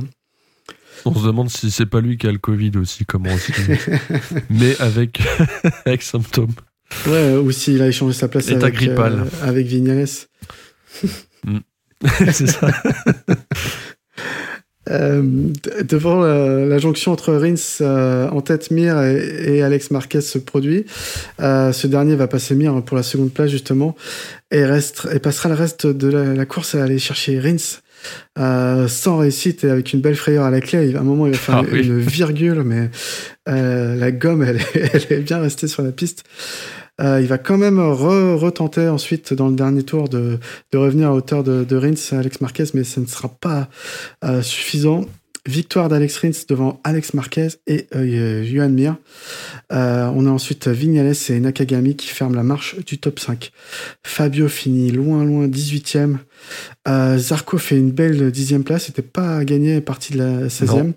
on 1.05 1.13
se 1.15 1.25
demande 1.25 1.49
si 1.49 1.71
c'est 1.71 1.85
pas 1.85 2.01
lui 2.01 2.17
qui 2.17 2.27
a 2.27 2.31
le 2.31 2.37
Covid 2.37 2.71
aussi 2.77 3.05
comme 3.05 3.27
aussi 3.27 3.51
mais 4.49 4.75
avec 4.79 5.21
avec 5.85 6.01
symptômes 6.03 6.53
Ouais, 7.07 7.35
ou 7.37 7.51
s'il 7.51 7.81
a 7.81 7.87
échangé 7.87 8.13
sa 8.17 8.27
place 8.27 8.49
avec, 8.49 8.83
euh, 8.83 9.25
avec 9.43 9.65
Vignales. 9.65 10.07
c'est 12.33 12.47
ça 12.47 12.67
Euh, 14.89 15.21
devant 15.83 16.21
la, 16.21 16.65
la 16.65 16.77
jonction 16.79 17.11
entre 17.11 17.33
Rins 17.33 17.53
euh, 17.81 18.27
en 18.29 18.41
tête 18.41 18.71
Mir 18.71 18.99
et, 19.03 19.57
et 19.57 19.61
Alex 19.61 19.91
Marquez 19.91 20.21
se 20.21 20.39
produit. 20.39 20.85
Euh, 21.39 21.71
ce 21.71 21.85
dernier 21.85 22.15
va 22.15 22.27
passer 22.27 22.55
Mir 22.55 22.81
pour 22.83 22.97
la 22.97 23.03
seconde 23.03 23.31
place 23.31 23.51
justement 23.51 23.95
et, 24.49 24.65
reste, 24.65 25.07
et 25.13 25.19
passera 25.19 25.49
le 25.49 25.55
reste 25.55 25.85
de 25.85 26.07
la, 26.07 26.33
la 26.33 26.45
course 26.47 26.73
à 26.73 26.83
aller 26.83 26.97
chercher 26.97 27.39
Rins. 27.39 27.79
euh, 28.39 28.87
sans 28.87 29.17
réussite 29.19 29.63
et 29.63 29.69
avec 29.69 29.93
une 29.93 30.01
belle 30.01 30.15
frayeur 30.15 30.45
à 30.45 30.49
la 30.49 30.61
clé, 30.61 30.95
à 30.95 30.99
un 30.99 31.03
moment 31.03 31.27
il 31.27 31.33
va 31.33 31.37
faire 31.37 31.57
Ah 31.57 31.63
une, 31.67 31.73
oui. 31.73 31.85
une 31.87 31.99
virgule, 31.99 32.63
mais 32.63 32.89
la 33.45 34.11
gomme 34.11 34.41
elle 34.43 34.59
est 35.11 35.19
bien 35.21 35.39
restée 35.39 35.67
sur 35.67 35.83
la 35.83 35.91
piste. 35.91 36.23
Euh, 37.01 37.21
il 37.21 37.27
va 37.27 37.37
quand 37.37 37.57
même 37.57 37.79
re- 37.79 38.35
retenter 38.35 38.87
ensuite 38.87 39.33
dans 39.33 39.47
le 39.47 39.55
dernier 39.55 39.83
tour 39.83 40.09
de, 40.09 40.39
revenir 40.73 41.09
à 41.09 41.13
hauteur 41.13 41.43
de, 41.43 41.63
de 41.63 41.75
Rins, 41.75 42.17
Alex 42.17 42.41
Marquez, 42.41 42.65
mais 42.73 42.83
ce 42.83 42.99
ne 42.99 43.05
sera 43.05 43.29
pas 43.29 43.69
euh, 44.23 44.41
suffisant. 44.41 45.05
Victoire 45.47 45.89
d'Alex 45.89 46.17
Rins 46.19 46.45
devant 46.47 46.79
Alex 46.83 47.15
Marquez 47.15 47.47
et 47.65 47.87
euh, 47.95 48.69
Mir. 48.69 48.97
Euh, 49.73 50.11
on 50.15 50.27
a 50.27 50.29
ensuite 50.29 50.67
Vignales 50.67 51.15
et 51.29 51.39
Nakagami 51.39 51.95
qui 51.95 52.09
ferment 52.09 52.35
la 52.35 52.43
marche 52.43 52.75
du 52.85 52.99
top 52.99 53.19
5. 53.19 53.51
Fabio 54.05 54.47
finit 54.47 54.91
loin, 54.91 55.25
loin 55.25 55.47
18e. 55.47 56.17
Euh, 56.87 57.17
Zarco 57.17 57.57
fait 57.57 57.75
une 57.75 57.89
belle 57.89 58.29
10e 58.29 58.61
place. 58.61 58.85
C'était 58.85 59.01
pas 59.01 59.43
gagné, 59.43 59.81
parti 59.81 60.13
de 60.13 60.19
la 60.19 60.47
16e. 60.47 60.93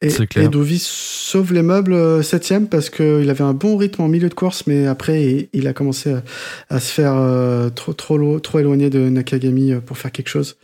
Et, 0.00 0.10
clair. 0.26 0.48
et 0.48 0.78
sauve 0.78 1.52
les 1.52 1.62
meubles 1.62 1.92
euh, 1.92 2.22
septième 2.22 2.68
parce 2.68 2.88
qu'il 2.88 3.28
avait 3.30 3.42
un 3.42 3.52
bon 3.52 3.76
rythme 3.76 4.02
en 4.02 4.08
milieu 4.08 4.28
de 4.28 4.34
course, 4.34 4.64
mais 4.68 4.86
après 4.86 5.24
il, 5.24 5.48
il 5.52 5.66
a 5.66 5.72
commencé 5.72 6.12
à, 6.12 6.22
à 6.70 6.78
se 6.78 6.92
faire 6.92 7.14
euh, 7.16 7.68
trop, 7.70 7.94
trop, 7.94 8.38
trop 8.38 8.58
éloigné 8.60 8.90
de 8.90 9.08
Nakagami 9.08 9.72
euh, 9.72 9.80
pour 9.80 9.98
faire 9.98 10.12
quelque 10.12 10.28
chose. 10.28 10.56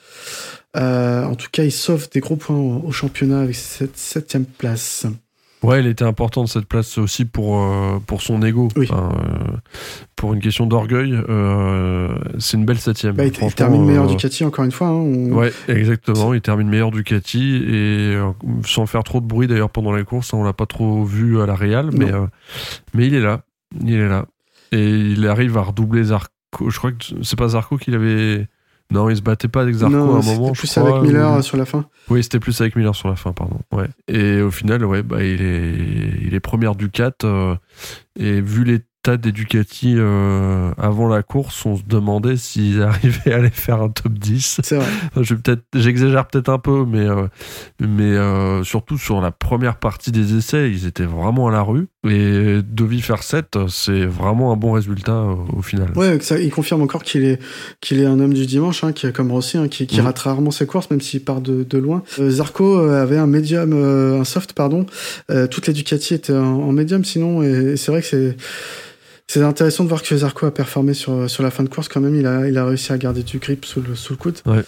Euh, 0.77 1.25
en 1.25 1.35
tout 1.35 1.49
cas, 1.51 1.65
il 1.65 1.73
sauve 1.73 2.09
des 2.11 2.21
gros 2.21 2.37
points 2.37 2.57
au, 2.57 2.83
au 2.87 2.93
championnat 2.93 3.41
avec 3.41 3.57
cette 3.57 3.97
septième 3.97 4.45
place. 4.45 5.07
Ouais, 5.65 5.81
il 5.81 5.87
était 5.87 6.05
important 6.05 6.45
de 6.45 6.49
cette 6.49 6.67
place 6.67 6.99
aussi 6.99 7.25
pour, 7.25 7.59
euh, 7.63 7.99
pour 8.07 8.23
son 8.23 8.43
ego. 8.43 8.69
Oui. 8.77 8.87
Enfin, 8.91 9.11
euh, 9.13 9.57
pour 10.17 10.35
une 10.35 10.41
question 10.41 10.67
d'orgueil, 10.67 11.15
euh, 11.29 12.15
c'est 12.39 12.57
une 12.57 12.65
belle 12.65 12.79
septième. 12.79 13.15
Bah, 13.15 13.25
il, 13.25 13.33
termine 13.55 13.85
meilleur 13.85 14.07
Ducati 14.07 14.45
encore 14.45 14.65
une 14.65 14.73
fois. 14.73 14.89
hein, 14.89 14.93
on- 14.93 15.33
Ouais, 15.33 15.53
exactement. 15.69 16.35
Il 16.35 16.41
termine 16.41 16.69
meilleur 16.69 16.91
Ducati 16.91 17.63
et 17.67 18.19
sans 18.67 18.87
faire 18.87 19.03
trop 19.05 19.21
de 19.21 19.27
bruit 19.27 19.47
d'ailleurs 19.47 19.71
pendant 19.71 19.93
les 19.93 20.05
courses. 20.05 20.35
hein, 20.35 20.39
on 20.39 20.45
l'a 20.45 20.53
pas 20.53 20.67
trop 20.67 21.05
vu 21.05 21.41
à 21.41 21.47
la 21.47 21.55
Real, 21.55 21.91
mais, 21.93 22.11
mais 22.95 23.07
il 23.07 23.15
est 23.15 23.21
là. 23.21 23.43
Il 23.81 23.95
est 23.95 24.09
là. 24.09 24.27
Et 24.73 24.89
il 24.89 25.27
arrive 25.27 25.57
à 25.59 25.63
redoubler 25.63 26.05
Zarco. 26.05 26.29
Je 26.69 26.77
crois 26.79 26.93
que 26.93 27.05
c'est 27.23 27.39
pas 27.39 27.49
Zarco 27.49 27.77
qu'il 27.77 27.95
avait. 27.95 28.47
Non, 28.91 29.09
il 29.11 29.17
se 29.17 29.23
battait 29.23 29.49
pas 29.49 29.63
avec 29.63 29.75
Zarco 29.75 29.97
à 29.97 29.99
un 30.19 30.23
c'était 30.23 30.37
moment. 30.37 30.55
je 30.55 30.61
plus 30.61 30.71
crois, 30.71 30.89
avec 30.99 31.03
Miller 31.11 31.39
ou- 31.39 31.43
sur 31.43 31.57
la 31.57 31.65
fin. 31.65 31.87
Oui, 32.11 32.23
c'était 32.23 32.39
plus 32.39 32.61
avec 32.61 32.77
Miller 32.77 32.95
sur 32.95 33.09
la 33.09 33.17
fin, 33.17 33.33
pardon. 33.33 33.59
Ouais. 33.73 33.89
Et 34.09 34.41
au 34.41 34.51
final, 34.51 34.85
ouais, 34.85 35.03
bah, 35.03 35.25
il 35.25 35.43
est, 35.43 35.75
il 36.23 36.35
est 36.35 36.41
première 36.41 36.75
Ducat. 36.77 37.13
euh, 37.25 37.57
et 38.17 38.41
vu 38.41 38.63
l'état 38.65 38.85
des 39.11 39.33
Ducati 39.33 39.95
euh, 39.97 40.71
avant 40.79 41.09
la 41.09 41.23
course, 41.23 41.65
on 41.67 41.77
se 41.77 41.83
demandait 41.87 42.37
s'ils 42.37 42.83
arrivaient 42.83 43.33
à 43.33 43.37
aller 43.37 43.51
faire 43.51 43.81
un 43.83 43.89
top 43.91 44.13
10. 44.15 44.61
C'est 44.63 44.77
vrai. 44.77 44.87
Je 45.21 45.35
vais 45.35 45.41
peut-être, 45.41 45.63
j'exagère 45.75 46.27
peut-être 46.27 46.49
un 46.49 46.59
peu, 46.59 46.85
mais 46.87 47.01
euh, 47.07 47.27
mais 47.81 48.03
euh, 48.05 48.65
surtout 48.65 48.97
sur 48.99 49.21
la 49.21 49.31
première 49.31 49.77
partie 49.77 50.11
des 50.11 50.37
essais, 50.37 50.71
ils 50.71 50.87
étaient 50.87 51.05
vraiment 51.05 51.49
à 51.49 51.53
la 51.53 51.61
rue. 51.63 51.87
Et 52.09 52.61
Dovi 52.63 53.01
faire 53.01 53.23
7, 53.23 53.59
c'est 53.69 54.05
vraiment 54.05 54.53
un 54.53 54.57
bon 54.57 54.73
résultat 54.73 55.13
euh, 55.13 55.35
au 55.57 55.63
final. 55.63 55.89
Ouais, 55.97 56.19
ça, 56.21 56.39
il 56.39 56.51
confirme 56.51 56.83
encore 56.83 57.03
qu'il 57.03 57.25
est, 57.25 57.39
qu'il 57.81 58.01
est 58.01 58.07
un 58.07 58.21
homme 58.21 58.35
du 58.35 58.47
dimanche, 58.47 58.85
hein, 58.85 58.93
qui 58.93 59.11
comme 59.13 59.31
Rossi, 59.31 59.59
hein, 59.59 59.69
qui, 59.69 59.87
qui 59.87 60.01
Mhm. 60.01 60.07
rate 60.07 60.19
rarement 60.19 60.51
ses 60.51 60.67
courses, 60.67 60.91
même 60.91 61.01
s'il 61.01 61.23
part 61.25 61.41
de, 61.41 61.63
de 61.63 61.79
loin. 61.79 62.03
Zarco 62.19 62.79
avait 62.79 63.17
un 63.19 63.27
médium, 63.27 63.73
un 63.73 64.25
soft, 64.25 64.53
pardon. 64.55 64.87
Toutes 65.51 65.67
les 65.67 65.73
Ducati 65.73 66.15
étaient 66.15 66.33
en, 66.33 66.43
en 66.63 66.73
médium, 66.73 67.05
sinon, 67.05 67.43
et, 67.43 67.73
et 67.73 67.77
c'est 67.77 67.91
vrai 67.91 68.01
que 68.03 68.07
c'est, 68.07 68.37
c'est 69.27 69.43
intéressant 69.43 69.85
de 69.85 69.89
voir 69.89 70.03
que 70.03 70.17
Zarco 70.17 70.47
a 70.47 70.53
performé 70.53 70.93
sur, 70.93 71.29
sur 71.31 71.43
la 71.43 71.51
fin 71.51 71.65
de 71.65 71.69
course 71.69 71.89
quand 71.89 72.01
même. 72.01 72.15
Il 72.15 72.27
a, 72.27 72.47
il 72.47 72.59
a 72.59 72.67
réussi 72.67 72.93
à 72.93 72.99
garder 72.99 73.23
du 73.23 73.39
grip 73.39 73.65
sous 73.65 73.81
le, 73.81 73.95
sous 73.95 74.13
le 74.13 74.19
coude. 74.19 74.39
Ouais. 74.47 74.63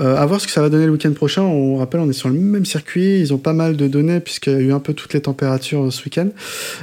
Euh, 0.00 0.16
à 0.16 0.26
voir 0.26 0.40
ce 0.40 0.46
que 0.46 0.52
ça 0.52 0.60
va 0.60 0.68
donner 0.68 0.84
le 0.84 0.92
week-end 0.92 1.12
prochain. 1.12 1.42
On 1.42 1.76
rappelle, 1.76 2.00
on 2.00 2.10
est 2.10 2.12
sur 2.12 2.28
le 2.28 2.34
même 2.34 2.66
circuit. 2.66 3.20
Ils 3.20 3.32
ont 3.32 3.38
pas 3.38 3.54
mal 3.54 3.76
de 3.76 3.88
données 3.88 4.20
puisqu'il 4.20 4.52
y 4.52 4.56
a 4.56 4.60
eu 4.60 4.72
un 4.72 4.80
peu 4.80 4.92
toutes 4.92 5.14
les 5.14 5.22
températures 5.22 5.84
euh, 5.84 5.90
ce 5.90 6.04
week-end. 6.04 6.28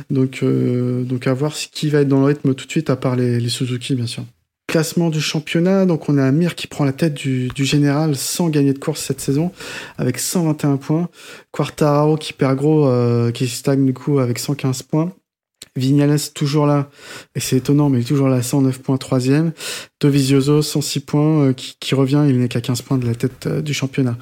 Donc, 0.10 0.39
euh, 0.42 1.04
donc 1.04 1.28
à 1.28 1.34
voir 1.34 1.56
ce 1.56 1.68
qui 1.68 1.89
va 1.89 2.02
être 2.02 2.08
dans 2.08 2.20
le 2.20 2.26
rythme 2.26 2.54
tout 2.56 2.65
de 2.65 2.72
suite, 2.72 2.89
à 2.89 2.96
part 2.96 3.15
les, 3.15 3.39
les 3.39 3.50
Suzuki, 3.50 3.94
bien 3.94 4.08
sûr. 4.08 4.24
Classement 4.68 5.10
du 5.10 5.22
championnat, 5.22 5.86
donc 5.86 6.10
on 6.10 6.18
a 6.20 6.32
Mir 6.32 6.54
qui 6.54 6.68
prend 6.68 6.86
la 6.86 6.94
tête 6.94 7.15
du, 7.15 7.48
du 7.48 7.65
général 7.65 8.15
sans 8.15 8.50
gagner 8.50 8.74
de 8.74 8.78
course 8.78 9.02
cette 9.02 9.20
saison, 9.20 9.52
avec 9.98 10.20
121 10.20 10.78
points. 10.78 11.10
Quartararo 11.52 12.18
qui 12.18 12.34
perd 12.34 12.56
gros, 12.56 12.88
euh, 12.88 13.32
qui 13.32 13.48
stagne 13.48 13.84
du 13.86 13.94
coup 13.94 14.20
avec 14.20 14.38
115 14.38 14.84
points. 14.84 15.12
Vignales 15.76 16.18
toujours 16.34 16.66
là, 16.66 16.90
et 17.36 17.40
c'est 17.40 17.58
étonnant, 17.58 17.90
mais 17.90 18.00
il 18.00 18.02
est 18.02 18.06
toujours 18.06 18.28
là, 18.30 18.42
109 18.42 18.80
points, 18.80 18.98
troisième. 18.98 19.52
Dovizioso, 20.02 20.62
106 20.62 21.00
points, 21.02 21.42
euh, 21.48 21.54
qui, 21.54 21.76
qui 21.80 21.96
revient, 21.96 22.24
il 22.28 22.40
n'est 22.40 22.48
qu'à 22.48 22.62
15 22.62 22.82
points 22.82 22.98
de 22.98 23.06
la 23.06 23.16
tête 23.16 23.48
euh, 23.48 23.62
du 23.62 23.74
championnat. 23.74 24.18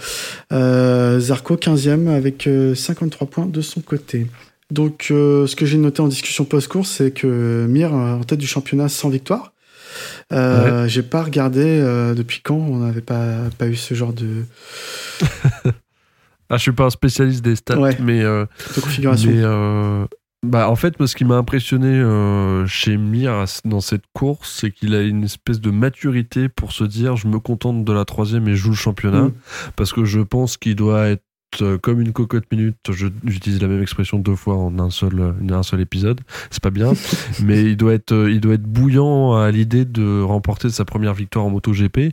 Euh, 0.54 1.20
Zarco, 1.20 1.56
15e, 1.56 2.08
avec 2.10 2.48
euh, 2.48 2.76
53 2.76 3.28
points 3.30 3.46
de 3.46 3.62
son 3.62 3.82
côté. 3.82 4.28
Donc, 4.70 5.06
ce 5.10 5.56
que 5.56 5.66
j'ai 5.66 5.78
noté 5.78 6.02
en 6.02 6.10
discussion 6.10 6.44
post-course, 6.44 6.90
c'est 6.90 7.12
que 7.12 7.66
Mir, 7.70 7.94
en 7.94 8.24
tête 8.24 8.40
du 8.40 8.48
championnat, 8.48 8.90
sans 8.90 9.08
victoire. 9.10 9.54
Euh, 10.34 10.88
J'ai 10.90 11.04
pas 11.04 11.24
regardé 11.24 11.62
euh, 11.64 12.14
depuis 12.14 12.42
quand 12.44 12.56
on 12.58 12.80
n'avait 12.80 13.00
pas, 13.02 13.36
pas 13.58 13.68
eu 13.68 13.76
ce 13.78 13.94
genre 13.96 14.12
de, 14.12 14.44
Ah, 16.50 16.56
je 16.56 16.62
suis 16.62 16.72
pas 16.72 16.86
un 16.86 16.90
spécialiste 16.90 17.44
des 17.44 17.56
stats, 17.58 17.78
Ouais. 17.80 17.98
mais 18.02 18.22
euh, 18.24 18.46
de 18.76 18.82
configuration. 18.82 19.32
Mais 19.32 19.44
bah 20.45 20.69
en 20.69 20.76
fait, 20.76 21.00
moi, 21.00 21.08
ce 21.08 21.15
qui 21.15 21.26
m'a 21.26 21.36
impressionné 21.36 21.88
euh, 21.88 22.65
chez 22.67 22.95
Mir 22.97 23.45
dans 23.65 23.82
cette 23.82 24.04
course, 24.13 24.58
c'est 24.60 24.71
qu'il 24.71 24.93
a 24.93 25.02
une 25.02 25.23
espèce 25.23 25.60
de 25.60 25.71
maturité 25.71 26.47
pour 26.47 26.71
se 26.71 26.84
dire 26.84 27.15
je 27.15 27.28
me 27.28 27.39
contente 27.39 27.84
de 27.84 27.93
la 27.93 28.06
troisième 28.06 28.47
et 28.47 28.52
je 28.52 28.58
joue 28.58 28.69
le 28.69 28.76
championnat, 28.76 29.23
Mm. 29.23 29.34
parce 29.76 29.93
que 29.93 30.06
je 30.06 30.19
pense 30.19 30.58
qu'il 30.58 30.76
doit 30.76 31.08
être 31.08 31.23
euh, 31.62 31.78
comme 31.80 32.02
une 32.02 32.13
cocotte 32.13 32.43
minute. 32.52 32.78
J'utilise 32.91 33.62
la 33.62 33.67
même 33.67 33.82
expression 33.82 34.19
deux 34.19 34.36
fois 34.36 34.58
en 34.58 34.78
un 34.80 34.89
seul, 34.91 35.19
en 35.21 35.54
un 35.54 35.63
seul 35.63 35.82
épisode. 35.82 36.21
C'est 36.52 36.62
pas 36.62 36.69
bien, 36.69 36.93
mais 37.43 37.63
il 37.63 37.78
doit 37.78 37.93
être, 37.93 38.12
euh, 38.12 38.32
il 38.32 38.39
doit 38.39 38.56
être 38.56 38.63
bouillant 38.63 39.34
à 39.36 39.50
l'idée 39.50 39.86
de 39.86 40.21
remporter 40.21 40.69
sa 40.69 40.86
première 40.86 41.13
victoire 41.13 41.45
en 41.45 41.50
MotoGP 41.50 41.97
et, 41.97 42.12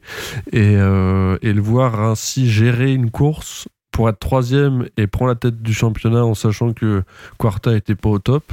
euh, 0.54 1.36
et 1.42 1.52
le 1.52 1.60
voir 1.60 2.00
ainsi 2.00 2.50
gérer 2.50 2.94
une 2.94 3.10
course 3.10 3.68
pour 3.94 4.08
être 4.08 4.18
troisième 4.18 4.88
et 4.96 5.06
prendre 5.06 5.28
la 5.30 5.36
tête 5.36 5.62
du 5.62 5.72
championnat 5.72 6.24
en 6.24 6.34
sachant 6.34 6.72
que 6.72 7.04
Quarta 7.38 7.76
était 7.76 7.94
pas 7.94 8.08
au 8.08 8.18
top. 8.18 8.52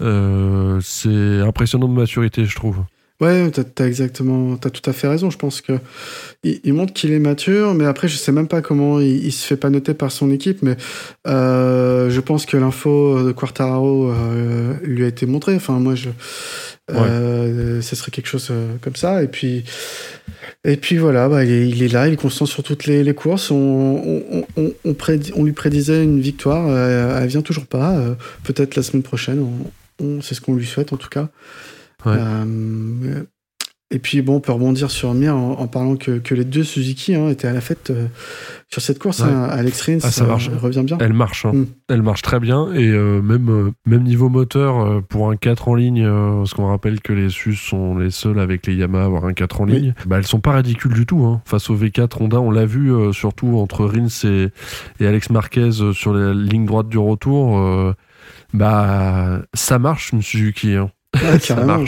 euh, 0.00 0.80
c'est 0.82 1.40
impressionnant 1.40 1.88
de 1.88 1.92
maturité, 1.92 2.46
je 2.46 2.56
trouve. 2.56 2.78
Ouais, 3.20 3.50
t'as 3.50 3.84
as 3.84 3.86
exactement, 3.86 4.56
t'as 4.56 4.70
tout 4.70 4.88
à 4.90 4.94
fait 4.94 5.06
raison. 5.06 5.30
Je 5.30 5.36
pense 5.36 5.60
que 5.60 5.74
il 6.42 6.72
montre 6.72 6.92
qu'il 6.92 7.12
est 7.12 7.20
mature, 7.20 7.74
mais 7.74 7.84
après, 7.84 8.08
je 8.08 8.16
sais 8.16 8.32
même 8.32 8.48
pas 8.48 8.62
comment 8.62 8.98
il, 8.98 9.24
il 9.24 9.30
se 9.30 9.46
fait 9.46 9.58
pas 9.58 9.70
noter 9.70 9.94
par 9.94 10.10
son 10.10 10.30
équipe, 10.30 10.60
mais 10.62 10.76
euh, 11.28 12.10
je 12.10 12.20
pense 12.20 12.46
que 12.46 12.56
l'info 12.56 13.22
de 13.22 13.30
Quartararo 13.30 14.10
euh, 14.10 14.74
lui 14.82 15.04
a 15.04 15.06
été 15.06 15.26
montrée. 15.26 15.54
Enfin, 15.54 15.74
moi, 15.74 15.94
je, 15.94 16.08
euh, 16.90 17.80
ce 17.80 17.96
serait 17.96 18.10
quelque 18.10 18.26
chose 18.26 18.48
euh, 18.50 18.76
comme 18.80 18.96
ça. 18.96 19.22
Et 19.22 19.28
puis, 19.28 19.64
et 20.64 20.76
puis 20.76 20.96
voilà, 20.96 21.28
bah, 21.28 21.44
il, 21.44 21.50
est, 21.50 21.68
il 21.68 21.82
est 21.82 21.88
là, 21.88 22.08
il 22.08 22.14
est 22.14 22.16
constant 22.16 22.46
sur 22.46 22.62
toutes 22.62 22.86
les, 22.86 23.02
les 23.04 23.14
courses. 23.14 23.50
On, 23.50 23.56
on, 23.56 24.44
on, 24.56 24.72
on, 24.84 25.44
lui 25.44 25.52
prédisait 25.52 26.02
une 26.02 26.20
victoire, 26.20 26.66
euh, 26.68 27.20
elle 27.22 27.28
vient 27.28 27.42
toujours 27.42 27.66
pas. 27.66 27.96
euh, 27.96 28.14
Peut-être 28.44 28.76
la 28.76 28.82
semaine 28.82 29.02
prochaine. 29.02 29.46
C'est 30.20 30.34
ce 30.34 30.40
qu'on 30.40 30.54
lui 30.54 30.66
souhaite 30.66 30.92
en 30.92 30.96
tout 30.96 31.08
cas. 31.08 31.28
Ouais. 32.04 32.16
Et 33.94 33.98
puis 33.98 34.22
bon, 34.22 34.36
on 34.36 34.40
peut 34.40 34.52
rebondir 34.52 34.90
sur 34.90 35.12
Mir 35.12 35.36
en, 35.36 35.52
en 35.60 35.66
parlant 35.66 35.96
que, 35.96 36.18
que 36.18 36.34
les 36.34 36.44
deux 36.46 36.64
Suzuki 36.64 37.14
hein, 37.14 37.28
étaient 37.28 37.46
à 37.46 37.52
la 37.52 37.60
fête 37.60 37.90
euh, 37.90 38.06
sur 38.70 38.80
cette 38.80 38.98
course. 38.98 39.20
Ouais. 39.20 39.26
hein. 39.30 39.42
Alex 39.50 39.82
Rins 39.82 39.98
Ah, 40.02 40.10
ça 40.10 40.24
euh, 40.24 40.28
marche. 40.28 40.48
revient 40.48 40.82
bien. 40.82 40.96
Elle 40.98 41.12
marche, 41.12 41.44
hein. 41.44 41.52
Mm. 41.52 41.66
elle 41.90 42.02
marche 42.02 42.22
très 42.22 42.40
bien 42.40 42.72
et 42.72 42.88
euh, 42.88 43.20
même 43.20 43.72
même 43.84 44.02
niveau 44.02 44.30
moteur 44.30 45.02
pour 45.10 45.30
un 45.30 45.36
4 45.36 45.68
en 45.68 45.74
ligne, 45.74 46.04
parce 46.08 46.54
qu'on 46.54 46.68
rappelle 46.68 47.00
que 47.02 47.12
les 47.12 47.28
SUS 47.28 47.56
sont 47.56 47.98
les 47.98 48.10
seuls 48.10 48.38
avec 48.40 48.66
les 48.66 48.74
Yamaha 48.76 49.02
à 49.02 49.06
avoir 49.06 49.26
un 49.26 49.34
4 49.34 49.60
en 49.60 49.64
Oui. 49.66 49.72
ligne. 49.74 49.94
Bah 50.06 50.16
elles 50.16 50.26
sont 50.26 50.40
pas 50.40 50.52
ridicules 50.52 50.94
du 50.94 51.04
tout 51.04 51.24
hein. 51.26 51.42
face 51.44 51.68
au 51.68 51.76
V4 51.76 52.22
Honda. 52.22 52.40
On 52.40 52.50
l'a 52.50 52.64
vu 52.64 52.90
surtout 53.12 53.58
entre 53.58 53.84
Rins 53.84 54.08
et, 54.24 54.48
et 55.00 55.06
Alex 55.06 55.28
Marquez 55.28 55.70
sur 55.92 56.14
la 56.14 56.32
ligne 56.32 56.64
droite 56.64 56.88
du 56.88 56.96
retour. 56.98 57.94
bah 58.54 59.42
ça 59.54 59.78
marche 59.78 60.12
une 60.12 60.22
Suzuki. 60.22 60.74
Hein. 60.76 60.90
Ça 61.14 61.38
carrément. 61.38 61.84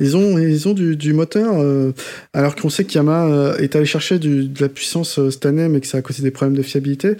Ils 0.00 0.16
ont, 0.16 0.38
ils 0.38 0.66
ont 0.68 0.72
du, 0.72 0.96
du 0.96 1.12
moteur, 1.12 1.54
euh, 1.58 1.92
alors 2.32 2.56
qu'on 2.56 2.70
sait 2.70 2.84
que 2.84 2.92
Yamaha 2.94 3.26
euh, 3.28 3.56
est 3.58 3.76
allé 3.76 3.84
chercher 3.84 4.18
du- 4.18 4.48
de 4.48 4.60
la 4.62 4.68
puissance 4.70 5.18
euh, 5.18 5.30
cette 5.30 5.44
année, 5.44 5.68
mais 5.68 5.80
que 5.80 5.86
ça 5.86 5.98
a 5.98 6.02
causé 6.02 6.22
des 6.22 6.30
problèmes 6.30 6.56
de 6.56 6.62
fiabilité. 6.62 7.16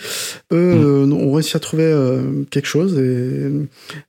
Eux 0.53 0.75
Mm. 0.75 0.85
euh, 0.85 1.05
ont 1.13 1.33
réussi 1.33 1.57
à 1.57 1.61
trouver 1.61 1.95
quelque 2.51 2.67
chose 2.67 2.99
et, 2.99 3.51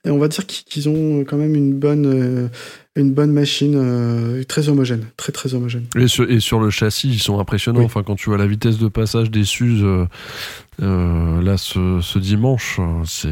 et 0.08 0.10
on 0.10 0.17
va 0.19 0.28
dire 0.30 0.45
qu'ils 0.45 0.88
ont 0.89 1.19
quand 1.26 1.38
même 1.38 1.56
une 1.56 1.74
bonne, 1.74 2.50
une 2.95 3.12
bonne 3.13 3.32
machine 3.32 4.43
très 4.47 4.69
homogène, 4.69 5.06
très 5.17 5.32
très 5.32 5.54
homogène. 5.54 5.84
Et 5.97 6.08
sur, 6.08 6.30
et 6.30 6.39
sur 6.39 6.60
le 6.60 6.69
châssis, 6.69 7.10
ils 7.10 7.19
sont 7.19 7.39
impressionnants. 7.39 7.80
Oui. 7.80 7.86
Enfin, 7.86 8.04
quand 8.04 8.15
tu 8.15 8.30
vois 8.30 8.38
la 8.38 8.47
vitesse 8.47 8.78
de 8.78 8.88
passage 8.88 9.30
des 9.32 9.43
Suz 9.43 9.84
euh, 9.84 11.41
là 11.41 11.58
ce, 11.58 12.00
ce 12.02 12.19
dimanche, 12.19 12.80
c'est 13.06 13.30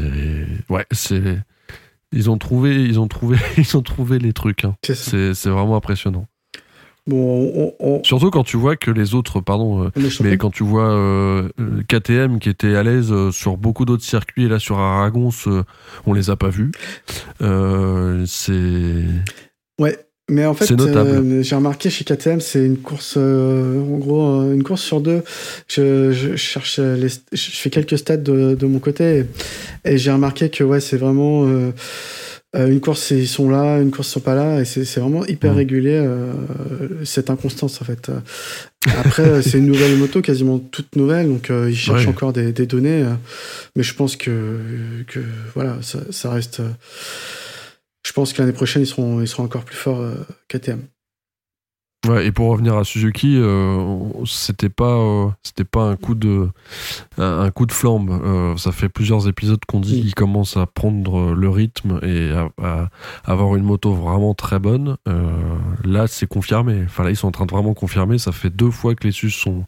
ouais, 0.68 0.84
c'est 0.92 1.38
ils 2.12 2.30
ont 2.30 2.38
trouvé, 2.38 2.82
ils 2.84 2.98
ont 3.00 3.08
trouvé, 3.08 3.36
ils 3.56 3.76
ont 3.76 3.82
trouvé 3.82 4.18
les 4.18 4.32
trucs. 4.32 4.64
hein. 4.64 4.74
C'est 5.34 5.50
vraiment 5.50 5.76
impressionnant. 5.76 6.26
Bon, 7.06 7.50
on, 7.54 7.74
on, 7.80 8.04
Surtout 8.04 8.30
quand 8.30 8.44
tu 8.44 8.56
vois 8.58 8.76
que 8.76 8.90
les 8.90 9.14
autres, 9.14 9.40
pardon, 9.40 9.84
euh, 9.84 9.90
mais 10.22 10.36
quand 10.36 10.50
tu 10.50 10.62
vois 10.62 10.90
euh, 10.90 11.48
euh, 11.58 11.82
KTM 11.88 12.38
qui 12.38 12.50
était 12.50 12.76
à 12.76 12.82
l'aise 12.82 13.12
sur 13.30 13.56
beaucoup 13.56 13.84
d'autres 13.86 14.04
circuits, 14.04 14.44
et 14.44 14.48
là 14.48 14.58
sur 14.58 14.78
Aragon, 14.78 15.30
ce- 15.30 15.64
on 16.06 16.12
les 16.12 16.28
a 16.30 16.36
pas 16.36 16.50
vus. 16.50 16.70
Euh, 17.40 18.24
c'est 18.26 19.04
Ouais, 19.80 19.98
mais 20.30 20.46
en 20.46 20.54
fait, 20.54 20.70
euh, 20.70 21.42
j'ai 21.42 21.54
remarqué 21.56 21.90
chez 21.90 22.04
KTM, 22.04 22.40
c'est 22.40 22.64
une 22.64 22.78
course, 22.78 23.14
euh, 23.16 23.80
en 23.80 23.98
gros, 23.98 24.40
euh, 24.42 24.54
une 24.54 24.62
course 24.62 24.82
sur 24.82 25.00
deux. 25.00 25.22
Je, 25.68 26.12
je 26.12 26.36
cherche, 26.36 26.78
les, 26.78 27.08
je 27.32 27.50
fais 27.60 27.68
quelques 27.70 27.98
stats 27.98 28.16
de, 28.16 28.54
de 28.54 28.66
mon 28.66 28.78
côté 28.78 29.04
et, 29.84 29.92
et 29.92 29.98
j'ai 29.98 30.12
remarqué 30.12 30.48
que 30.48 30.62
ouais, 30.64 30.80
c'est 30.80 30.96
vraiment, 30.96 31.46
euh, 31.46 31.72
une 32.54 32.80
course 32.80 33.10
ils 33.12 33.28
sont 33.28 33.48
là, 33.50 33.78
une 33.80 33.90
course 33.90 34.08
ils 34.08 34.12
sont 34.12 34.20
pas 34.20 34.34
là, 34.34 34.60
et 34.60 34.64
c'est 34.64 34.98
vraiment 34.98 35.24
hyper 35.26 35.52
Mm. 35.52 35.56
régulier 35.56 36.08
cette 37.04 37.30
inconstance 37.30 37.80
en 37.80 37.84
fait. 37.84 38.10
Après 38.98 39.42
c'est 39.42 39.58
une 39.58 39.66
nouvelle 39.66 39.96
moto, 39.96 40.20
quasiment 40.20 40.58
toute 40.58 40.96
nouvelle, 40.96 41.28
donc 41.28 41.50
ils 41.68 41.76
cherchent 41.76 42.04
Ouais. 42.06 42.08
encore 42.10 42.32
des, 42.32 42.50
des 42.52 42.66
données, 42.66 43.04
mais 43.76 43.82
je 43.84 43.94
pense 43.94 44.16
que 44.16 44.58
que 45.06 45.20
voilà 45.54 45.76
ça, 45.82 46.00
ça 46.10 46.30
reste. 46.30 46.60
Euh, 48.10 48.14
je 48.14 48.14
pense 48.14 48.32
que 48.32 48.42
l'année 48.42 48.52
prochaine 48.52 48.82
ils 48.82 48.86
seront 48.86 49.20
ils 49.20 49.28
seront 49.28 49.44
encore 49.44 49.64
plus 49.64 49.76
forts 49.76 50.00
euh, 50.00 50.14
KTM. 50.48 50.86
Ouais, 52.08 52.26
et 52.26 52.32
pour 52.32 52.48
revenir 52.48 52.78
à 52.78 52.84
Suzuki, 52.84 53.36
euh, 53.36 54.24
c'était 54.24 54.70
pas 54.70 54.96
euh, 54.96 55.28
c'était 55.42 55.64
pas 55.64 55.82
un 55.82 55.96
coup 55.96 56.14
de 56.14 56.48
un, 57.18 57.40
un 57.40 57.50
coup 57.50 57.66
de 57.66 57.72
flambe. 57.72 58.10
Euh, 58.10 58.56
ça 58.56 58.72
fait 58.72 58.88
plusieurs 58.88 59.28
épisodes 59.28 59.62
qu'on 59.68 59.80
dit 59.80 60.00
qu'ils 60.00 60.14
commencent 60.14 60.56
à 60.56 60.66
prendre 60.66 61.34
le 61.34 61.48
rythme 61.50 62.00
et 62.02 62.30
à, 62.30 62.48
à 62.62 62.88
avoir 63.30 63.54
une 63.54 63.64
moto 63.64 63.92
vraiment 63.92 64.32
très 64.32 64.58
bonne. 64.58 64.96
Euh, 65.08 65.58
là, 65.84 66.06
c'est 66.06 66.26
confirmé. 66.26 66.84
Enfin 66.86 67.04
là, 67.04 67.10
ils 67.10 67.16
sont 67.16 67.28
en 67.28 67.32
train 67.32 67.44
de 67.44 67.52
vraiment 67.52 67.74
confirmer. 67.74 68.16
Ça 68.16 68.32
fait 68.32 68.50
deux 68.50 68.70
fois 68.70 68.94
que 68.94 69.06
les 69.06 69.12
Sus 69.12 69.30
sont 69.30 69.66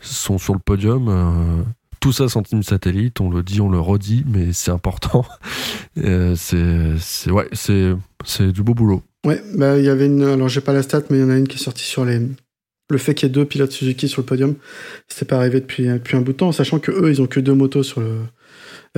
sont 0.00 0.38
sur 0.38 0.54
le 0.54 0.60
podium. 0.60 1.64
Tout 2.02 2.12
ça 2.12 2.28
centime 2.28 2.62
satellite, 2.62 3.20
on 3.20 3.30
le 3.30 3.42
dit, 3.42 3.60
on 3.62 3.70
le 3.70 3.78
redit, 3.80 4.24
mais 4.26 4.52
c'est 4.52 4.70
important. 4.70 5.24
Euh, 5.98 6.34
c'est 6.36 7.30
ouais, 7.30 7.46
c'est 7.52 8.50
du 8.52 8.62
beau 8.62 8.72
boulot. 8.72 9.02
Ouais, 9.26 9.42
bah 9.54 9.76
il 9.78 9.84
y 9.84 9.90
avait 9.90 10.06
une. 10.06 10.22
Alors 10.22 10.48
j'ai 10.48 10.62
pas 10.62 10.72
la 10.72 10.82
stat, 10.82 11.02
mais 11.10 11.18
il 11.18 11.20
y 11.20 11.24
en 11.24 11.28
a 11.28 11.36
une 11.36 11.46
qui 11.46 11.56
est 11.56 11.62
sortie 11.62 11.84
sur 11.84 12.06
les. 12.06 12.18
Le 12.90 12.96
fait 12.98 13.12
qu'il 13.14 13.28
y 13.28 13.30
ait 13.30 13.34
deux 13.34 13.44
pilotes 13.44 13.72
Suzuki 13.72 14.08
sur 14.08 14.22
le 14.22 14.26
podium, 14.26 14.54
c'était 15.06 15.26
pas 15.26 15.36
arrivé 15.36 15.60
depuis, 15.60 15.84
depuis 15.88 16.16
un 16.16 16.22
bout 16.22 16.32
de 16.32 16.38
temps, 16.38 16.50
sachant 16.50 16.78
que 16.78 16.90
eux, 16.90 17.10
ils 17.10 17.20
ont 17.20 17.26
que 17.26 17.40
deux 17.40 17.52
motos 17.52 17.82
sur 17.82 18.00
le. 18.00 18.20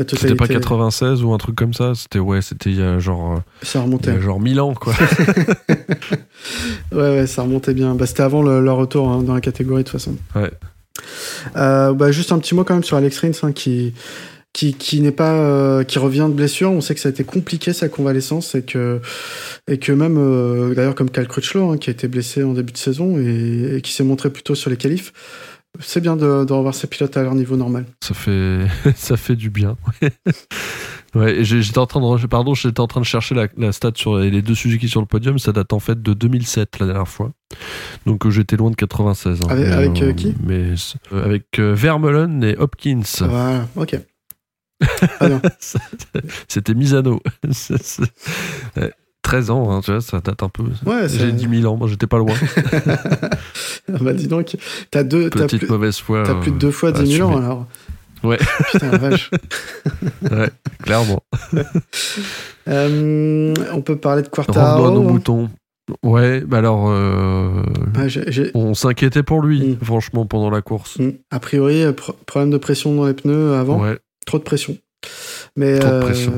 C'était 0.08 0.36
pas 0.36 0.46
96 0.46 1.24
ou 1.24 1.32
un 1.32 1.38
truc 1.38 1.56
comme 1.56 1.74
ça. 1.74 1.94
C'était 1.96 2.20
ouais, 2.20 2.40
c'était 2.42 2.70
il 2.70 2.76
y 2.78 2.82
a 2.82 3.00
genre 3.00 3.34
euh, 3.34 3.38
Ça 3.62 3.80
il 3.80 3.82
y 3.82 3.84
remontait. 3.86 4.10
a 4.10 4.20
genre 4.20 4.38
1000 4.40 4.60
ans 4.60 4.74
quoi. 4.74 4.94
Ouais, 6.92 6.98
ouais, 7.18 7.26
ça 7.26 7.42
remontait 7.42 7.74
bien. 7.74 7.94
Bah, 7.94 8.06
c'était 8.06 8.22
avant 8.22 8.42
le- 8.42 8.60
leur 8.60 8.76
retour 8.76 9.08
hein, 9.08 9.22
dans 9.22 9.34
la 9.34 9.40
catégorie 9.40 9.82
de 9.82 9.88
toute 9.88 9.98
façon. 10.00 10.16
Ouais. 10.36 10.50
Euh, 11.56 11.92
bah, 11.92 12.12
juste 12.12 12.32
un 12.32 12.38
petit 12.38 12.54
mot 12.54 12.64
quand 12.64 12.74
même 12.74 12.84
sur 12.84 12.96
Alex 12.96 13.18
Rins 13.20 13.30
hein, 13.42 13.52
qui 13.52 13.94
qui, 14.52 14.72
qui 14.74 15.00
n'est 15.00 15.12
pas 15.12 15.32
euh, 15.32 15.84
qui 15.84 15.98
revient 15.98 16.26
de 16.28 16.34
blessure. 16.34 16.70
On 16.70 16.80
sait 16.80 16.94
que 16.94 17.00
ça 17.00 17.08
a 17.08 17.12
été 17.12 17.24
compliqué 17.24 17.72
sa 17.72 17.88
convalescence 17.88 18.54
et 18.54 18.62
que 18.62 19.00
et 19.68 19.78
que 19.78 19.92
même 19.92 20.16
euh, 20.16 20.74
d'ailleurs 20.74 20.94
comme 20.94 21.10
Cal 21.10 21.26
Crutchlow 21.26 21.72
hein, 21.72 21.76
qui 21.76 21.90
a 21.90 21.92
été 21.92 22.08
blessé 22.08 22.44
en 22.44 22.52
début 22.52 22.72
de 22.72 22.78
saison 22.78 23.18
et, 23.18 23.80
qui 23.82 23.92
s'est 23.92 24.04
montré 24.04 24.30
plutôt 24.30 24.54
sur 24.54 24.70
les 24.70 24.76
qualifs. 24.76 25.12
C'est 25.80 26.00
bien 26.00 26.14
de, 26.14 26.52
revoir 26.52 26.72
ces 26.72 26.86
pilotes 26.86 27.16
à 27.16 27.24
leur 27.24 27.34
niveau 27.34 27.56
normal. 27.56 27.84
Ça 28.00 28.14
fait 28.14 28.60
ça 28.96 29.16
fait 29.16 29.36
du 29.36 29.50
bien. 29.50 29.76
ouais, 31.14 31.44
j'étais 31.44 31.78
en 31.78 31.86
train 31.86 32.00
de 32.00 32.26
pardon, 32.26 32.54
j'étais 32.54 32.80
en 32.80 32.86
train 32.86 33.00
de 33.00 33.06
chercher 33.06 33.34
la, 33.34 33.48
la 33.56 33.72
stat 33.72 33.92
sur 33.94 34.16
les 34.18 34.42
deux 34.42 34.54
Suzuki 34.54 34.88
sur 34.88 35.00
le 35.00 35.06
podium. 35.06 35.38
Ça 35.38 35.52
date 35.52 35.72
en 35.72 35.78
fait 35.78 36.00
de 36.02 36.12
2007 36.14 36.78
la 36.80 36.86
dernière 36.86 37.08
fois. 37.08 37.32
Donc 38.06 38.26
euh, 38.26 38.30
j'étais 38.30 38.56
loin 38.56 38.70
de 38.70 38.76
96. 38.76 39.40
hein. 39.42 39.46
Avec- 39.48 39.66
Mais, 39.66 39.72
avec, 39.72 40.02
euh, 40.02 40.12
qui? 40.12 40.34
Mais 40.44 40.72
euh, 41.12 41.24
avec 41.24 41.58
euh, 41.58 41.74
Vermeulen 41.74 42.42
et 42.44 42.56
Hopkins. 42.56 43.00
Voilà, 43.20 43.66
ok. 43.76 43.98
Ah. 45.20 45.28
C'était 46.48 46.74
Misano. 46.74 47.20
C'est- 47.52 47.82
c'est- 47.82 48.02
ouais, 48.76 48.92
13 49.22 49.50
ans, 49.50 49.70
hein, 49.70 49.80
tu 49.82 49.90
vois, 49.92 50.00
ça 50.02 50.20
date 50.20 50.42
un 50.42 50.48
peu. 50.50 50.64
Ouais, 50.84 51.08
J'ai 51.08 51.32
dit 51.32 51.46
1000 51.48 51.66
ans, 51.66 51.76
moi 51.76 51.88
j'étais 51.88 52.06
pas 52.06 52.18
loin. 52.18 52.34
Ah 53.92 53.98
bah 54.00 54.12
dis 54.14 54.28
donc, 54.28 54.56
t'as 54.90 55.02
deux, 55.04 55.28
Petite 55.30 55.60
plus, 55.60 55.68
mauvaise 55.68 55.98
foi. 55.98 56.22
t'as 56.26 56.34
plus 56.36 56.52
de 56.52 56.58
deux 56.58 56.70
fois 56.70 56.88
euh, 56.90 57.02
10 57.02 57.16
000 57.16 57.30
ans 57.30 57.36
alors. 57.36 57.66
Ouais. 58.24 58.38
Putain 58.72 58.90
la 58.90 58.98
vache. 58.98 59.30
Ouais, 60.30 60.50
clairement. 60.82 61.22
Euh, 62.68 63.54
on 63.72 63.82
peut 63.82 63.96
parler 63.96 64.22
de 64.22 64.28
Revenons 64.28 64.52
à 64.60 64.66
nos 64.68 64.74
Quartaro. 64.74 65.02
moutons. 65.02 65.50
Ouais, 66.02 66.40
bah 66.40 66.58
alors, 66.58 66.86
euh, 66.88 67.62
Ah, 67.94 68.08
j'ai- 68.08 68.50
on 68.54 68.72
s'inquiétait 68.72 69.22
pour 69.22 69.42
lui, 69.42 69.76
Mm. 69.80 69.84
franchement, 69.84 70.24
pendant 70.24 70.48
la 70.48 70.62
course. 70.62 70.98
Hmm. 70.98 71.10
A 71.30 71.38
priori, 71.40 71.82
euh, 71.82 71.92
pro- 71.92 72.14
problème 72.26 72.50
de 72.50 72.56
pression 72.56 72.94
dans 72.94 73.06
les 73.06 73.12
pneus 73.14 73.52
avant. 73.54 73.80
Ouais, 73.82 73.98
Trop 74.24 74.38
de 74.38 74.44
pression. 74.44 74.78
Mais 75.56 75.78
Trop 75.78 75.90
de 75.90 75.94
euh, 75.94 76.00
pression. 76.00 76.32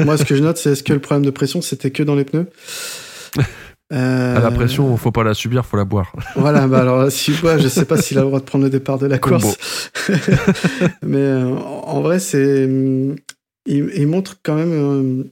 moi, 0.00 0.16
ce 0.16 0.24
que 0.24 0.34
je 0.34 0.42
note, 0.42 0.56
c'est 0.58 0.72
est-ce 0.72 0.82
que 0.82 0.92
le 0.92 0.98
problème 0.98 1.24
de 1.24 1.30
pression, 1.30 1.62
c'était 1.62 1.92
que 1.92 2.02
dans 2.02 2.16
les 2.16 2.24
pneus? 2.24 2.46
Euh, 3.92 4.36
à 4.36 4.40
la 4.40 4.50
pression, 4.50 4.94
faut 4.98 5.10
pas 5.12 5.24
la 5.24 5.32
subir, 5.34 5.64
faut 5.64 5.76
la 5.78 5.84
boire. 5.86 6.12
Voilà, 6.36 6.66
bah 6.66 6.80
alors 6.80 7.10
si 7.10 7.32
je 7.32 7.40
vois, 7.40 7.56
je 7.56 7.68
sais 7.68 7.86
pas 7.86 7.96
s'il 8.00 8.18
a 8.18 8.20
le 8.20 8.26
droit 8.26 8.40
de 8.40 8.44
prendre 8.44 8.64
le 8.64 8.70
départ 8.70 8.98
de 8.98 9.06
la 9.06 9.18
Combo. 9.18 9.38
course. 9.40 9.90
Mais 11.02 11.16
euh, 11.18 11.54
en 11.56 12.00
vrai, 12.02 12.18
c'est. 12.18 12.64
hum, 12.64 13.16
Il, 13.66 13.90
il 13.96 14.06
montre 14.06 14.36
quand 14.42 14.54
même 14.56 14.72
euh, 14.72 15.24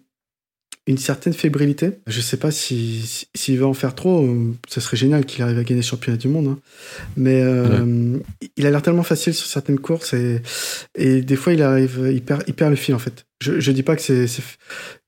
une 0.87 0.99
certaine 0.99 1.33
fébrilité. 1.33 1.99
Je 2.07 2.21
sais 2.21 2.37
pas 2.37 2.51
si 2.51 3.03
si- 3.07 3.27
s'il 3.35 3.59
va 3.59 3.67
en 3.67 3.75
faire 3.75 3.95
trop. 3.95 4.25
euh, 4.25 4.55
Ça 4.69 4.81
serait 4.81 4.97
génial 4.97 5.25
qu'il 5.27 5.43
arrive 5.43 5.59
à 5.59 5.65
gagner 5.65 5.81
le 5.83 5.87
championnat 5.87 6.17
du 6.19 6.29
monde. 6.29 6.49
hein. 6.49 6.59
Mais 7.17 7.41
euh, 7.43 8.17
il 8.57 8.67
a 8.67 8.71
l'air 8.71 8.83
tellement 8.83 9.03
facile 9.03 9.35
sur 9.35 9.47
certaines 9.47 9.79
courses 9.81 10.15
et, 10.15 10.41
et 10.95 11.21
des 11.23 11.37
fois 11.37 11.53
il 11.53 11.63
arrive, 11.63 12.09
il 12.13 12.23
perd, 12.23 12.43
il 12.47 12.55
perd 12.55 12.71
le 12.71 12.77
fil 12.77 12.95
en 12.95 12.99
fait. 12.99 13.27
Je, 13.43 13.61
je 13.61 13.71
dis 13.73 13.83
pas 13.83 13.97
que 13.97 14.03
c'est 14.03 14.27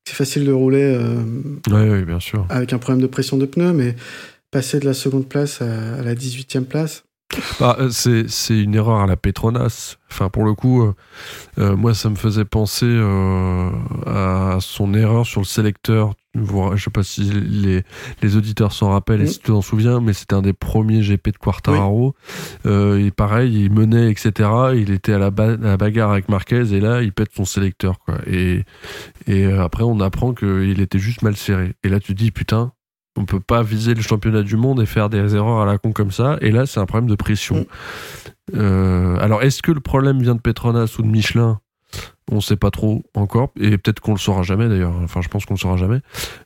c'est 0.08 0.14
facile 0.16 0.44
de 0.46 0.52
rouler 0.52 0.82
euh, 0.82 1.22
Ouais, 1.70 2.02
bien 2.04 2.18
sûr. 2.20 2.46
avec 2.48 2.72
un 2.72 2.78
problème 2.78 3.02
de 3.02 3.06
pression 3.06 3.36
de 3.36 3.44
pneus, 3.46 3.72
mais 3.74 3.94
passer 4.50 4.80
de 4.80 4.86
la 4.86 4.94
seconde 4.94 5.28
place 5.28 5.60
à, 5.60 5.96
à 5.98 6.02
la 6.02 6.14
18e 6.14 6.64
place, 6.64 7.04
Bah, 7.60 7.76
euh, 7.78 7.90
c'est, 7.90 8.58
une 8.58 8.74
erreur 8.74 9.00
à 9.00 9.06
la 9.06 9.16
Petronas. 9.16 9.96
Enfin, 10.10 10.30
pour 10.30 10.44
le 10.44 10.54
coup, 10.54 10.82
euh, 10.82 10.94
euh, 11.58 11.76
moi, 11.76 11.92
ça 11.92 12.08
me 12.08 12.14
faisait 12.16 12.46
penser 12.46 12.86
euh, 12.88 13.68
à 14.06 14.56
son 14.60 14.94
erreur 14.94 15.26
sur 15.26 15.40
le 15.42 15.46
sélecteur. 15.46 16.14
Je 16.34 16.82
sais 16.84 16.90
pas 16.90 17.02
si 17.02 17.22
les, 17.22 17.82
les 18.22 18.36
auditeurs 18.36 18.72
s'en 18.72 18.90
rappellent 18.90 19.22
et 19.22 19.24
Mm. 19.24 19.28
si 19.28 19.38
tu 19.40 19.46
t'en 19.46 19.62
souviens, 19.62 20.00
mais 20.00 20.12
c'était 20.12 20.34
un 20.34 20.42
des 20.42 20.52
premiers 20.52 21.00
GP 21.00 21.30
de 21.32 21.38
Quartararo. 21.38 22.14
Euh, 22.66 23.04
et 23.04 23.10
pareil, 23.10 23.64
il 23.64 23.72
menait, 23.72 24.10
etc. 24.10 24.48
Il 24.76 24.90
était 24.92 25.14
à 25.14 25.18
la, 25.18 25.30
ba- 25.30 25.54
à 25.54 25.56
la 25.56 25.76
bagarre 25.76 26.12
avec 26.12 26.28
Marquez 26.28 26.72
et 26.74 26.80
là, 26.80 27.02
il 27.02 27.12
pète 27.12 27.30
son 27.34 27.44
sélecteur. 27.44 27.98
Quoi. 27.98 28.18
Et, 28.26 28.64
et 29.26 29.46
euh, 29.46 29.62
après, 29.64 29.82
on 29.84 29.98
apprend 30.00 30.32
qu'il 30.34 30.80
était 30.80 30.98
juste 30.98 31.22
mal 31.22 31.34
serré. 31.36 31.72
Et 31.82 31.88
là, 31.88 31.98
tu 31.98 32.12
te 32.14 32.18
dis, 32.18 32.30
putain, 32.30 32.72
on 33.16 33.24
peut 33.24 33.40
pas 33.40 33.62
viser 33.64 33.94
le 33.94 34.02
championnat 34.02 34.42
du 34.42 34.56
monde 34.56 34.80
et 34.80 34.86
faire 34.86 35.08
des 35.08 35.34
erreurs 35.34 35.60
à 35.62 35.66
la 35.66 35.78
con 35.78 35.90
comme 35.92 36.12
ça. 36.12 36.36
Et 36.40 36.52
là, 36.52 36.66
c'est 36.66 36.78
un 36.78 36.86
problème 36.86 37.10
de 37.10 37.16
pression. 37.16 37.60
Mm. 38.52 38.56
Euh, 38.56 39.16
alors, 39.18 39.42
est-ce 39.42 39.60
que 39.62 39.72
le 39.72 39.80
problème 39.80 40.20
vient 40.22 40.34
de 40.36 40.40
Petronas 40.40 40.94
ou 40.98 41.02
de 41.02 41.08
Michelin? 41.08 41.60
On 42.30 42.40
sait 42.42 42.56
pas 42.56 42.70
trop 42.70 43.04
encore. 43.14 43.52
Et 43.58 43.78
peut-être 43.78 44.00
qu'on 44.00 44.12
le 44.12 44.18
saura 44.18 44.42
jamais 44.42 44.68
d'ailleurs. 44.68 44.94
Enfin, 45.02 45.22
je 45.22 45.28
pense 45.28 45.46
qu'on 45.46 45.54
le 45.54 45.58
saura 45.58 45.76
jamais. 45.76 46.00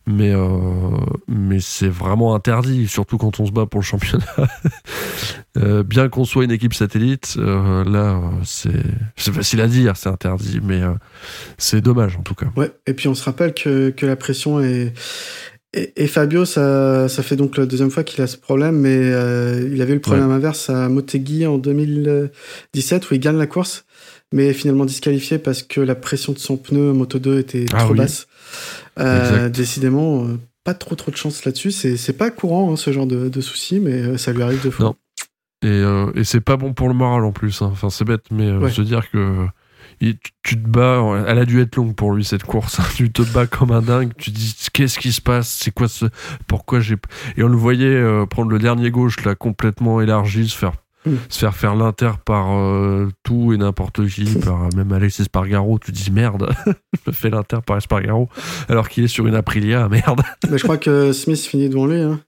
Mais, 0.07 0.31
euh, 0.33 0.49
mais 1.27 1.59
c'est 1.61 1.89
vraiment 1.89 2.35
interdit, 2.35 2.87
surtout 2.87 3.19
quand 3.19 3.41
on 3.41 3.47
se 3.47 3.53
bat 3.53 3.67
pour 3.67 3.81
le 3.81 3.85
championnat. 3.85 4.25
Euh, 5.59 5.83
bien 5.83 6.09
qu'on 6.09 6.25
soit 6.25 6.45
une 6.45 6.51
équipe 6.51 6.73
satellite, 6.73 7.35
euh, 7.37 7.85
là, 7.85 8.23
c'est 8.43 8.71
c'est 9.17 9.35
facile 9.35 9.61
à 9.61 9.69
dire, 9.69 9.99
c'est 9.99 10.09
interdit. 10.09 10.61
Mais 10.63 10.81
c'est 11.59 11.83
dommage 11.83 12.17
en 12.17 12.23
tout 12.23 12.35
cas. 12.35 12.47
Ouais, 12.57 12.73
et 12.87 12.95
puis 12.95 13.07
on 13.09 13.15
se 13.15 13.23
rappelle 13.23 13.53
que, 13.53 13.91
que 13.91 14.07
la 14.07 14.17
pression 14.17 14.61
est. 14.61 14.95
Et, 15.75 15.93
et 15.97 16.07
Fabio, 16.07 16.45
ça, 16.45 17.09
ça 17.09 17.23
fait 17.23 17.37
donc 17.37 17.57
la 17.57 17.65
deuxième 17.65 17.91
fois 17.91 18.05
qu'il 18.05 18.23
a 18.23 18.27
ce 18.27 18.37
problème, 18.37 18.79
mais 18.79 18.99
euh, 18.99 19.71
il 19.73 19.81
avait 19.81 19.93
eu 19.93 19.97
le 19.97 20.01
problème 20.01 20.31
inverse 20.31 20.69
à 20.69 20.89
Motegi 20.91 21.47
en 21.47 21.57
2017 21.57 23.11
où 23.11 23.15
il 23.15 23.21
gagne 23.21 23.39
la 23.39 23.47
course, 23.47 23.87
mais 24.33 24.53
finalement 24.53 24.85
disqualifié 24.85 25.39
parce 25.39 25.63
que 25.63 25.81
la 25.81 25.95
pression 25.95 26.33
de 26.33 26.39
son 26.39 26.57
pneu 26.57 26.93
Moto 26.93 27.19
2 27.19 27.39
était 27.39 27.67
Ah 27.73 27.79
trop 27.81 27.93
oui. 27.93 27.99
basse. 27.99 28.27
Euh, 28.99 29.49
décidément, 29.49 30.25
euh, 30.25 30.39
pas 30.65 30.75
trop 30.75 30.95
trop 30.95 31.11
de 31.11 31.17
chance 31.17 31.45
là-dessus. 31.45 31.71
C'est 31.73 32.13
pas 32.17 32.31
courant 32.31 32.73
hein, 32.73 32.77
ce 32.77 32.93
genre 32.93 33.07
de, 33.07 33.29
de 33.29 33.41
soucis, 33.41 33.81
mais 33.81 33.93
euh, 33.95 34.17
ça 34.19 34.33
lui 34.33 34.43
arrive 34.43 34.63
deux 34.63 34.71
fois. 34.71 34.87
Non. 34.87 34.95
Et, 35.65 35.69
euh, 35.69 36.11
et 36.15 36.25
c'est 36.25 36.41
pas 36.41 36.57
bon 36.57 36.73
pour 36.73 36.89
le 36.89 36.95
moral 36.95 37.25
en 37.25 37.33
plus. 37.33 37.63
hein. 37.63 37.69
Enfin, 37.73 37.89
c'est 37.91 38.05
bête, 38.05 38.25
mais 38.31 38.47
euh, 38.49 38.59
Ouais. 38.59 38.71
se 38.71 38.83
dire 38.83 39.11
que 39.11 39.47
il- 40.01 40.19
tu, 40.19 40.33
tu 40.43 40.63
te 40.63 40.69
bats. 40.69 41.25
Elle 41.29 41.39
a 41.39 41.45
dû 41.45 41.61
être 41.61 41.77
longue 41.77 41.95
pour 41.95 42.13
lui 42.13 42.25
cette 42.25 42.43
course. 42.45 42.81
hein. 42.81 42.85
tu 42.97 43.11
te 43.13 43.23
bats 43.23 43.47
comme 43.47 43.71
un 43.71 43.81
dingue. 43.83 44.13
Tu 44.19 44.33
te 44.33 44.37
dis 44.37 44.55
qu'est-ce 44.73 44.99
qui 44.99 45.13
se 45.13 45.21
passe? 45.21 45.49
C'est 45.63 45.71
quoi 45.73 45.89
ce 45.89 46.07
Pourquoi 46.49 46.81
j'ai 46.81 46.97
Et 47.37 47.43
on 47.45 47.49
le 47.49 47.57
voyait 47.57 47.87
euh, 47.87 48.27
prendre 48.27 48.51
le 48.51 48.59
dernier 48.59 48.91
gauche 48.91 49.25
là 49.25 49.35
complètement 49.37 50.01
élargi, 50.01 50.49
se 50.49 50.57
faire 50.57 50.73
Se 51.29 51.39
faire 51.41 51.55
faire 51.55 51.75
l'inter 51.75 52.13
par 52.25 52.53
euh, 52.53 53.09
tout 53.25 53.53
et 53.53 53.57
n'importe 53.57 54.07
qui, 54.09 54.25
par 54.45 54.65
euh, 54.65 54.69
même 54.77 54.93
Alexis 54.93 55.25
Spargaro. 55.25 55.79
Tu 55.79 55.91
dis 55.93 56.11
merde, 56.11 56.53
je 56.67 57.01
me 57.09 57.13
fais 57.13 57.31
l'inter 57.31 57.59
par 57.67 57.77
Espargaro 57.77 58.29
alors 58.69 58.89
qu'il 58.89 59.05
est 59.05 59.09
sur 59.09 59.27
une 59.27 59.35
Aprilia. 59.35 59.89
Merde. 59.89 60.23
Mais 60.51 60.59
je 60.59 60.63
crois 60.63 60.79
que 60.79 61.13
Smith 61.13 61.41
finit 61.41 61.69
devant 61.69 61.87
lui. 61.87 62.01
Hein. 62.01 62.21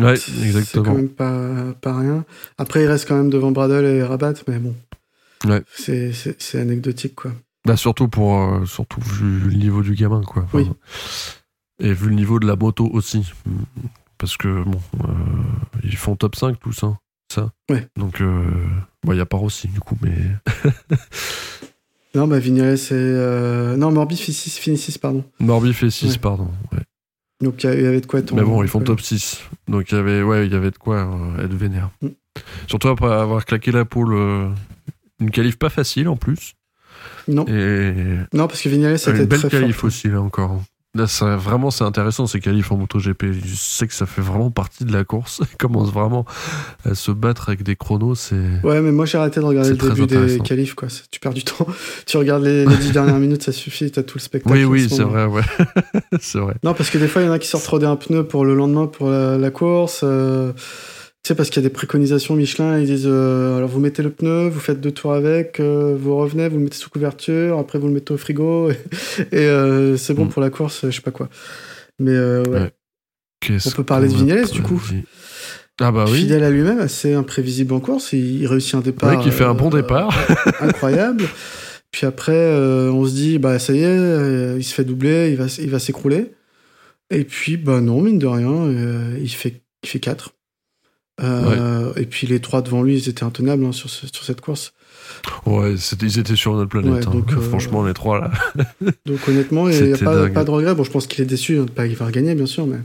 Ouais, 0.00 0.16
C'est 0.16 0.32
quand 0.32 0.42
exactement. 0.42 0.94
même 0.94 1.08
pas, 1.08 1.72
pas 1.80 1.96
rien. 1.98 2.24
Après, 2.58 2.82
il 2.82 2.86
reste 2.86 3.06
quand 3.06 3.16
même 3.16 3.30
devant 3.30 3.50
Bradle 3.52 3.84
et 3.84 4.02
Rabat, 4.02 4.34
mais 4.48 4.58
bon. 4.58 4.74
Ouais. 5.46 5.62
C'est- 5.74 6.12
anecdotique, 6.58 7.14
quoi. 7.14 7.32
Bah 7.66 7.76
surtout 7.76 8.08
pour 8.08 8.38
euh, 8.40 8.64
surtout 8.64 9.00
vu 9.02 9.50
le 9.50 9.54
niveau 9.56 9.82
du 9.82 9.94
gamin 9.94 10.22
quoi. 10.22 10.44
Enfin, 10.44 10.58
Oui. 10.58 10.70
Et 11.78 11.92
vu 11.92 12.08
le 12.08 12.14
niveau 12.14 12.38
de 12.40 12.46
la 12.46 12.56
moto 12.56 12.88
aussi. 12.90 13.30
Parce 14.16 14.36
que 14.38 14.62
bon, 14.64 14.80
euh, 15.04 15.12
ils 15.84 15.96
font 15.96 16.16
top 16.16 16.36
5 16.36 16.58
tous 16.58 16.84
hein, 16.84 16.96
ça. 17.32 17.52
Ouais. 17.70 17.86
Donc 17.96 18.20
euh, 18.20 18.44
bon, 19.04 19.12
il 19.12 19.18
y 19.18 19.20
a 19.20 19.26
pas 19.26 19.38
aussi 19.38 19.68
du 19.68 19.80
coup 19.80 19.96
mais 20.02 20.14
Non, 22.14 22.26
bah 22.26 22.38
Vignales 22.40 22.74
et. 22.74 22.88
euh, 22.92 23.76
Non, 23.76 23.92
Morbi 23.92 24.16
fait 24.16 24.32
6, 24.32 24.58
finit 24.58 24.78
6, 24.78 24.98
pardon. 24.98 25.24
Morbi 25.38 25.72
fait 25.72 25.90
6, 25.90 26.12
Ouais. 26.14 26.18
pardon. 26.18 26.48
ouais. 26.72 26.80
Donc 27.40 27.62
il 27.64 27.68
y 27.80 27.86
avait 27.86 28.00
de 28.00 28.06
quoi 28.06 28.18
être. 28.20 28.34
Mais 28.34 28.42
bon, 28.42 28.62
ils 28.62 28.68
font 28.68 28.80
top 28.80 29.00
6. 29.00 29.40
Donc 29.68 29.92
il 29.92 29.94
y 29.94 29.98
avait, 29.98 30.22
ouais, 30.22 30.46
il 30.46 30.52
y 30.52 30.56
avait 30.56 30.72
de 30.72 30.76
quoi 30.78 30.96
euh, 31.08 31.44
être 31.44 31.54
vénère. 31.54 31.90
Mm. 32.02 32.08
Surtout 32.66 32.88
après 32.88 33.12
avoir 33.12 33.44
claqué 33.44 33.70
la 33.72 33.84
poule. 33.84 34.14
euh, 34.14 34.48
une 35.20 35.30
qualif 35.30 35.56
pas 35.58 35.68
facile 35.70 36.08
en 36.08 36.16
plus. 36.16 36.54
Non. 37.28 37.46
Et 37.46 37.92
non, 38.32 38.48
parce 38.48 38.60
que 38.62 38.68
Vignales 38.68 38.96
était 38.96 39.10
une 39.16 39.24
belle 39.26 39.38
très 39.40 39.48
qualif 39.50 39.84
aussi, 39.84 40.08
là 40.08 40.20
encore. 40.20 40.62
Là, 40.96 41.06
ça, 41.06 41.36
vraiment, 41.36 41.70
c'est 41.70 41.84
intéressant 41.84 42.26
ces 42.26 42.40
qualifs 42.40 42.72
en 42.72 42.76
MotoGP. 42.76 43.26
Je 43.44 43.54
sais 43.54 43.86
que 43.86 43.94
ça 43.94 44.06
fait 44.06 44.22
vraiment 44.22 44.50
partie 44.50 44.84
de 44.84 44.92
la 44.92 45.04
course. 45.04 45.40
Ils 45.52 45.56
commencent 45.56 45.92
vraiment 45.92 46.24
à 46.84 46.96
se 46.96 47.12
battre 47.12 47.48
avec 47.48 47.62
des 47.62 47.76
chronos. 47.76 48.16
C'est. 48.16 48.34
Ouais, 48.64 48.80
mais 48.80 48.90
moi 48.90 49.06
j'ai 49.06 49.16
arrêté 49.16 49.38
de 49.38 49.44
regarder 49.44 49.70
le 49.70 49.76
début 49.76 50.06
des 50.06 50.40
qualifs, 50.40 50.74
quoi. 50.74 50.88
Tu 51.12 51.20
perds 51.20 51.34
du 51.34 51.44
temps. 51.44 51.64
tu 52.06 52.16
regardes 52.16 52.42
les, 52.42 52.66
les 52.66 52.76
10 52.76 52.90
dernières 52.90 53.18
minutes, 53.18 53.44
ça 53.44 53.52
suffit, 53.52 53.88
t'as 53.92 54.02
tout 54.02 54.18
le 54.18 54.22
spectacle. 54.22 54.52
Oui, 54.52 54.64
oui, 54.64 54.88
ce 54.88 54.96
c'est 54.96 55.02
vrai, 55.04 55.26
ouais. 55.26 55.42
c'est 56.20 56.38
vrai. 56.38 56.54
Non, 56.64 56.74
parce 56.74 56.90
que 56.90 56.98
des 56.98 57.06
fois, 57.06 57.22
il 57.22 57.26
y 57.26 57.28
en 57.28 57.32
a 57.32 57.38
qui 57.38 57.46
sortent 57.46 57.68
roder 57.68 57.86
un 57.86 57.94
pneu 57.96 58.24
pour 58.24 58.44
le 58.44 58.56
lendemain 58.56 58.86
pour 58.88 59.10
la, 59.10 59.38
la 59.38 59.50
course. 59.52 60.00
euh, 60.02 60.52
sais, 61.30 61.34
parce 61.36 61.50
qu'il 61.50 61.62
y 61.62 61.66
a 61.66 61.68
des 61.68 61.72
préconisations 61.72 62.34
Michelin, 62.34 62.78
ils 62.78 62.86
disent 62.86 63.06
euh, 63.06 63.56
alors 63.56 63.68
vous 63.68 63.80
mettez 63.80 64.02
le 64.02 64.10
pneu, 64.10 64.48
vous 64.48 64.60
faites 64.60 64.80
deux 64.80 64.90
tours 64.90 65.14
avec, 65.14 65.60
euh, 65.60 65.96
vous 65.98 66.16
revenez, 66.16 66.48
vous 66.48 66.56
le 66.56 66.64
mettez 66.64 66.76
sous 66.76 66.90
couverture, 66.90 67.58
après 67.58 67.78
vous 67.78 67.86
le 67.86 67.92
mettez 67.92 68.12
au 68.12 68.16
frigo, 68.16 68.70
et, 68.70 68.76
et, 69.32 69.38
euh, 69.38 69.96
c'est 69.96 70.14
bon 70.14 70.24
Mm. 70.24 70.28
pour 70.28 70.42
la 70.42 70.50
course, 70.50 70.86
je 70.86 70.90
sais 70.90 71.00
pas 71.00 71.10
quoi. 71.10 71.28
Mais 71.98 72.12
ouais. 72.12 72.48
Ouais. 72.48 72.70
Qu'est-ce 73.40 73.68
On 73.68 73.72
peut 73.72 73.84
parler 73.84 74.08
de 74.08 74.14
Vignales, 74.14 74.50
du 74.50 74.60
coup. 74.60 74.82
Ah 75.80 75.92
bah 75.92 76.04
oui. 76.08 76.18
Fidèle 76.18 76.42
à 76.44 76.50
lui-même, 76.50 76.78
assez 76.78 77.14
imprévisible 77.14 77.72
en 77.72 77.80
course, 77.80 78.12
il, 78.12 78.42
il 78.42 78.46
réussit 78.46 78.74
un 78.74 78.80
départ. 78.80 79.16
Ouais, 79.16 79.22
qui 79.22 79.30
fait 79.30 79.44
un 79.44 79.54
bon 79.54 79.70
départ. 79.70 80.14
incroyable. 80.60 81.24
Puis 81.90 82.06
après, 82.06 82.54
on 82.54 83.06
se 83.06 83.12
dit, 83.12 83.38
bah 83.38 83.58
ça 83.58 83.72
y 83.72 83.82
est, 83.82 84.56
il 84.58 84.62
se 84.64 84.74
fait 84.74 84.84
doubler, 84.84 85.30
il 85.30 85.36
va, 85.36 85.46
il 85.58 85.70
va 85.70 85.78
s'écrouler. 85.78 86.32
Et 87.08 87.24
puis, 87.24 87.56
bah 87.56 87.80
non, 87.80 88.02
mine 88.02 88.18
de 88.18 88.26
rien, 88.26 89.16
il 89.18 89.30
fait, 89.30 89.62
il 89.82 89.88
fait 89.88 90.00
4. 90.00 90.34
Et 91.96 92.06
puis 92.06 92.26
les 92.26 92.40
trois 92.40 92.62
devant 92.62 92.82
lui, 92.82 92.96
ils 92.98 93.08
étaient 93.08 93.24
intenables 93.24 93.64
hein, 93.64 93.72
sur, 93.72 93.90
ce- 93.90 94.06
sur 94.06 94.24
cette 94.24 94.40
course. 94.40 94.72
Ouais, 95.44 95.74
c'était- 95.76 96.06
ils 96.06 96.18
étaient 96.18 96.36
sur 96.36 96.54
notre 96.54 96.68
planète. 96.70 96.92
Ouais, 96.92 97.06
hein. 97.06 97.10
donc, 97.10 97.32
euh, 97.32 97.40
Franchement, 97.40 97.84
les 97.84 97.94
trois 97.94 98.20
là. 98.20 98.30
Donc 99.06 99.28
honnêtement, 99.28 99.68
il 99.68 99.82
n'y 99.84 99.92
a 99.92 99.98
pas, 99.98 100.44
de 100.44 100.50
regret. 100.50 100.74
Bon, 100.74 100.84
je 100.84 100.90
pense 100.90 101.06
qu'il 101.06 101.20
est 101.22 101.26
déçu, 101.26 101.58
hein, 101.58 101.66
pas 101.74 101.86
qu'il 101.86 101.96
va 101.96 102.06
regagner, 102.06 102.34
bien 102.34 102.46
sûr, 102.46 102.66
mais 102.66 102.78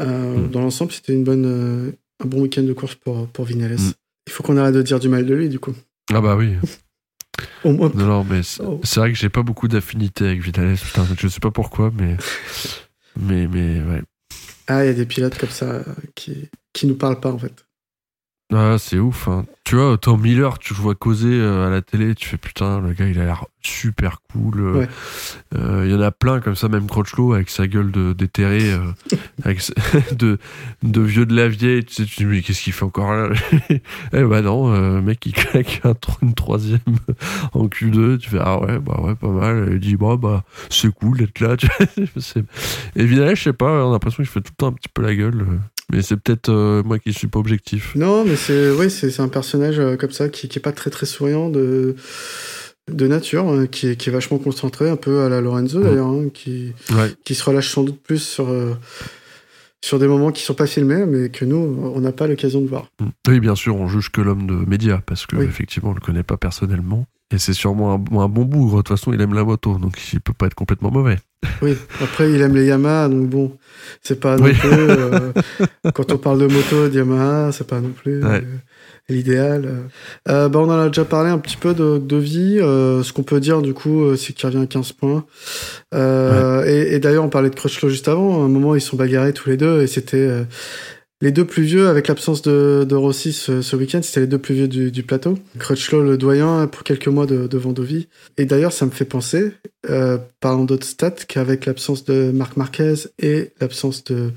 euh, 0.00 0.36
Mm. 0.36 0.50
dans 0.50 0.60
l'ensemble, 0.60 0.92
c'était 0.92 1.12
une 1.12 1.24
bonne, 1.24 1.44
euh, 1.46 1.90
un 2.22 2.26
bon 2.26 2.42
week-end 2.42 2.62
de 2.62 2.72
course 2.72 2.94
pour, 2.96 3.26
pour 3.28 3.44
Vignales. 3.44 3.74
Mm. 3.78 3.92
Il 4.26 4.32
faut 4.32 4.42
qu'on 4.42 4.56
arrête 4.56 4.74
de 4.74 4.82
dire 4.82 4.98
du 5.00 5.08
mal 5.08 5.24
de 5.24 5.34
lui, 5.34 5.48
du 5.48 5.58
coup. 5.58 5.74
Ah 6.12 6.20
bah 6.20 6.36
oui. 6.36 6.54
Au 7.64 7.72
moins, 7.72 7.90
Non, 7.94 8.04
non, 8.06 8.26
mais 8.28 8.42
c'est 8.42 8.62
Oh. 8.62 8.80
c'est 8.84 9.00
vrai 9.00 9.12
que 9.12 9.18
j'ai 9.18 9.28
pas 9.28 9.42
beaucoup 9.42 9.68
d'affinité 9.68 10.26
avec 10.26 10.42
Vitales. 10.42 10.76
Putain, 10.76 11.06
je 11.18 11.28
sais 11.28 11.40
pas 11.40 11.50
pourquoi, 11.52 11.90
mais. 11.96 12.16
Mais, 13.20 13.46
mais, 13.48 13.80
ouais. 13.80 14.02
ah, 14.68 14.84
il 14.84 14.88
y 14.88 14.90
a 14.90 14.94
des 14.94 15.06
pilotes 15.06 15.38
comme 15.38 15.48
ça 15.50 15.66
euh, 15.66 15.82
qui, 16.14 16.48
qui 16.72 16.86
nous 16.86 16.94
parlent 16.96 17.20
pas, 17.20 17.30
en 17.32 17.38
fait. 17.38 17.64
Ah, 18.50 18.76
c'est 18.78 18.98
ouf. 18.98 19.28
hein. 19.28 19.44
Tu 19.64 19.76
vois, 19.76 19.98
Tom 19.98 20.22
Miller, 20.22 20.58
tu 20.58 20.72
le 20.72 20.80
vois 20.80 20.94
causer 20.94 21.28
euh, 21.34 21.66
à 21.66 21.70
la 21.70 21.82
télé, 21.82 22.14
tu 22.14 22.26
fais 22.26 22.38
putain, 22.38 22.80
le 22.80 22.94
gars, 22.94 23.06
il 23.06 23.20
a 23.20 23.26
l'air 23.26 23.44
super 23.60 24.22
cool. 24.32 24.60
euh, 24.60 24.72
Ouais. 24.78 24.88
euh, 25.54 25.82
Il 25.84 25.92
y 25.92 25.94
en 25.94 26.00
a 26.00 26.10
plein 26.10 26.40
comme 26.40 26.56
ça, 26.56 26.70
même 26.70 26.86
Crotchlow, 26.86 27.34
avec 27.34 27.50
sa 27.50 27.66
gueule 27.66 27.90
de 27.92 28.14
déterré, 28.14 28.72
euh, 28.72 28.90
avec 29.44 29.60
de, 30.16 30.38
de 30.82 31.00
vieux 31.02 31.26
de 31.26 31.36
la 31.36 31.46
vieille. 31.48 31.84
Tu 31.84 31.92
sais, 31.92 32.04
tu 32.06 32.16
dis, 32.16 32.24
mais 32.24 32.40
qu'est-ce 32.40 32.62
qu'il 32.62 32.72
fait 32.72 32.86
encore 32.86 33.12
là? 33.12 33.28
Eh 34.14 34.24
bah 34.24 34.40
non, 34.40 34.72
euh, 34.72 35.02
mec, 35.02 35.26
il 35.26 35.34
claque 35.34 35.82
un 35.84 35.92
une 36.22 36.32
troisième 36.32 36.80
en 37.52 37.66
Q2. 37.66 38.16
Tu 38.16 38.30
fais, 38.30 38.38
ah 38.40 38.58
ouais, 38.62 38.78
bah 38.78 38.98
ouais, 39.02 39.14
pas 39.14 39.28
mal. 39.28 39.68
Il 39.72 39.78
dit, 39.80 39.96
bah, 39.96 40.16
bah, 40.16 40.42
c'est 40.70 40.90
cool 40.94 41.18
d'être 41.18 41.40
là. 41.40 41.54
Tu 41.58 41.66
vois, 41.66 41.86
Et 42.96 43.06
je 43.06 43.42
sais 43.42 43.52
pas, 43.52 43.84
on 43.84 43.90
a 43.90 43.92
l'impression 43.92 44.22
qu'il 44.22 44.30
fait 44.32 44.40
tout 44.40 44.52
le 44.52 44.56
temps 44.56 44.68
un 44.68 44.72
petit 44.72 44.88
peu 44.88 45.02
la 45.02 45.14
gueule. 45.14 45.44
Mais 45.92 46.02
c'est 46.02 46.16
peut-être 46.16 46.50
euh, 46.50 46.82
moi 46.82 46.98
qui 46.98 47.12
suis 47.14 47.28
pas 47.28 47.38
objectif. 47.38 47.94
Non, 47.94 48.24
mais 48.24 48.36
c'est 48.36 48.70
oui, 48.72 48.90
c'est 48.90 49.20
un 49.20 49.28
personnage 49.28 49.78
euh, 49.78 49.96
comme 49.96 50.10
ça 50.10 50.28
qui, 50.28 50.48
qui 50.48 50.58
est 50.58 50.62
pas 50.62 50.72
très 50.72 50.90
très 50.90 51.06
souriant 51.06 51.48
de 51.48 51.94
de 52.90 53.06
nature, 53.06 53.48
euh, 53.50 53.66
qui 53.66 53.88
est, 53.88 53.96
qui 53.96 54.08
est 54.08 54.12
vachement 54.12 54.38
concentré, 54.38 54.88
un 54.88 54.96
peu 54.96 55.20
à 55.22 55.28
la 55.28 55.40
Lorenzo 55.40 55.82
d'ailleurs, 55.82 56.06
hein, 56.08 56.28
qui 56.32 56.72
Ouais. 56.94 57.12
qui 57.24 57.34
se 57.34 57.44
relâche 57.44 57.70
sans 57.70 57.84
doute 57.84 58.02
plus 58.02 58.22
sur 58.22 58.48
euh, 58.48 58.74
sur 59.84 59.98
des 59.98 60.06
moments 60.08 60.32
qui 60.32 60.42
sont 60.42 60.54
pas 60.54 60.66
filmés, 60.66 61.06
mais 61.06 61.28
que 61.30 61.44
nous 61.44 61.56
on 61.94 62.00
n'a 62.00 62.12
pas 62.12 62.26
l'occasion 62.26 62.60
de 62.60 62.66
voir. 62.66 62.88
Mm. 63.00 63.06
Oui, 63.28 63.40
bien 63.40 63.54
sûr, 63.54 63.76
on 63.76 63.88
juge 63.88 64.10
que 64.10 64.20
l'homme 64.20 64.46
de 64.46 64.54
média 64.68 65.02
parce 65.06 65.24
que 65.26 65.36
Oui. 65.36 65.44
effectivement, 65.46 65.90
on 65.90 65.94
le 65.94 66.00
connaît 66.00 66.22
pas 66.22 66.36
personnellement. 66.36 67.06
Et 67.32 67.38
c'est 67.38 67.52
sûrement 67.52 67.92
un, 67.94 68.16
un 68.18 68.28
bon 68.28 68.44
bougre. 68.44 68.76
De 68.78 68.82
toute 68.82 68.88
façon, 68.88 69.12
il 69.12 69.20
aime 69.20 69.34
la 69.34 69.44
moto, 69.44 69.76
donc 69.78 69.98
il 70.12 70.20
peut 70.20 70.32
pas 70.32 70.46
être 70.46 70.54
complètement 70.54 70.90
mauvais. 70.90 71.18
Oui. 71.62 71.76
Après, 72.02 72.32
il 72.32 72.40
aime 72.40 72.54
les 72.56 72.66
Yamaha, 72.66 73.08
donc 73.08 73.28
bon, 73.28 73.52
c'est 74.02 74.18
pas 74.18 74.36
non 74.36 74.44
Oui. 74.44 74.54
plus. 74.54 74.70
euh, 74.72 75.32
quand 75.94 76.10
on 76.12 76.16
parle 76.18 76.38
de 76.40 76.46
moto, 76.46 76.88
de 76.88 76.94
Yamaha, 76.96 77.52
c'est 77.52 77.66
pas 77.66 77.80
non 77.80 77.90
plus 77.90 78.24
Ouais. 78.24 78.42
euh, 78.42 78.56
l'idéal. 79.10 79.84
Euh, 80.28 80.48
bah, 80.48 80.58
on 80.58 80.64
en 80.70 80.78
a 80.80 80.86
déjà 80.88 81.04
parlé 81.04 81.28
un 81.30 81.38
petit 81.38 81.56
peu 81.58 81.74
de, 81.74 81.98
de 81.98 82.16
vie. 82.16 82.58
Euh, 82.58 83.02
ce 83.02 83.12
qu'on 83.12 83.22
peut 83.24 83.40
dire, 83.40 83.60
du 83.62 83.74
coup, 83.74 84.04
euh, 84.04 84.16
c'est 84.16 84.32
qu'il 84.32 84.46
revient 84.48 84.62
à 84.62 84.66
15 84.66 84.92
points. 84.92 85.24
Euh, 85.94 86.64
Et, 86.66 86.94
et 86.94 86.98
d'ailleurs, 86.98 87.24
on 87.24 87.28
parlait 87.28 87.50
de 87.50 87.54
Crutchlow 87.54 87.88
juste 87.90 88.08
avant. 88.08 88.40
À 88.42 88.44
un 88.46 88.48
moment, 88.48 88.74
ils 88.74 88.80
sont 88.80 88.96
bagarrés 88.96 89.32
tous 89.34 89.48
les 89.50 89.56
deux, 89.58 89.82
et 89.82 89.86
c'était 89.86 90.16
euh, 90.16 90.44
les 91.20 91.32
deux 91.32 91.44
plus 91.44 91.64
vieux, 91.64 91.88
avec 91.88 92.06
l'absence 92.06 92.42
de, 92.42 92.94
Rossi 92.94 93.32
ce, 93.32 93.76
week-end, 93.76 94.00
c'était 94.02 94.20
les 94.20 94.26
deux 94.28 94.38
plus 94.38 94.54
vieux 94.54 94.68
du, 94.68 95.02
plateau. 95.02 95.36
Crutchlow, 95.58 96.02
le 96.02 96.16
doyen, 96.16 96.66
pour 96.68 96.84
quelques 96.84 97.08
mois 97.08 97.26
de, 97.26 97.46
de. 97.46 97.60
Et 98.36 98.44
d'ailleurs, 98.44 98.72
ça 98.72 98.86
me 98.86 98.90
fait 98.92 99.04
penser, 99.04 99.52
euh, 99.90 100.18
parlant 100.40 100.64
d'autres 100.64 100.86
stats, 100.86 101.10
qu'avec 101.26 101.66
l'absence 101.66 102.04
de 102.04 102.30
Marc 102.30 102.56
Marquez 102.56 102.94
et 103.18 103.50
l'absence 103.60 104.04
de 104.04 104.30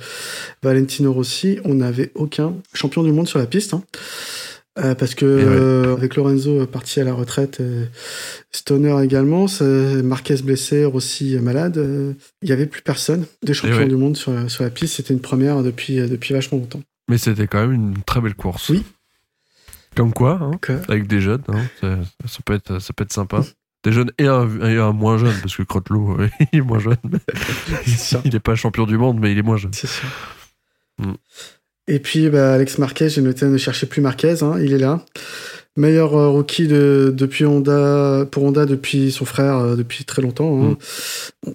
Valentino 0.63 1.13
Rossi, 1.13 1.59
on 1.65 1.75
n'avait 1.75 2.11
aucun 2.15 2.55
champion 2.73 3.03
du 3.03 3.11
monde 3.11 3.27
sur 3.27 3.37
la 3.37 3.45
piste. 3.45 3.75
hein. 3.75 3.83
Euh, 4.79 4.95
parce 4.95 5.15
que 5.15 5.25
ouais. 5.25 5.43
euh, 5.45 5.93
avec 5.97 6.15
Lorenzo 6.15 6.65
parti 6.65 7.01
à 7.01 7.03
la 7.03 7.13
retraite, 7.13 7.59
et 7.59 7.87
Stoner 8.51 9.03
également, 9.03 9.45
Marquez 10.03 10.41
blessé, 10.41 10.85
Rossi 10.85 11.37
malade, 11.39 11.77
euh, 11.77 12.13
il 12.41 12.47
y 12.49 12.53
avait 12.53 12.67
plus 12.67 12.81
personne 12.81 13.25
de 13.43 13.51
champion 13.51 13.77
ouais. 13.79 13.87
du 13.87 13.97
monde 13.97 14.15
sur, 14.15 14.31
la- 14.31 14.47
sur 14.47 14.63
la 14.63 14.69
piste. 14.69 14.95
C'était 14.95 15.13
une 15.13 15.19
première 15.19 15.61
depuis 15.61 15.97
depuis 15.97 16.33
vachement 16.33 16.57
longtemps. 16.57 16.81
Mais 17.09 17.17
c'était 17.17 17.47
quand 17.47 17.59
même 17.59 17.73
une 17.73 18.01
très 18.03 18.21
belle 18.21 18.35
course. 18.35 18.69
Oui. 18.69 18.85
Comme 19.97 20.13
quoi, 20.13 20.39
hein, 20.41 20.51
euh, 20.69 20.79
avec 20.87 21.05
des 21.07 21.19
jeunes, 21.19 21.43
hein, 21.49 21.63
ça, 21.81 21.97
ça 22.25 22.39
peut 22.45 22.53
être, 22.53 22.79
ça 22.79 22.93
peut 22.93 23.03
être 23.03 23.11
sympa. 23.11 23.43
Des 23.83 23.91
jeunes 23.91 24.11
et 24.19 24.27
un, 24.27 24.47
et 24.61 24.77
un 24.77 24.93
moins 24.93 25.17
jeune, 25.17 25.33
parce 25.41 25.57
que 25.57 25.63
Crottelot, 25.63 26.21
euh, 26.21 26.29
il 26.53 26.59
est 26.59 26.61
moins 26.61 26.79
jeune. 26.79 26.95
Il 28.23 28.33
est 28.35 28.39
pas 28.39 28.55
champion 28.55 28.85
du 28.85 28.97
monde, 28.97 29.19
mais 29.19 29.33
il 29.33 29.37
est 29.37 29.41
moins 29.41 29.57
jeune. 29.57 29.73
C'est 29.73 29.87
sûr. 29.87 30.07
Mm. 30.99 31.13
Et 31.87 31.99
puis, 31.99 32.29
bah, 32.29 32.53
Alex 32.53 32.77
Marquez, 32.77 33.09
j'ai 33.09 33.21
noté 33.21 33.45
ne 33.45 33.57
cherchez 33.57 33.85
plus 33.87 34.01
Marquez, 34.01 34.43
hein, 34.43 34.57
il 34.61 34.73
est 34.73 34.77
là. 34.77 35.03
Meilleur 35.77 36.15
euh, 36.15 36.27
rookie 36.29 36.67
de, 36.67 37.13
depuis 37.15 37.45
Honda, 37.45 38.25
pour 38.29 38.43
Honda 38.43 38.65
depuis 38.65 39.09
son 39.11 39.23
frère, 39.25 39.57
euh, 39.57 39.75
depuis 39.77 40.03
très 40.03 40.21
longtemps. 40.21 40.61
hein. 40.63 40.77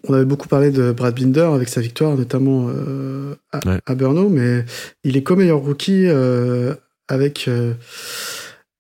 On 0.09 0.15
avait 0.15 0.25
beaucoup 0.25 0.49
parlé 0.49 0.71
de 0.71 0.91
Brad 0.93 1.15
Binder 1.15 1.49
avec 1.55 1.69
sa 1.69 1.81
victoire, 1.83 2.17
notamment 2.17 2.69
euh, 2.71 3.35
à, 3.53 3.61
Ouais. 3.69 3.79
à 3.87 3.95
Brno, 3.95 4.29
mais 4.31 4.65
il 5.05 5.17
est 5.19 5.23
co-meilleur 5.23 5.59
rookie 5.59 6.07
euh, 6.07 6.75
avec, 7.09 7.47
euh, 7.47 7.75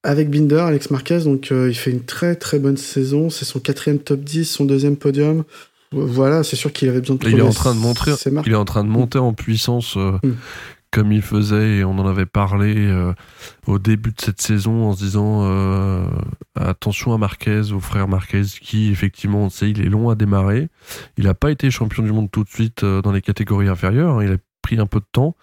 avec 0.03 0.31
Binder, 0.31 0.61
Alex 0.61 0.91
Marquez. 0.91 1.21
Donc, 1.21 1.49
il 1.51 1.75
fait 1.75 1.91
une 1.91 2.05
très 2.05 2.35
très 2.37 2.59
bonne 2.59 2.77
saison. 2.79 3.29
C'est 3.31 3.45
son 3.45 3.61
quatrième 3.61 3.99
top 3.99 4.21
10, 4.21 4.45
son 4.47 4.65
deuxième 4.65 4.97
podium. 4.97 5.45
Voilà, 5.93 6.43
c'est 6.43 6.57
sûr 6.57 6.73
qu'il 6.73 6.89
avait 6.89 7.01
besoin 7.01 7.17
de 7.17 7.29
Il 7.29 7.39
est 7.39 7.43
en 7.43 7.51
train 7.51 7.75
de 7.75 7.79
montrer, 7.79 8.13
il 8.47 8.53
est 8.53 8.57
en 8.57 8.65
train 8.65 8.83
de 8.85 8.89
monter 8.89 9.19
en 9.19 9.33
puissance 9.35 9.97
euh, 9.97 10.13
Mm. 10.23 10.33
Comme 10.91 11.12
il 11.12 11.22
faisait 11.22 11.78
et 11.78 11.84
on 11.84 11.99
en 11.99 12.07
avait 12.07 12.26
parlé 12.26 12.74
euh, 12.76 13.12
au 13.66 13.78
début 13.78 14.11
de 14.11 14.20
cette 14.20 14.41
saison 14.41 14.89
en 14.89 14.93
se 14.93 15.05
disant 15.05 15.43
euh, 15.45 16.07
attention 16.55 17.12
à 17.12 17.18
Marquez, 17.18 17.72
au 17.72 17.80
frère 17.80 18.09
Marquez 18.09 18.43
qui 18.61 18.91
effectivement 18.91 19.41
on 19.41 19.51
sait 19.51 19.70
il 19.70 19.80
est 19.80 19.89
long 19.89 20.09
à 20.09 20.14
démarrer. 20.14 20.68
Il 21.16 21.24
n'a 21.24 21.34
pas 21.34 21.51
été 21.51 21.70
champion 21.70 22.03
du 22.03 22.12
monde 22.12 22.30
tout 22.30 22.45
de 22.45 22.49
suite 22.49 22.82
euh, 22.82 23.03
dans 23.03 23.12
les 23.12 23.22
catégories 23.22 23.68
inférieures. 23.68 24.18
hein. 24.18 24.24
Il 24.24 24.32
a 24.32 24.37
pris 24.62 24.78
un 24.78 24.87
peu 24.87 25.01
de 25.01 25.07
temps, 25.12 25.37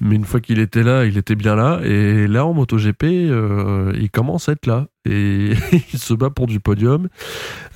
mais 0.00 0.14
une 0.14 0.24
fois 0.24 0.40
qu'il 0.40 0.58
était 0.58 0.82
là, 0.82 1.04
il 1.04 1.18
était 1.18 1.34
bien 1.34 1.54
là. 1.54 1.80
Et 1.84 2.26
là 2.26 2.46
en 2.46 2.54
MotoGP, 2.54 3.02
il 3.02 4.08
commence 4.10 4.48
à 4.48 4.52
être 4.52 4.66
là 4.66 4.86
et 5.04 5.52
il 5.92 5.98
se 5.98 6.14
bat 6.14 6.30
pour 6.30 6.46
du 6.46 6.60
podium. 6.60 7.08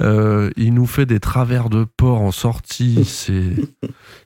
Euh, 0.00 0.50
il 0.56 0.74
nous 0.74 0.86
fait 0.86 1.06
des 1.06 1.20
travers 1.20 1.70
de 1.70 1.84
port 1.84 2.20
en 2.20 2.32
sortie. 2.32 3.04
C'est 3.04 3.54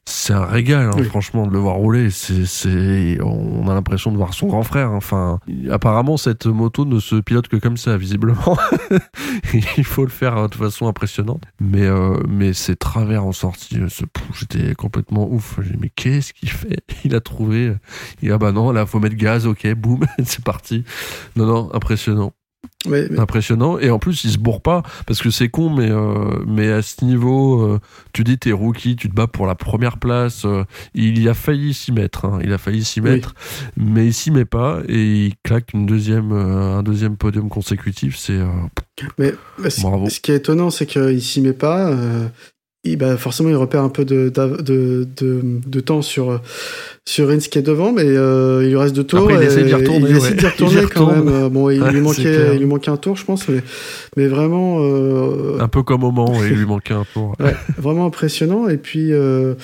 c'est 0.05 0.32
un 0.32 0.44
régal, 0.46 0.86
hein, 0.88 0.96
Oui. 0.96 1.05
franchement, 1.05 1.46
de 1.46 1.53
le 1.53 1.59
voir 1.59 1.76
rouler. 1.76 2.11
C'est 2.11 2.46
c'est 2.46 3.18
on 3.22 3.68
a 3.68 3.74
l'impression 3.74 4.11
de 4.12 4.16
voir 4.16 4.34
son 4.34 4.46
grand 4.49 4.62
frère. 4.62 4.88
hein. 4.90 4.96
Enfin, 4.96 5.38
apparemment 5.70 6.16
cette 6.16 6.46
moto 6.46 6.84
ne 6.84 6.99
se 7.01 7.16
pilote 7.16 7.49
que 7.49 7.57
comme 7.57 7.76
ça, 7.76 7.96
visiblement. 7.96 8.57
il 9.76 9.84
faut 9.84 10.05
le 10.05 10.11
faire 10.11 10.49
de 10.49 10.55
façon 10.55 10.88
impressionnante. 10.88 11.42
Mais 11.61 11.82
euh, 11.86 12.16
mais 12.28 12.53
ces 12.53 12.76
travers 12.76 13.24
en 13.24 13.32
sortie, 13.32 13.78
euh, 13.78 13.88
j'étais 14.34 14.74
complètement 14.74 15.28
ouf. 15.30 15.59
J'ai 15.62 15.70
dit, 15.72 15.78
mais 15.80 15.90
qu'est-ce 15.94 16.32
qu'il 16.32 16.51
fait? 16.51 16.78
Il 17.05 17.14
a 17.14 17.20
trouvé. 17.20 17.72
Il 18.22 18.32
a 18.32 18.38
bah 18.38 18.53
non, 18.53 18.72
là 18.72 18.86
faut 18.86 18.99
mettre 19.01 19.16
gaz. 19.16 19.46
Ok, 19.46 19.66
boum, 19.74 20.05
c'est 20.24 20.42
parti. 20.44 20.84
Non 21.36 21.46
non, 21.46 21.70
impressionnant. 21.74 22.32
Impressionnant. 23.19 23.79
Et 23.79 23.91
en 23.91 23.99
plus, 23.99 24.25
il 24.25 24.31
se 24.31 24.39
bourre 24.39 24.61
pas 24.63 24.83
parce 25.07 25.21
que 25.21 25.31
c'est 25.31 25.49
con, 25.49 25.69
mais 25.71 25.91
euh, 25.91 26.43
mais 26.47 26.71
à 26.71 26.81
ce 26.83 27.05
niveau, 27.05 27.61
euh, 27.63 27.81
tu 28.13 28.25
dis 28.25 28.39
t'es 28.39 28.53
rookie, 28.53 28.97
tu 28.97 29.09
te 29.11 29.15
bats 29.15 29.27
pour 29.27 29.47
la 29.47 29.55
première 29.55 29.99
place. 29.99 30.45
euh, 30.45 30.65
il 30.95 31.21
y 31.21 31.29
a 31.29 31.35
failli 31.35 31.75
s'y 31.75 31.93
mettre. 31.93 32.25
hein, 32.25 32.39
il 32.43 32.53
a 32.53 32.59
failli 32.59 32.85
s'y 32.85 33.01
Oui. 33.01 33.11
mettre, 33.11 33.35
mais 33.77 34.07
il 34.07 34.15
s'y 34.15 34.31
met 34.31 34.45
pas 34.45 34.81
et 34.89 35.27
il 35.27 35.35
claque 35.43 35.73
une 35.75 35.87
deuxième 35.87 36.33
un 36.33 36.83
deuxième 36.83 37.17
podium 37.17 37.49
consécutif. 37.49 38.17
C'est 38.17 38.39
mais- 39.19 39.35
mais 39.59 39.71
ce, 39.71 39.81
Bravo. 39.83 40.09
ce 40.09 40.21
qui 40.21 40.33
est 40.33 40.37
étonnant, 40.37 40.71
c'est 40.71 40.87
qu'il 40.87 41.23
s'y 41.23 41.41
met 41.41 41.53
pas. 41.53 41.93
Il, 42.85 42.97
bah, 42.97 43.16
forcément, 43.16 43.49
il 43.49 43.57
repère 43.57 43.83
un 43.83 43.89
peu 43.89 44.05
de, 44.05 44.29
de, 44.31 45.07
de, 45.16 45.43
de 45.66 45.81
temps 45.81 46.01
sur, 46.01 46.41
sur 47.05 47.29
Rins 47.29 47.39
qui 47.39 47.59
est 47.59 47.62
devant, 47.62 47.93
mais 47.93 48.05
euh, 48.05 48.61
il 48.64 48.68
lui 48.70 48.76
reste 48.76 48.95
deux 48.95 49.03
tours. 49.05 49.20
Après, 49.20 49.35
il 49.35 49.43
et 49.43 49.47
essaie 49.47 49.64
d'y 49.64 49.74
retourner, 49.74 50.11
Il 50.11 50.16
essaie 50.16 50.35
d'y 50.35 50.47
retourner 50.47 50.81
Il 50.83 50.89
quand 50.89 51.11
même. 51.12 51.49
Bon, 51.49 51.70
il, 51.70 51.83
Ouais, 51.83 51.93
lui 51.93 52.01
manquait, 52.01 52.55
il 52.55 52.59
lui 52.61 52.66
manquait 52.66 52.91
un 52.91 52.97
tour, 52.97 53.16
je 53.16 53.24
pense, 53.24 53.49
mais, 53.49 53.62
mais 54.16 54.26
vraiment. 54.29 54.79
euh, 54.81 55.59
un 55.61 55.68
peu 55.68 55.83
comme 55.83 56.05
au 56.05 56.12
Mans 56.12 56.33
il 56.45 56.55
lui 56.55 56.66
manquait 56.66 56.95
un 56.95 57.05
tour. 57.12 57.35
Ouais, 57.41 57.55
vraiment 57.79 58.07
impressionnant. 58.07 58.68
Et 58.68 58.76
puis, 58.76 59.12
euh, 59.12 59.55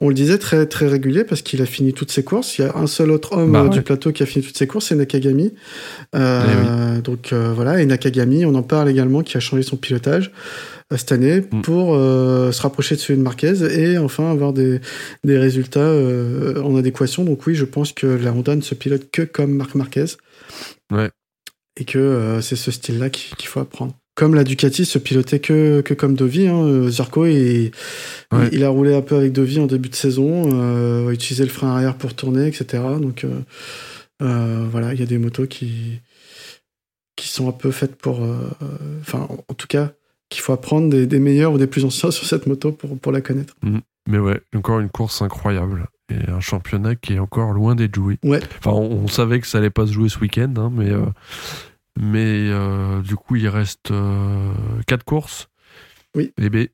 on 0.00 0.08
le 0.08 0.14
disait, 0.14 0.38
très, 0.38 0.64
très 0.66 0.86
régulier 0.86 1.24
parce 1.24 1.42
qu'il 1.42 1.60
a 1.62 1.66
fini 1.66 1.92
toutes 1.92 2.12
ses 2.12 2.22
courses. 2.22 2.56
Il 2.58 2.62
y 2.62 2.64
a 2.64 2.76
un 2.76 2.86
seul 2.86 3.10
autre 3.10 3.36
homme 3.36 3.52
Bah 3.52 3.62
euh, 3.64 3.68
du 3.68 3.82
plateau 3.82 4.12
qui 4.12 4.22
a 4.22 4.26
fini 4.26 4.44
toutes 4.44 4.56
ses 4.56 4.66
courses, 4.68 4.86
c'est 4.86 4.94
Nakagami. 4.94 5.52
Euh, 6.14 7.00
Donc 7.00 7.32
euh, 7.32 7.52
voilà, 7.54 7.80
et 7.80 7.86
Nakagami, 7.86 8.44
on 8.46 8.54
en 8.54 8.62
parle 8.62 8.88
également, 8.88 9.22
qui 9.22 9.36
a 9.36 9.40
changé 9.40 9.62
son 9.62 9.76
pilotage 9.76 10.30
cette 10.96 11.12
année 11.12 11.40
Mm. 11.40 11.62
pour 11.62 11.94
euh, 11.94 12.50
se 12.52 12.62
rapprocher 12.62 12.96
de 12.96 13.00
celui 13.00 13.18
de 13.18 13.22
Marquez 13.22 13.62
et 13.80 13.98
enfin 13.98 14.30
avoir 14.30 14.52
des, 14.52 14.80
des 15.24 15.38
résultats 15.38 15.80
euh, 15.80 16.60
en 16.62 16.76
adéquation. 16.76 17.24
Donc 17.24 17.46
oui, 17.46 17.54
je 17.54 17.64
pense 17.64 17.92
que 17.92 18.06
la 18.06 18.32
Honda 18.32 18.56
ne 18.56 18.60
se 18.60 18.74
pilote 18.74 19.10
que 19.12 19.22
comme 19.22 19.52
Marc 19.52 19.74
Marquez. 19.74 20.06
Ouais. 20.92 21.10
Et 21.78 21.84
que 21.84 21.98
euh, 21.98 22.40
c'est 22.40 22.56
ce 22.56 22.70
style-là 22.70 23.08
qu'il 23.10 23.46
faut 23.46 23.60
apprendre. 23.60 23.94
Comme 24.16 24.34
la 24.34 24.44
Ducati 24.44 24.84
se 24.84 24.98
pilotait 24.98 25.38
que, 25.38 25.80
que 25.82 25.94
comme 25.94 26.14
Dovi, 26.14 26.46
hein, 26.48 26.90
Zarco, 26.90 27.24
il, 27.26 27.70
Ouais. 28.32 28.48
il, 28.52 28.58
il 28.58 28.64
a 28.64 28.68
roulé 28.68 28.92
un 28.94 29.00
peu 29.00 29.14
avec 29.16 29.32
Dovi 29.32 29.60
en 29.60 29.66
début 29.66 29.88
de 29.88 29.94
saison, 29.94 30.50
euh, 30.52 31.08
a 31.08 31.12
utilisé 31.12 31.44
le 31.44 31.48
frein 31.50 31.68
arrière 31.70 31.96
pour 31.96 32.12
tourner, 32.14 32.46
etc. 32.48 32.82
Donc 33.00 33.24
euh, 33.24 33.30
euh, 34.22 34.66
voilà, 34.70 34.92
il 34.92 35.00
y 35.00 35.02
a 35.02 35.06
des 35.06 35.16
motos 35.18 35.46
qui, 35.46 36.00
qui 37.16 37.28
sont 37.28 37.48
un 37.48 37.52
peu 37.52 37.70
faites 37.70 37.94
pour... 37.96 38.20
Enfin, 39.00 39.26
en 39.48 39.54
tout 39.54 39.68
cas, 39.68 39.92
qu'il 40.30 40.40
faut 40.42 40.52
apprendre 40.52 40.88
des, 40.88 41.06
des 41.06 41.18
meilleurs 41.18 41.52
ou 41.52 41.58
des 41.58 41.66
plus 41.66 41.84
anciens 41.84 42.10
sur 42.10 42.26
cette 42.26 42.46
moto 42.46 42.72
pour, 42.72 42.98
pour 42.98 43.12
la 43.12 43.20
connaître. 43.20 43.54
Mais 44.08 44.18
ouais, 44.18 44.40
encore 44.56 44.80
une 44.80 44.88
course 44.88 45.20
incroyable. 45.20 45.86
Et 46.10 46.28
un 46.28 46.40
championnat 46.40 46.96
qui 46.96 47.14
est 47.14 47.18
encore 47.18 47.52
loin 47.52 47.76
d'être 47.76 47.94
joué. 47.94 48.18
Ouais. 48.24 48.40
Enfin, 48.58 48.72
on, 48.72 49.04
on 49.04 49.06
savait 49.06 49.38
que 49.38 49.46
ça 49.46 49.58
allait 49.58 49.70
pas 49.70 49.86
se 49.86 49.92
jouer 49.92 50.08
ce 50.08 50.18
week-end, 50.18 50.52
hein, 50.56 50.72
mais, 50.74 50.90
euh, 50.90 51.04
mais 52.00 52.48
euh, 52.48 53.00
du 53.02 53.14
coup, 53.14 53.36
il 53.36 53.46
reste 53.46 53.92
euh, 53.92 54.52
quatre 54.88 55.04
courses. 55.04 55.48
Oui. 56.16 56.32
Et 56.36 56.50
B, 56.50 56.66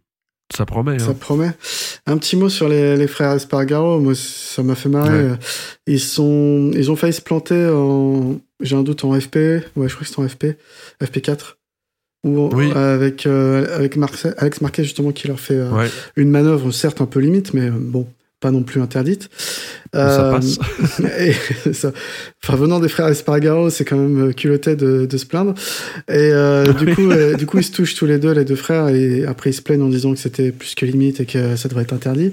ça 0.54 0.64
promet. 0.64 0.98
Ça 0.98 1.10
hein. 1.10 1.16
promet. 1.20 1.50
Un 2.06 2.16
petit 2.16 2.36
mot 2.36 2.48
sur 2.48 2.68
les, 2.68 2.96
les 2.96 3.06
frères 3.08 3.32
Espargaro. 3.32 4.00
Moi, 4.00 4.14
ça 4.14 4.62
m'a 4.62 4.74
fait 4.74 4.88
marrer. 4.88 5.10
Ouais. 5.10 5.30
Euh, 5.32 5.36
Ils, 5.86 6.00
sont, 6.00 6.70
ils 6.72 6.90
ont 6.90 6.96
failli 6.96 7.12
se 7.12 7.20
planter 7.20 7.66
en. 7.66 8.38
J'ai 8.60 8.76
un 8.76 8.82
doute 8.82 9.04
en 9.04 9.20
FP. 9.20 9.36
Ouais, 9.76 9.88
je 9.88 9.94
crois 9.94 10.06
que 10.06 10.06
c'est 10.06 10.18
en 10.18 10.26
FP. 10.26 10.56
FP4. 11.02 11.56
Ou 12.24 12.48
Oui. 12.52 12.72
avec, 12.72 13.26
euh, 13.26 13.76
avec 13.76 13.96
Marce- 13.96 14.26
Alex 14.38 14.60
Marquez, 14.60 14.82
justement, 14.84 15.12
qui 15.12 15.28
leur 15.28 15.38
fait 15.38 15.54
euh, 15.54 15.70
Ouais, 15.70 15.88
une 16.16 16.30
manœuvre, 16.30 16.70
certes 16.72 17.00
un 17.00 17.06
peu 17.06 17.20
limite, 17.20 17.54
mais 17.54 17.66
euh, 17.68 17.72
bon, 17.72 18.06
pas 18.40 18.50
non 18.50 18.62
plus 18.62 18.80
interdite. 18.80 19.28
Ça 19.96 20.28
Euh, 20.28 20.32
passe. 20.32 20.58
et 21.18 21.72
ça, 21.72 21.92
enfin, 22.44 22.56
venant 22.56 22.80
des 22.80 22.88
frères 22.88 23.08
Espargaro, 23.08 23.70
c'est 23.70 23.84
quand 23.84 23.96
même 23.96 24.28
euh, 24.28 24.32
culotté 24.32 24.76
de, 24.76 25.06
de 25.06 25.16
se 25.16 25.26
plaindre. 25.26 25.54
Et 26.08 26.30
euh, 26.32 26.72
du 26.72 26.94
coup, 26.94 27.08
du 27.38 27.46
coup, 27.46 27.58
ils 27.58 27.64
se 27.64 27.72
touchent 27.72 27.94
tous 27.94 28.06
les 28.06 28.18
deux, 28.18 28.32
les 28.32 28.44
deux 28.44 28.56
frères, 28.56 28.88
et 28.88 29.24
après 29.24 29.50
ils 29.50 29.54
se 29.54 29.62
plaignent 29.62 29.82
en 29.82 29.88
disant 29.88 30.12
que 30.12 30.18
c'était 30.18 30.52
plus 30.52 30.74
que 30.74 30.84
limite 30.86 31.20
et 31.20 31.26
que 31.26 31.56
ça 31.56 31.68
devrait 31.68 31.84
être 31.84 31.92
interdit. 31.94 32.32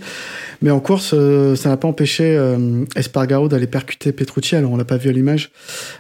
Mais 0.62 0.72
en 0.72 0.80
course, 0.80 1.14
ça 1.56 1.70
n'a 1.70 1.78
pas 1.78 1.88
empêché 1.88 2.40
Espargaro 2.96 3.48
d'aller 3.50 3.68
percuter 3.68 4.12
Petrucci. 4.14 4.56
Alors 4.56 4.72
on 4.72 4.78
l'a 4.78 4.86
pas 4.86 4.98
vu 4.98 5.10
à 5.10 5.12
l'image, 5.12 5.52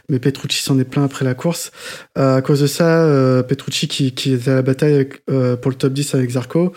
mais 0.10 0.20
Petrucci 0.20 0.62
s'en 0.64 0.80
est 0.80 0.86
plein 0.86 1.04
après 1.04 1.26
la 1.26 1.34
course. 1.34 1.72
À 2.16 2.42
cause 2.42 2.62
de 2.62 2.68
ça, 2.68 3.44
Petrucci 3.48 3.88
qui, 3.90 4.14
qui 4.14 4.34
était 4.34 4.52
à 4.52 4.56
la 4.56 4.62
bataille 4.62 4.94
avec, 4.94 5.26
pour 5.26 5.72
le 5.72 5.76
top 5.76 5.92
10 5.94 6.16
avec 6.16 6.30
Zarco, 6.32 6.72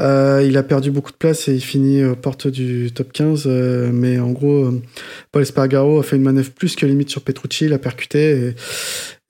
il 0.00 0.56
a 0.56 0.62
perdu 0.62 0.90
beaucoup 0.90 1.12
de 1.12 1.16
place 1.16 1.48
et 1.48 1.54
il 1.54 1.60
finit 1.60 2.04
aux 2.04 2.16
portes 2.16 2.48
du 2.48 2.90
top 2.92 3.12
15. 3.12 3.44
euh, 3.46 3.90
mais 4.12 4.20
en 4.20 4.30
gros, 4.30 4.64
euh, 4.66 4.82
Paul 5.30 5.42
Espargaro 5.42 5.98
a 6.00 6.02
fait 6.02 6.16
une 6.16 6.22
manœuvre 6.22 6.50
plus 6.52 6.76
que 6.76 6.86
limite 6.86 7.10
sur 7.10 7.22
Petrucci, 7.22 7.64
il 7.66 7.72
a 7.72 7.78
percuté. 7.78 8.48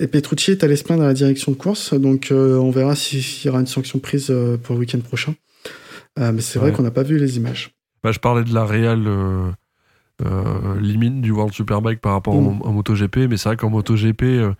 Et, 0.01 0.05
et 0.05 0.07
Petrucci 0.09 0.51
est 0.51 0.65
allé 0.65 0.77
se 0.77 0.85
plaindre 0.85 1.03
à 1.05 1.07
la 1.07 1.15
direction 1.15 1.53
de 1.53 1.57
course. 1.57 1.95
Donc 1.95 2.31
euh, 2.33 2.57
on 2.59 2.71
verra 2.71 2.95
si- 2.97 3.23
s'il 3.23 3.47
y 3.47 3.51
aura 3.51 3.61
une 3.61 3.67
sanction 3.67 3.99
prise 3.99 4.29
euh, 4.31 4.57
pour 4.57 4.75
le 4.75 4.81
week-end 4.81 5.01
prochain. 5.01 5.35
Euh, 6.19 6.33
mais 6.33 6.41
c'est 6.43 6.59
vrai 6.59 6.73
qu'on 6.73 6.83
n'a 6.83 6.91
pas 6.91 7.03
vu 7.05 7.19
les 7.19 7.37
images. 7.37 7.71
Bah, 8.03 8.13
je 8.13 8.19
parlais 8.19 8.45
de 8.45 8.53
la 8.53 8.65
réelle 8.67 9.05
euh, 9.07 9.51
limite 10.81 11.21
du 11.21 11.31
World 11.33 11.53
Superbike 11.53 12.01
par 12.01 12.13
rapport 12.13 12.35
Mm. 12.41 12.47
au- 12.61 12.67
en 12.67 12.73
MotoGP, 12.73 13.29
mais 13.29 13.37
c'est 13.37 13.49
vrai 13.49 13.57
qu'en 13.57 13.71
MotoGP, 13.71 14.23
euh, 14.23 14.53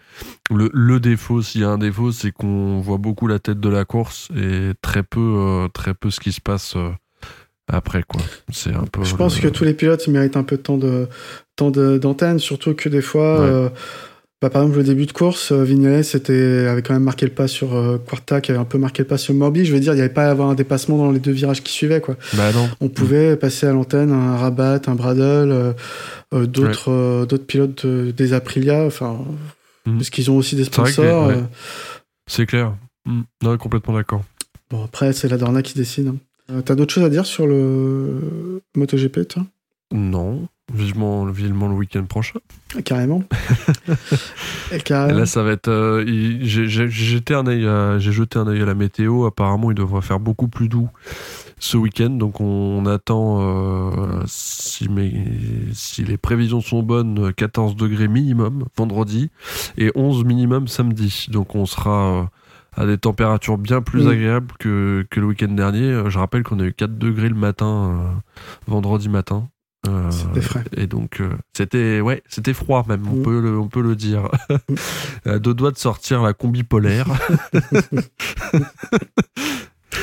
le, 0.51 0.71
le 0.73 0.99
défaut, 0.99 1.41
s'il 1.43 1.61
y 1.61 1.65
a 1.65 1.69
un 1.71 1.79
défaut, 1.79 2.11
c'est 2.11 2.33
qu'on 2.33 2.81
voit 2.81 2.99
beaucoup 2.99 3.27
la 3.29 3.39
tête 3.39 3.61
de 3.61 3.69
la 3.69 3.85
course 3.85 4.29
et 4.37 4.73
très 4.81 5.03
peu, 5.03 5.21
euh, 5.39 5.69
très 5.69 5.95
peu 5.95 6.11
ce 6.11 6.19
qui 6.21 6.33
se 6.33 6.41
passe 6.41 6.75
après, 7.73 8.03
quoi. 8.07 8.21
C'est 8.53 8.73
un 8.75 8.85
peu. 8.85 9.03
Je 9.05 9.15
pense 9.17 9.37
le- 9.43 9.49
que 9.49 9.55
tous 9.55 9.65
les 9.65 9.75
pilotes 9.75 10.07
méritent 10.09 10.37
un 10.37 10.45
peu 10.45 10.57
de 10.57 10.63
temps 10.63 10.79
de 10.79 11.09
temps 11.57 11.71
de- 11.71 11.99
d'antenne, 11.99 12.39
surtout 12.39 12.75
que 12.75 12.89
des 12.89 13.03
fois, 13.03 13.41
Ouais. 13.41 13.47
euh, 13.49 13.69
bah, 14.41 14.51
par 14.51 14.63
exemple 14.63 14.79
le 14.79 14.85
début 14.85 15.07
de 15.07 15.13
course, 15.13 15.53
euh, 15.53 15.63
Vignales 15.63 16.01
était 16.15 16.67
avait 16.69 16.83
quand 16.83 16.95
même 16.95 17.03
marqué 17.05 17.27
le 17.27 17.33
pas 17.33 17.47
sur 17.47 17.75
euh, 17.77 17.99
Quarta, 17.99 18.41
qui 18.41 18.51
avait 18.51 18.61
un 18.61 18.65
peu 18.65 18.79
marqué 18.79 19.03
le 19.03 19.07
pas 19.09 19.19
sur 19.19 19.35
Morbi. 19.35 19.65
Je 19.65 19.73
veux 19.73 19.79
dire, 19.81 19.93
il 19.93 19.97
n'y 19.97 20.03
avait 20.03 20.13
pas 20.13 20.27
à 20.27 20.31
avoir 20.31 20.49
un 20.49 20.55
dépassement 20.55 20.97
dans 20.99 21.13
les 21.13 21.21
deux 21.21 21.31
virages 21.33 21.63
qui 21.63 21.73
suivaient, 21.73 22.01
quoi. 22.01 22.17
Bah 22.35 22.53
non. 22.53 22.69
On 22.81 22.89
pouvait 22.89 23.37
passer 23.37 23.67
à 23.67 23.73
l'antenne 23.73 24.11
un 24.13 24.37
Rabat, 24.37 24.81
un 24.87 24.95
Bradle, 24.95 25.75
euh, 26.33 26.47
d'autres 26.47 27.27
d'autres 27.27 27.47
pilotes 27.47 27.87
de- 27.87 28.11
des 28.11 28.33
Aprilia, 28.33 28.85
enfin, 28.85 29.19
Mhm. 29.87 29.99
parce 29.99 30.11
qu'ils 30.11 30.31
ont 30.31 30.37
aussi 30.37 30.57
des 30.57 30.65
C'est 30.65 30.71
sponsors. 30.73 31.29
ouais. 31.29 31.43
C'est 32.27 32.47
clair. 32.47 32.75
Mm. 33.07 33.23
Non, 33.43 33.57
complètement 33.59 33.95
d'accord. 33.95 34.23
Bon, 34.71 34.85
après, 34.85 35.13
c'est 35.13 35.29
la 35.29 35.37
Dorna 35.37 35.61
qui 35.63 35.75
décide. 35.75 36.09
hein. 36.09 36.17
Euh, 36.53 36.61
T'as 36.63 36.75
d'autres 36.75 36.93
choses 36.95 37.05
à 37.05 37.09
dire 37.11 37.27
sur 37.27 37.47
le 37.47 38.61
MotoGP, 38.77 39.27
toi? 39.29 39.45
Non. 39.93 40.49
Vivement, 40.73 41.27
vivement 41.27 41.69
le 41.69 41.75
week-end 41.75 42.05
prochain. 42.05 42.39
Carrément. 42.85 43.23
Et 44.71 44.77
Et 44.77 44.81
carrément. 44.81 45.19
là, 45.19 45.27
ça 45.27 45.43
va 45.43 45.51
être. 45.53 45.69
euh, 45.69 46.03
j'ai- 46.07 46.67
jeté 46.89 47.35
un 47.35 47.47
œil 47.47 47.67
à- 47.67 47.99
j'ai 47.99 48.13
jeté 48.13 48.39
un 48.39 48.47
œil 48.47 48.63
à 48.63 48.65
la 48.65 48.75
météo. 48.75 49.27
Apparemment, 49.27 49.71
il 49.71 49.75
devrait 49.75 50.01
faire 50.01 50.19
beaucoup 50.21 50.49
plus 50.49 50.69
doux 50.69 50.89
ce 51.59 51.77
week-end. 51.77 52.09
Donc, 52.11 52.41
on, 52.41 52.87
attend, 52.87 53.41
euh, 53.43 54.23
si, 54.27 54.89
mes- 54.89 55.27
si 55.75 56.05
les 56.05 56.17
prévisions 56.17 56.63
sont 56.63 56.83
bonnes, 56.83 57.35
14 57.35 57.77
degrés 57.77 58.09
minimum 58.09 58.65
vendredi 58.77 59.31
et 59.77 59.91
11 59.95 60.25
minimum 60.25 60.69
samedi. 60.69 61.27
Donc, 61.31 61.55
on 61.55 61.67
sera 61.67 62.23
euh, 62.23 62.25
à 62.77 62.87
des 62.87 62.99
températures 62.99 63.59
bien 63.59 63.83
plus 63.83 64.05
Mm. 64.05 64.09
agréables 64.11 64.53
que, 64.59 65.07
que 65.11 65.21
le 65.21 65.27
week-end 65.27 65.49
dernier. 65.53 65.85
Euh, 65.91 66.11
Je 66.11 66.19
rappelle 66.19 66.43
qu'on 66.43 66.59
a 66.61 66.65
eu 66.65 66.73
4 66.73 66.97
degrés 66.99 67.29
le 67.29 67.35
matin, 67.35 67.67
euh, 67.67 68.11
vendredi 68.67 69.09
matin. 69.09 69.49
Euh, 69.89 70.09
C'était 70.13 70.41
frais. 70.43 70.63
et 70.77 70.87
donc 70.87 71.21
euh, 71.21 71.31
c'était 71.57 72.01
ouais 72.01 72.23
c'était 72.29 72.55
froid 72.55 72.85
même 72.87 73.03
on 73.09 73.17
Mm. 73.17 73.23
peut 73.25 73.41
le 73.41 73.59
on 73.59 73.67
peut 73.67 73.83
le 73.83 73.97
dire 73.97 74.29
à 75.27 75.39
deux 75.41 75.55
doigts 75.55 75.73
de 75.73 75.77
sortir 75.77 76.23
la 76.23 76.35
combi 76.35 76.63
polaire 76.63 77.09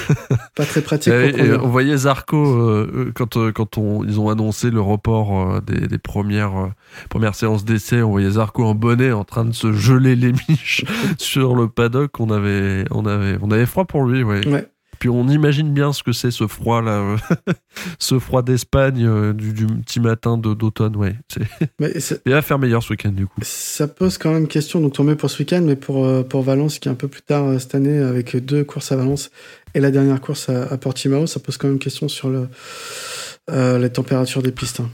Pas 0.55 0.65
très 0.65 0.81
pratique 0.81 1.13
Et- 1.13 1.53
on 1.61 1.67
voyait 1.67 1.97
Zarco 1.97 2.37
euh, 2.37 2.91
euh, 2.93 3.11
quand 3.13 3.37
euh, 3.37 3.51
quand 3.51 3.77
on, 3.77 4.03
ils 4.03 4.19
ont 4.19 4.29
annoncé 4.29 4.71
le 4.71 4.81
report 4.81 5.39
euh, 5.55 5.61
des, 5.61 5.87
des 5.87 5.97
premières 5.97 6.57
euh, 6.57 6.67
premières 7.09 7.35
séances 7.35 7.65
d'essai 7.65 8.01
on 8.01 8.11
voyait 8.11 8.31
Zarco 8.31 8.63
en 8.65 8.75
bonnet 8.75 9.11
en 9.11 9.23
train 9.23 9.45
de 9.45 9.53
se 9.53 9.71
geler 9.73 10.15
les 10.15 10.31
miches 10.49 10.83
sur 11.17 11.55
le 11.55 11.67
paddock. 11.67 12.19
On 12.19 12.29
avait 12.31 12.85
on 12.91 13.05
avait 13.05 13.37
on 13.41 13.51
avait 13.51 13.65
froid 13.65 13.85
pour 13.85 14.03
lui 14.05 14.23
ouais. 14.23 14.47
Ouais. 14.47 14.67
Puis 14.99 15.09
on 15.09 15.27
imagine 15.27 15.73
bien 15.73 15.93
ce 15.93 16.03
que 16.03 16.11
c'est 16.11 16.31
ce 16.31 16.45
froid 16.47 16.81
là 16.81 16.91
euh, 16.99 17.17
ce 17.99 18.19
froid 18.19 18.41
d'Espagne 18.41 19.05
euh, 19.05 19.33
du, 19.33 19.53
du 19.53 19.65
petit 19.65 19.99
matin 19.99 20.37
d'automne 20.37 20.95
ouais 20.95 21.15
Mais 21.79 21.93
il 22.25 22.31
va 22.31 22.41
faire 22.41 22.59
meilleur 22.59 22.83
ce 22.83 22.91
week-end 22.91 23.11
du 23.11 23.25
coup 23.25 23.39
ça 23.43 23.87
pose 23.87 24.17
quand 24.17 24.31
même 24.31 24.47
question, 24.47 24.81
donc 24.81 24.93
tant 24.93 25.03
mieux 25.03 25.15
pour 25.15 25.29
ce 25.29 25.39
week-end, 25.39 25.61
mais 25.63 25.75
pour, 25.75 26.05
euh, 26.05 26.23
pour 26.23 26.41
Valence, 26.43 26.79
qui 26.79 26.87
est 26.89 26.91
un 26.91 26.95
peu 26.95 27.07
plus 27.07 27.21
tard 27.21 27.59
cette 27.59 27.75
année, 27.75 27.97
avec 27.97 28.35
deux 28.35 28.63
courses 28.63 28.91
à 28.91 28.95
Valence 28.97 29.29
et 29.73 29.79
la 29.79 29.91
dernière 29.91 30.19
course 30.21 30.49
à, 30.49 30.63
à 30.71 30.77
Portimao, 30.77 31.27
ça 31.27 31.39
pose 31.39 31.57
quand 31.57 31.67
même 31.67 31.79
question 31.79 32.07
sur 32.09 32.29
le, 32.29 32.47
euh, 33.51 33.79
les 33.79 33.89
températures 33.89 34.41
des 34.41 34.51
pistes. 34.51 34.81
hein. 34.81 34.89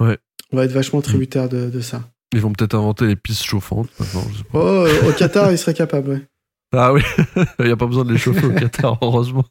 Ouais. 0.00 0.18
On 0.52 0.56
va 0.56 0.64
être 0.64 0.72
vachement 0.72 1.00
tributaire 1.00 1.48
de, 1.48 1.68
de 1.70 1.80
ça. 1.80 2.02
ils 2.32 2.40
vont 2.40 2.52
peut-être 2.52 2.74
inventer 2.74 3.06
les 3.06 3.16
pistes 3.16 3.44
chauffantes 3.44 3.88
maintenant 3.98 4.24
je 4.32 4.38
sais 4.38 4.44
pas. 4.44 4.58
Oh, 4.58 4.86
au 5.08 5.12
Qatar, 5.12 5.50
il 5.52 5.58
serait 5.58 5.74
capable, 5.74 6.10
ouais. 6.10 6.22
Ah 6.76 6.92
oui, 6.92 7.02
il 7.60 7.66
n'y 7.66 7.70
a 7.70 7.76
pas 7.76 7.86
besoin 7.86 8.04
de 8.04 8.12
les 8.12 8.18
chauffer 8.18 8.46
au 8.46 8.52
Qatar, 8.54 8.98
heureusement. 9.00 9.44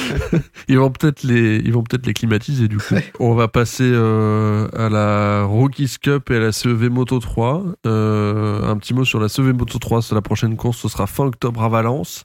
ils 0.68 0.78
vont 0.78 0.90
peut-être 0.90 1.22
les, 1.22 1.56
ils 1.56 1.72
vont 1.72 1.82
peut-être 1.82 2.06
les 2.06 2.14
climatiser 2.14 2.68
du 2.68 2.78
coup. 2.78 2.94
On 3.18 3.34
va 3.34 3.48
passer 3.48 3.90
euh, 3.92 4.68
à 4.76 4.88
la 4.88 5.44
Rookies 5.44 5.96
Cup 6.00 6.30
et 6.30 6.36
à 6.36 6.40
la 6.40 6.52
CEV 6.52 6.88
Moto 6.88 7.18
3. 7.18 7.64
Euh, 7.86 8.62
un 8.64 8.76
petit 8.76 8.94
mot 8.94 9.04
sur 9.04 9.20
la 9.20 9.28
CEV 9.28 9.52
Moto 9.52 9.78
3, 9.78 10.02
c'est 10.02 10.14
la 10.14 10.22
prochaine 10.22 10.56
course, 10.56 10.78
ce 10.78 10.88
sera 10.88 11.06
fin 11.06 11.24
octobre 11.24 11.62
à 11.62 11.68
Valence. 11.68 12.24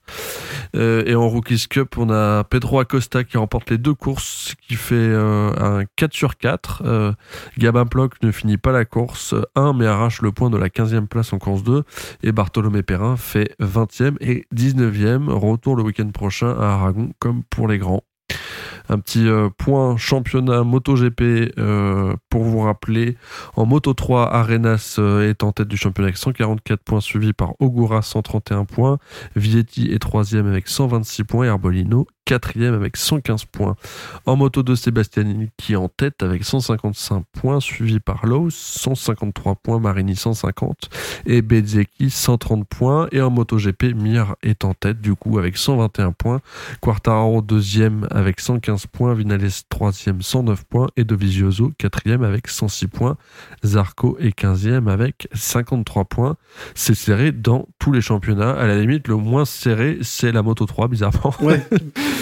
Euh, 0.75 1.03
et 1.05 1.15
en 1.15 1.27
Rookies 1.27 1.67
Cup, 1.69 1.97
on 1.97 2.09
a 2.09 2.43
Pedro 2.43 2.79
Acosta 2.79 3.23
qui 3.23 3.37
remporte 3.37 3.69
les 3.69 3.77
deux 3.77 3.93
courses, 3.93 4.55
qui 4.67 4.75
fait 4.75 5.13
un 5.13 5.83
4 5.95 6.13
sur 6.13 6.37
4. 6.37 6.83
Euh, 6.85 7.11
Gabin 7.57 7.85
Ploc 7.85 8.13
ne 8.21 8.31
finit 8.31 8.57
pas 8.57 8.71
la 8.71 8.85
course 8.85 9.35
1, 9.55 9.73
mais 9.73 9.85
arrache 9.85 10.21
le 10.21 10.31
point 10.31 10.49
de 10.49 10.57
la 10.57 10.69
15e 10.69 11.07
place 11.07 11.33
en 11.33 11.39
course 11.39 11.63
2. 11.63 11.83
Et 12.23 12.31
Bartholomé 12.31 12.83
Perrin 12.83 13.17
fait 13.17 13.55
20e 13.61 14.15
et 14.19 14.26
19e. 14.55 15.29
Retour 15.29 15.75
le 15.75 15.83
week-end 15.83 16.09
prochain 16.11 16.49
à 16.49 16.73
Aragon, 16.73 17.11
comme 17.19 17.43
pour 17.43 17.67
les 17.67 17.77
grands. 17.77 18.03
Un 18.89 18.99
petit 18.99 19.27
euh, 19.27 19.49
point 19.57 19.97
championnat 19.97 20.63
MotoGP 20.63 21.53
euh, 21.57 22.15
pour 22.29 22.43
vous 22.43 22.59
rappeler. 22.59 23.17
En 23.55 23.65
Moto 23.65 23.93
3, 23.93 24.33
Arenas 24.33 24.95
euh, 24.99 25.29
est 25.29 25.43
en 25.43 25.51
tête 25.51 25.67
du 25.67 25.75
championnat 25.75 26.07
avec 26.07 26.17
144 26.17 26.83
points, 26.83 27.01
suivi 27.01 27.33
par 27.33 27.53
Ogura 27.59 28.01
131 28.01 28.65
points. 28.65 28.97
Vietti 29.35 29.91
est 29.91 29.99
troisième 29.99 30.47
avec 30.47 30.67
126 30.67 31.25
points 31.25 31.45
et 31.45 31.49
Arbolino 31.49 32.07
quatrième 32.27 32.73
avec 32.73 32.97
115 32.97 33.45
points. 33.45 33.77
En 34.25 34.35
moto 34.35 34.61
2, 34.61 34.75
Sebastianini 34.75 35.49
qui 35.55 35.73
est 35.73 35.77
en 35.77 35.87
tête 35.87 36.21
avec 36.23 36.43
155 36.43 37.23
points, 37.31 37.61
suivi 37.61 38.01
par 38.01 38.25
Lowe, 38.25 38.49
153 38.49 39.55
points, 39.55 39.79
Marini 39.79 40.17
150 40.17 40.89
et 41.25 41.41
Bezzecchi 41.41 42.09
130 42.09 42.67
points. 42.67 43.07
Et 43.13 43.21
en 43.21 43.29
moto 43.29 43.55
GP, 43.55 43.95
Mir 43.95 44.35
est 44.43 44.65
en 44.65 44.73
tête 44.73 44.99
du 44.99 45.15
coup 45.15 45.39
avec 45.39 45.55
121 45.57 46.11
points, 46.11 46.41
Quartararo 46.81 47.41
deuxième 47.41 48.05
avec 48.11 48.41
115 48.41 48.87
points, 48.87 49.13
Vinales 49.13 49.47
troisième 49.69 50.21
109 50.21 50.65
points 50.65 50.87
et 50.97 51.05
Dovizioso 51.05 51.71
quatrième 51.77 52.23
avec 52.23 52.49
106 52.49 52.87
points. 52.87 53.15
Zarco 53.63 54.17
est 54.19 54.37
15e 54.37 54.89
avec 54.89 55.29
53 55.33 56.03
points. 56.03 56.35
C'est 56.75 56.93
serré 56.93 57.31
dans 57.31 57.69
tous 57.79 57.93
les 57.93 58.01
championnats. 58.01 58.51
À 58.51 58.67
la 58.67 58.77
limite, 58.77 59.07
le 59.07 59.15
moins 59.15 59.45
serré, 59.45 59.99
c'est 60.01 60.33
la 60.33 60.41
Moto 60.41 60.65
3, 60.65 60.89
bizarrement. 60.89 61.33
Ouais. 61.41 61.63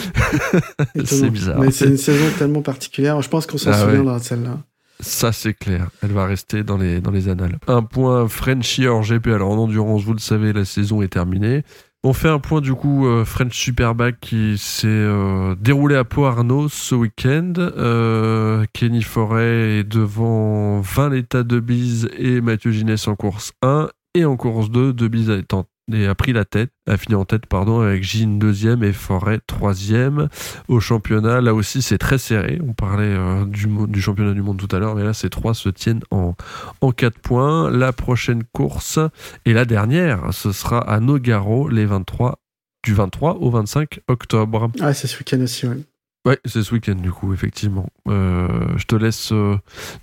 c'est 1.06 1.30
bizarre. 1.30 1.60
Mais 1.60 1.72
c'est 1.72 1.86
une 1.88 1.98
saison 1.98 2.26
tellement 2.38 2.62
particulière. 2.62 3.22
Je 3.22 3.30
pense 3.30 3.46
qu'on 3.46 3.58
s'en 3.58 3.72
Ah 3.72 3.80
souviendra 3.86 4.20
de 4.20 4.24
celle-là. 4.24 4.60
Ça, 5.02 5.32
c'est 5.34 5.54
clair. 5.54 5.90
Elle 6.02 6.12
va 6.12 6.26
rester 6.26 6.64
dans 6.64 6.78
les, 6.78 7.02
dans 7.02 7.12
les 7.12 7.28
annales. 7.28 7.58
Un 7.68 7.84
point 7.84 8.28
Frenchy 8.30 8.88
hors 8.88 9.02
GP. 9.04 9.28
Alors, 9.28 9.52
en 9.52 9.58
endurance, 9.58 10.04
vous 10.04 10.14
le 10.14 10.20
savez, 10.20 10.54
la 10.54 10.64
saison 10.64 11.02
est 11.02 11.10
terminée. 11.10 11.64
On 12.04 12.14
fait 12.14 12.30
un 12.30 12.40
point, 12.40 12.62
du 12.62 12.74
coup, 12.74 13.08
euh, 13.08 13.26
French 13.26 13.58
Superbike 13.58 14.20
qui 14.22 14.58
s'est 14.60 14.88
euh, 14.88 15.56
déroulé 15.60 15.96
à 15.96 16.04
Arnaud 16.24 16.70
ce 16.70 16.94
week-end. 16.96 17.54
Euh, 17.58 18.64
Kenny 18.74 19.02
Forêt 19.02 19.80
est 19.80 19.84
devant 19.84 20.80
20 20.82 21.10
l'état 21.10 21.44
de 21.44 21.60
bise 21.60 22.08
et 22.18 22.42
Mathieu 22.42 22.72
Ginès 22.72 23.08
en 23.08 23.16
course 23.16 23.54
1. 23.64 23.90
Et 24.14 24.24
en 24.24 24.38
course 24.38 24.70
2, 24.70 24.94
De 24.94 25.08
Bise 25.10 25.30
été 25.30 25.56
en- 25.56 25.66
et 25.94 26.08
a 26.08 26.16
pris 26.16 26.34
la 26.34 26.46
tête, 26.46 26.72
a 26.88 26.98
fini 26.98 27.16
en 27.16 27.26
tête, 27.26 27.46
pardon, 27.46 27.82
avec 27.82 28.04
Gine 28.04 28.40
deuxième 28.40 28.84
et 28.84 28.92
Forêt 28.92 29.40
troisième. 29.46 30.30
Au 30.68 30.80
championnat, 30.80 31.42
là 31.42 31.54
aussi, 31.54 31.82
c'est 31.82 31.98
très 31.98 32.18
serré. 32.18 32.60
On 32.68 32.74
parlait 32.74 33.04
euh, 33.06 33.46
du, 33.46 34.02
championnat 34.02 34.34
du 34.34 34.42
monde 34.42 34.58
tout 34.58 34.74
à 34.76 34.80
l'heure, 34.80 34.96
mais 34.96 35.04
là, 35.04 35.14
ces 35.14 35.30
trois 35.30 35.54
se 35.54 35.70
tiennent 35.70 36.04
en, 36.12 36.36
en 36.82 36.92
4 36.92 37.20
points. 37.20 37.70
La 37.70 37.94
prochaine 37.94 38.44
course 38.44 39.00
et 39.46 39.54
la 39.54 39.66
dernière, 39.66 40.34
ce 40.34 40.52
sera 40.52 40.80
à 40.80 41.00
Nogaro, 41.00 41.70
les 41.70 41.86
23, 41.86 42.40
du 42.84 42.94
23 42.94 43.38
au 43.38 43.50
25 43.50 44.00
octobre. 44.08 44.70
Ah, 44.82 44.94
c'est 44.94 45.08
ce 45.08 45.18
week-end 45.18 45.42
aussi, 45.42 45.68
ouais. 45.68 45.78
Ouais, 46.26 46.40
c'est 46.46 46.64
ce 46.64 46.74
week-end 46.74 46.96
du 46.96 47.12
coup, 47.12 47.34
effectivement. 47.34 47.88
Euh, 48.08 48.48
je 48.78 48.86
te 48.86 48.96
laisse 48.96 49.30
euh, 49.32 49.56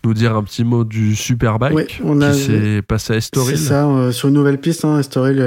nous 0.05 0.15
dire 0.15 0.37
un 0.37 0.45
petit 0.45 0.63
mot 0.63 0.85
du 0.85 1.17
Superbike 1.17 1.75
Ouais, 1.75 1.87
on 2.05 2.21
a- 2.21 2.31
qui 2.33 2.39
s'est 2.43 2.83
passé 2.83 3.15
à 3.15 3.17
Estoril. 3.17 3.59
C'est 3.59 3.65
ça, 3.65 3.89
euh, 3.89 4.13
sur 4.13 4.29
une 4.29 4.35
nouvelle 4.35 4.59
piste, 4.59 4.85
hein, 4.85 5.01
Estoril, 5.01 5.39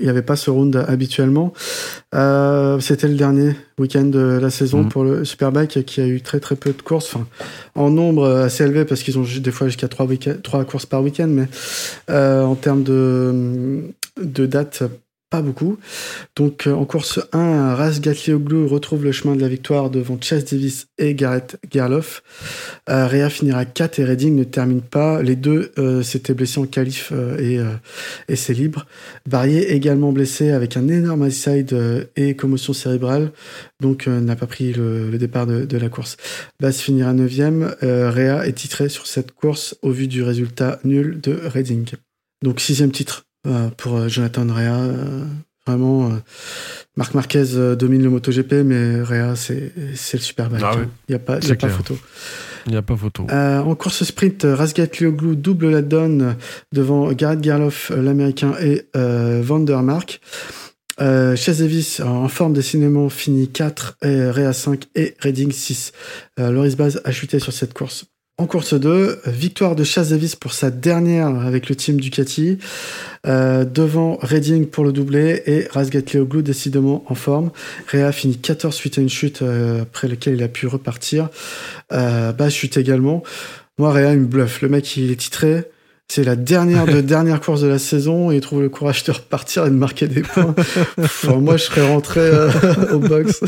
il 0.00 0.04
n'y 0.04 0.08
avait 0.08 0.22
pas 0.22 0.36
ce 0.36 0.48
round 0.50 0.76
habituellement. 0.88 1.52
C'était 2.80 3.08
le 3.08 3.14
dernier 3.16 3.54
week-end 3.78 4.04
de 4.04 4.38
la 4.40 4.48
saison 4.50 4.84
Mhm. 4.84 4.88
pour 4.88 5.04
le 5.04 5.24
Superbike 5.24 5.84
qui 5.84 6.00
a 6.00 6.06
eu 6.06 6.20
très 6.22 6.40
très 6.40 6.56
peu 6.56 6.72
de 6.72 6.80
courses, 6.82 7.14
enfin 7.14 7.26
en 7.74 7.90
nombre 7.90 8.26
assez 8.28 8.64
élevé 8.64 8.84
parce 8.84 9.02
qu'ils 9.02 9.18
ont 9.18 9.24
des 9.40 9.50
fois 9.50 9.66
jusqu'à 9.66 9.88
trois, 9.88 10.06
trois 10.42 10.64
courses 10.64 10.86
par 10.86 11.02
week-end, 11.02 11.28
mais 11.28 11.48
en 12.08 12.54
termes 12.54 12.82
de, 12.84 13.82
de 14.22 14.46
dates, 14.46 14.84
pas 15.30 15.42
beaucoup. 15.42 15.78
Donc 16.36 16.66
euh, 16.66 16.72
en 16.72 16.84
course 16.84 17.20
1, 17.32 17.74
Ras 17.74 18.00
Gatlioglu 18.00 18.66
retrouve 18.66 19.04
le 19.04 19.12
chemin 19.12 19.36
de 19.36 19.40
la 19.40 19.48
victoire 19.48 19.90
devant 19.90 20.18
Chase 20.20 20.44
Davis 20.44 20.86
et 20.98 21.14
Garrett 21.14 21.58
Gerloff. 21.70 22.22
Euh, 22.88 23.28
finira 23.28 23.64
4 23.64 23.98
et 23.98 24.04
Redding 24.04 24.34
ne 24.34 24.44
termine 24.44 24.80
pas. 24.80 25.22
Les 25.22 25.36
deux 25.36 25.72
euh, 25.78 26.02
s'étaient 26.02 26.34
blessés 26.34 26.60
en 26.60 26.66
qualif 26.66 27.10
euh, 27.12 27.38
et, 27.38 27.58
euh, 27.58 27.72
et 28.28 28.36
c'est 28.36 28.54
libre. 28.54 28.86
Barrier 29.28 29.72
également 29.72 30.12
blessé 30.12 30.50
avec 30.50 30.76
un 30.76 30.88
énorme 30.88 31.30
side 31.30 32.08
et 32.16 32.34
commotion 32.36 32.72
cérébrale, 32.72 33.32
donc 33.80 34.06
n'a 34.06 34.36
pas 34.36 34.46
pris 34.46 34.72
le, 34.72 35.10
le 35.10 35.18
départ 35.18 35.46
de, 35.46 35.78
la 35.78 35.88
course. 35.88 36.16
Bass 36.60 36.80
finira 36.80 37.12
9ème. 37.14 37.76
Euh, 37.82 38.10
Réa 38.10 38.46
est 38.46 38.52
titré 38.52 38.88
sur 38.88 39.06
cette 39.06 39.32
course 39.32 39.76
au 39.82 39.90
vu 39.90 40.08
du 40.08 40.22
résultat 40.22 40.80
nul 40.84 41.20
de 41.20 41.32
Redding. 41.32 41.86
Donc 42.42 42.60
sixième 42.60 42.92
titre 42.92 43.27
pour 43.76 43.96
euh, 43.96 44.08
Jonathan 44.08 44.46
Réa. 44.48 44.76
euh, 44.76 45.24
vraiment, 45.66 46.06
euh, 46.06 46.14
Marc 46.96 47.14
Marquez 47.14 47.54
euh, 47.54 47.76
domine 47.76 48.02
le 48.02 48.10
MotoGP, 48.10 48.64
mais 48.64 49.02
Réa, 49.02 49.36
c'est 49.36 49.72
le 49.76 50.18
Superbike. 50.18 50.62
Ah. 50.64 50.76
Il 51.08 51.12
n'y 51.12 51.16
a 51.16 51.18
pas, 51.18 51.38
y 51.38 51.52
a 51.52 51.68
photo. 51.68 51.98
Il 52.66 52.72
n'y 52.72 52.78
a 52.78 52.82
pas 52.82 52.96
photo. 52.96 53.26
Euh, 53.30 53.60
en 53.60 53.74
course 53.74 54.04
sprint, 54.04 54.46
Razgat 54.48 54.88
Lioglu 55.00 55.36
double 55.36 55.70
la 55.70 55.82
donne 55.82 56.36
devant 56.72 57.12
Garrett 57.12 57.42
Gerloff, 57.42 57.90
euh, 57.90 58.02
l'américain, 58.02 58.54
et 58.60 58.88
euh, 58.96 59.40
Vandermark. 59.42 60.20
Euh, 61.00 61.36
Chase 61.36 61.58
Davis, 61.58 62.00
en 62.00 62.28
forme 62.28 62.52
décidément, 62.54 63.08
finit 63.08 63.48
4, 63.48 63.98
et 64.02 64.30
Réa 64.30 64.52
5 64.52 64.88
et 64.96 65.14
Redding 65.20 65.52
6. 65.52 65.92
Euh, 66.40 66.50
Loris 66.50 66.76
Baz 66.76 67.00
a 67.04 67.12
chuté 67.12 67.38
sur 67.38 67.52
cette 67.52 67.72
course. 67.72 68.06
En 68.40 68.46
course 68.46 68.74
2, 68.74 69.18
victoire 69.26 69.74
de 69.74 69.82
Chase 69.82 70.10
Davis 70.10 70.36
pour 70.36 70.52
sa 70.52 70.70
dernière 70.70 71.26
avec 71.26 71.68
le 71.68 71.74
team 71.74 71.98
Ducati, 72.00 72.58
euh, 73.26 73.64
devant 73.64 74.16
Redding 74.22 74.66
pour 74.66 74.84
le 74.84 74.92
doublé 74.92 75.42
et 75.46 75.66
Razgat 75.72 76.02
Lioglu 76.14 76.44
décidément 76.44 77.02
en 77.08 77.16
forme. 77.16 77.50
Réa 77.88 78.12
finit 78.12 78.38
14 78.38 78.72
suite 78.72 78.96
à 78.98 79.00
une 79.00 79.08
chute 79.08 79.42
euh, 79.42 79.82
après 79.82 80.06
laquelle 80.06 80.34
il 80.34 80.42
a 80.44 80.48
pu 80.48 80.68
repartir. 80.68 81.30
Euh, 81.92 82.30
Baz 82.30 82.52
chute 82.52 82.76
également. 82.76 83.24
Moi, 83.76 83.92
Réa, 83.92 84.12
il 84.12 84.20
me 84.20 84.26
bluffe. 84.26 84.62
Le 84.62 84.68
mec, 84.68 84.96
il 84.96 85.10
est 85.10 85.16
titré. 85.16 85.64
C'est 86.06 86.22
la 86.24 86.36
dernière 86.36 86.86
de 86.86 87.00
dernière 87.02 87.40
course 87.40 87.60
de 87.60 87.66
la 87.66 87.80
saison 87.80 88.30
et 88.30 88.36
il 88.36 88.40
trouve 88.40 88.62
le 88.62 88.68
courage 88.68 89.02
de 89.02 89.10
repartir 89.10 89.66
et 89.66 89.70
de 89.70 89.74
marquer 89.74 90.06
des 90.06 90.22
points. 90.22 90.54
Enfin, 90.98 91.34
moi, 91.38 91.56
je 91.56 91.64
serais 91.64 91.86
rentré 91.86 92.20
euh, 92.20 92.50
au 92.92 93.00
box. 93.00 93.40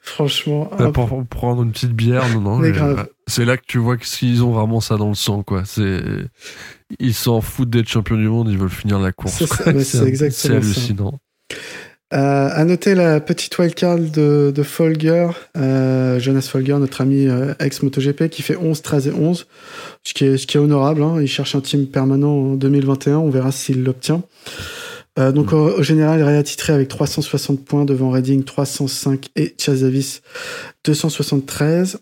Franchement. 0.00 0.70
Un- 0.78 0.92
pour 0.92 1.24
prendre 1.26 1.62
une 1.62 1.72
petite 1.72 1.92
bière, 1.92 2.24
non, 2.34 2.40
non. 2.40 2.56
Mais 2.56 2.70
mais, 2.70 2.74
grave. 2.74 3.06
C'est 3.30 3.44
là 3.46 3.56
que 3.56 3.64
tu 3.66 3.78
vois 3.78 3.96
qu'ils 3.96 4.42
ont 4.44 4.50
vraiment 4.52 4.80
ça 4.80 4.96
dans 4.96 5.08
le 5.08 5.14
sang, 5.14 5.42
quoi. 5.42 5.62
C'est, 5.64 6.02
ils 6.98 7.14
s'en 7.14 7.40
foutent 7.40 7.70
d'être 7.70 7.88
champion 7.88 8.16
du 8.16 8.28
monde, 8.28 8.48
ils 8.50 8.58
veulent 8.58 8.68
finir 8.68 8.98
la 8.98 9.12
course. 9.12 9.42
C'est 9.46 9.68
exactement 10.06 10.30
C'est 10.30 10.48
ça. 10.48 10.54
hallucinant. 10.56 11.18
Euh, 12.12 12.48
à 12.52 12.64
noter 12.64 12.96
la 12.96 13.20
petite 13.20 13.56
wildcard 13.56 13.98
de, 14.00 14.52
de 14.52 14.62
Folger, 14.64 15.28
euh, 15.56 16.18
Jonas 16.18 16.48
Folger, 16.50 16.76
notre 16.80 17.00
ami 17.02 17.28
euh, 17.28 17.54
ex-MotoGP, 17.60 18.28
qui 18.28 18.42
fait 18.42 18.56
11, 18.56 18.82
13 18.82 19.06
et 19.06 19.12
11, 19.12 19.46
ce 20.02 20.12
qui 20.14 20.24
est, 20.24 20.36
ce 20.36 20.44
qui 20.48 20.56
est 20.56 20.60
honorable. 20.60 21.04
hein. 21.04 21.20
Il 21.20 21.28
cherche 21.28 21.54
un 21.54 21.60
team 21.60 21.86
permanent 21.86 22.32
en 22.32 22.54
2021, 22.56 23.18
on 23.18 23.30
verra 23.30 23.52
s'il 23.52 23.84
l'obtient. 23.84 24.22
Donc 25.16 25.52
au, 25.52 25.68
au 25.78 25.82
général, 25.82 26.20
il 26.20 26.26
est 26.26 26.36
attitré 26.38 26.72
avec 26.72 26.88
360 26.88 27.62
points 27.64 27.84
devant 27.84 28.10
Redding 28.10 28.42
305 28.42 29.28
et 29.36 29.54
Chaz 29.58 29.82
Davis 29.82 30.22
273. 30.86 31.98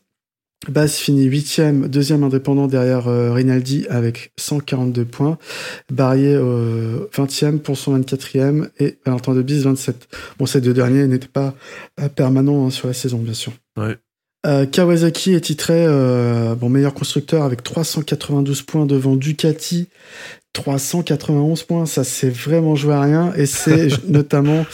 Bass 0.66 0.98
finit 0.98 1.24
huitième, 1.24 1.86
deuxième 1.88 2.24
indépendant 2.24 2.66
derrière 2.66 3.06
euh, 3.06 3.32
Rinaldi 3.32 3.86
avec 3.88 4.32
142 4.38 5.04
points. 5.04 5.38
Barrier 5.90 6.34
euh, 6.34 7.06
20e 7.14 7.58
pour 7.58 7.78
son 7.78 7.98
24e 7.98 8.68
et 8.80 8.98
Valentin 9.06 9.34
de 9.34 9.42
Bis 9.42 9.62
27. 9.62 10.08
Bon, 10.38 10.46
ces 10.46 10.60
deux 10.60 10.74
derniers 10.74 11.06
n'étaient 11.06 11.28
pas 11.28 11.54
euh, 12.00 12.08
permanents 12.08 12.66
hein, 12.66 12.70
sur 12.70 12.88
la 12.88 12.94
saison, 12.94 13.18
bien 13.18 13.34
sûr. 13.34 13.52
Ouais. 13.76 13.96
Euh, 14.46 14.66
Kawasaki 14.66 15.34
est 15.34 15.40
titré 15.40 15.84
euh, 15.86 16.54
bon, 16.54 16.68
meilleur 16.68 16.94
constructeur 16.94 17.42
avec 17.42 17.62
392 17.62 18.62
points 18.62 18.86
devant 18.86 19.16
Ducati. 19.16 19.88
391 20.52 21.62
points, 21.64 21.86
ça 21.86 22.02
c'est 22.04 22.30
vraiment 22.30 22.74
joué 22.74 22.94
à 22.94 23.00
rien 23.00 23.32
et 23.36 23.46
c'est 23.46 23.88
notamment 24.08 24.64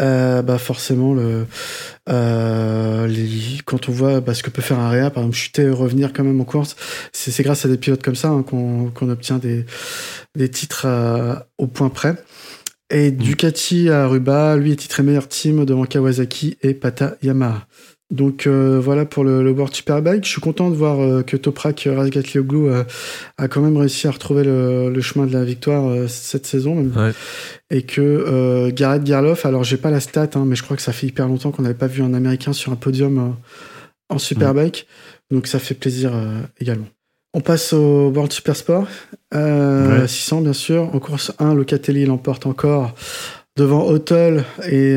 euh, 0.00 0.42
bah 0.42 0.58
forcément 0.58 1.14
le 1.14 1.46
euh, 2.08 3.06
les, 3.06 3.58
quand 3.64 3.88
on 3.88 3.92
voit 3.92 4.20
bah, 4.20 4.34
ce 4.34 4.42
que 4.42 4.50
peut 4.50 4.62
faire 4.62 4.78
un 4.78 4.90
Réa, 4.90 5.10
par 5.10 5.22
exemple 5.22 5.36
chuter 5.36 5.68
revenir 5.68 6.12
quand 6.12 6.24
même 6.24 6.40
en 6.40 6.44
course, 6.44 6.76
c'est 7.12 7.42
grâce 7.42 7.64
à 7.64 7.68
des 7.68 7.78
pilotes 7.78 8.02
comme 8.02 8.16
ça 8.16 8.28
hein, 8.28 8.42
qu'on 8.42 9.08
obtient 9.08 9.38
des, 9.38 9.64
des 10.36 10.50
titres 10.50 10.86
euh, 10.86 11.34
au 11.58 11.66
point 11.66 11.90
près. 11.90 12.16
Et 12.90 13.10
Ducati 13.10 13.88
à 13.88 14.04
Aruba, 14.04 14.56
lui 14.56 14.72
est 14.72 14.76
titré 14.76 15.02
meilleur 15.02 15.26
team 15.28 15.64
devant 15.64 15.84
Kawasaki 15.84 16.58
et 16.62 16.74
Pata 16.74 17.16
Yamaha. 17.22 17.66
Donc 18.10 18.46
euh, 18.46 18.78
voilà 18.82 19.06
pour 19.06 19.24
le, 19.24 19.42
le, 19.42 19.50
World 19.50 19.74
Superbike. 19.74 20.24
Je 20.24 20.30
suis 20.30 20.40
content 20.40 20.70
de 20.70 20.76
voir 20.76 21.00
euh, 21.00 21.22
que 21.22 21.36
Toprak 21.36 21.88
Razgatlioglu 21.90 22.68
euh, 22.68 22.84
a 23.38 23.48
quand 23.48 23.62
même 23.62 23.76
réussi 23.76 24.06
à 24.06 24.10
retrouver 24.10 24.44
le, 24.44 24.90
le 24.90 25.00
chemin 25.00 25.26
de 25.26 25.32
la 25.32 25.42
victoire 25.42 26.08
cette 26.08 26.46
saison. 26.46 26.74
Même. 26.74 26.92
Ouais. 26.96 27.12
Et 27.70 27.82
que 27.82 28.70
Garrett 28.70 29.02
Garloff, 29.02 29.46
alors 29.46 29.64
j'ai 29.64 29.78
pas 29.78 29.90
la 29.90 30.00
stat, 30.00 30.30
hein, 30.34 30.44
mais 30.46 30.54
je 30.54 30.62
crois 30.62 30.76
que 30.76 30.82
ça 30.82 30.92
fait 30.92 31.06
hyper 31.06 31.26
longtemps 31.26 31.50
qu'on 31.50 31.62
n'avait 31.62 31.74
pas 31.74 31.86
vu 31.86 32.02
un 32.02 32.14
Américain 32.14 32.52
sur 32.52 32.72
un 32.72 32.76
podium 32.76 33.36
en 34.10 34.18
Superbike. 34.18 34.86
Donc 35.30 35.46
ça 35.46 35.58
fait 35.58 35.74
plaisir 35.74 36.12
également. 36.60 36.86
On 37.32 37.40
passe 37.40 37.72
au 37.72 38.10
World 38.10 38.32
Supersport. 38.32 38.86
Ouais. 39.34 40.06
600 40.06 40.42
bien 40.42 40.52
sûr. 40.52 40.94
En 40.94 41.00
course 41.00 41.32
1, 41.38 41.54
Locatelli 41.54 42.04
l'emporte 42.04 42.46
encore 42.46 42.94
devant 43.56 43.88
Hotel 43.88 44.44
et 44.70 44.94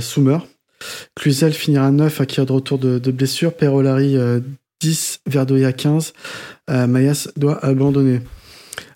Soumer. 0.00 0.38
Cluzel 1.14 1.52
finira 1.52 1.90
9 1.90 2.20
à 2.20 2.26
qui 2.26 2.44
de 2.44 2.52
retour 2.52 2.78
de, 2.78 3.10
blessure. 3.10 3.52
Perolari 3.52 4.16
euh, 4.16 4.40
10, 4.80 5.20
Verdoya 5.26 5.72
15. 5.72 6.12
Euh, 6.70 6.86
Mayas 6.86 7.28
doit 7.36 7.64
abandonner. 7.64 8.20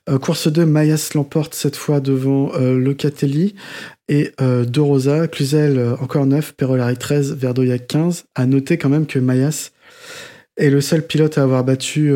Euh, 0.08 0.18
course 0.18 0.48
2, 0.48 0.66
Mayas 0.66 1.10
l'emporte 1.14 1.54
cette 1.54 1.76
fois 1.76 2.00
devant 2.00 2.52
euh, 2.54 2.78
Locatelli 2.78 3.54
et 4.08 4.32
De 4.40 4.80
Rosa. 4.80 5.28
Cluzel 5.28 5.94
encore 6.00 6.26
9, 6.26 6.54
Perolari 6.54 6.96
13, 6.96 7.34
Verdoya 7.34 7.78
15. 7.78 8.24
À 8.34 8.46
noter 8.46 8.76
quand 8.76 8.88
même 8.88 9.06
que 9.06 9.18
Mayas 9.18 9.70
est 10.56 10.70
le 10.70 10.80
seul 10.80 11.06
pilote 11.06 11.38
à 11.38 11.44
avoir 11.44 11.62
battu 11.62 12.12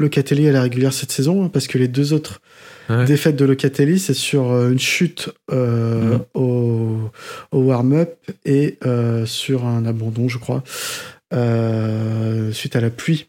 Locatelli 0.00 0.48
à 0.48 0.52
la 0.52 0.62
régulière 0.62 0.92
cette 0.92 1.12
saison 1.12 1.44
hein, 1.44 1.50
parce 1.52 1.68
que 1.68 1.78
les 1.78 1.86
deux 1.86 2.12
autres 2.12 2.40
Ouais. 2.88 3.04
défaite 3.04 3.36
de 3.36 3.44
Locatelli, 3.44 3.98
c'est 3.98 4.14
sur 4.14 4.50
une 4.66 4.78
chute 4.78 5.30
euh, 5.50 6.16
mmh. 6.16 6.20
au, 6.34 6.96
au 7.52 7.58
warm-up 7.58 8.16
et 8.46 8.78
euh, 8.86 9.26
sur 9.26 9.66
un 9.66 9.84
abandon, 9.84 10.28
je 10.28 10.38
crois, 10.38 10.62
euh, 11.34 12.50
suite 12.52 12.76
à 12.76 12.80
la 12.80 12.90
pluie. 12.90 13.26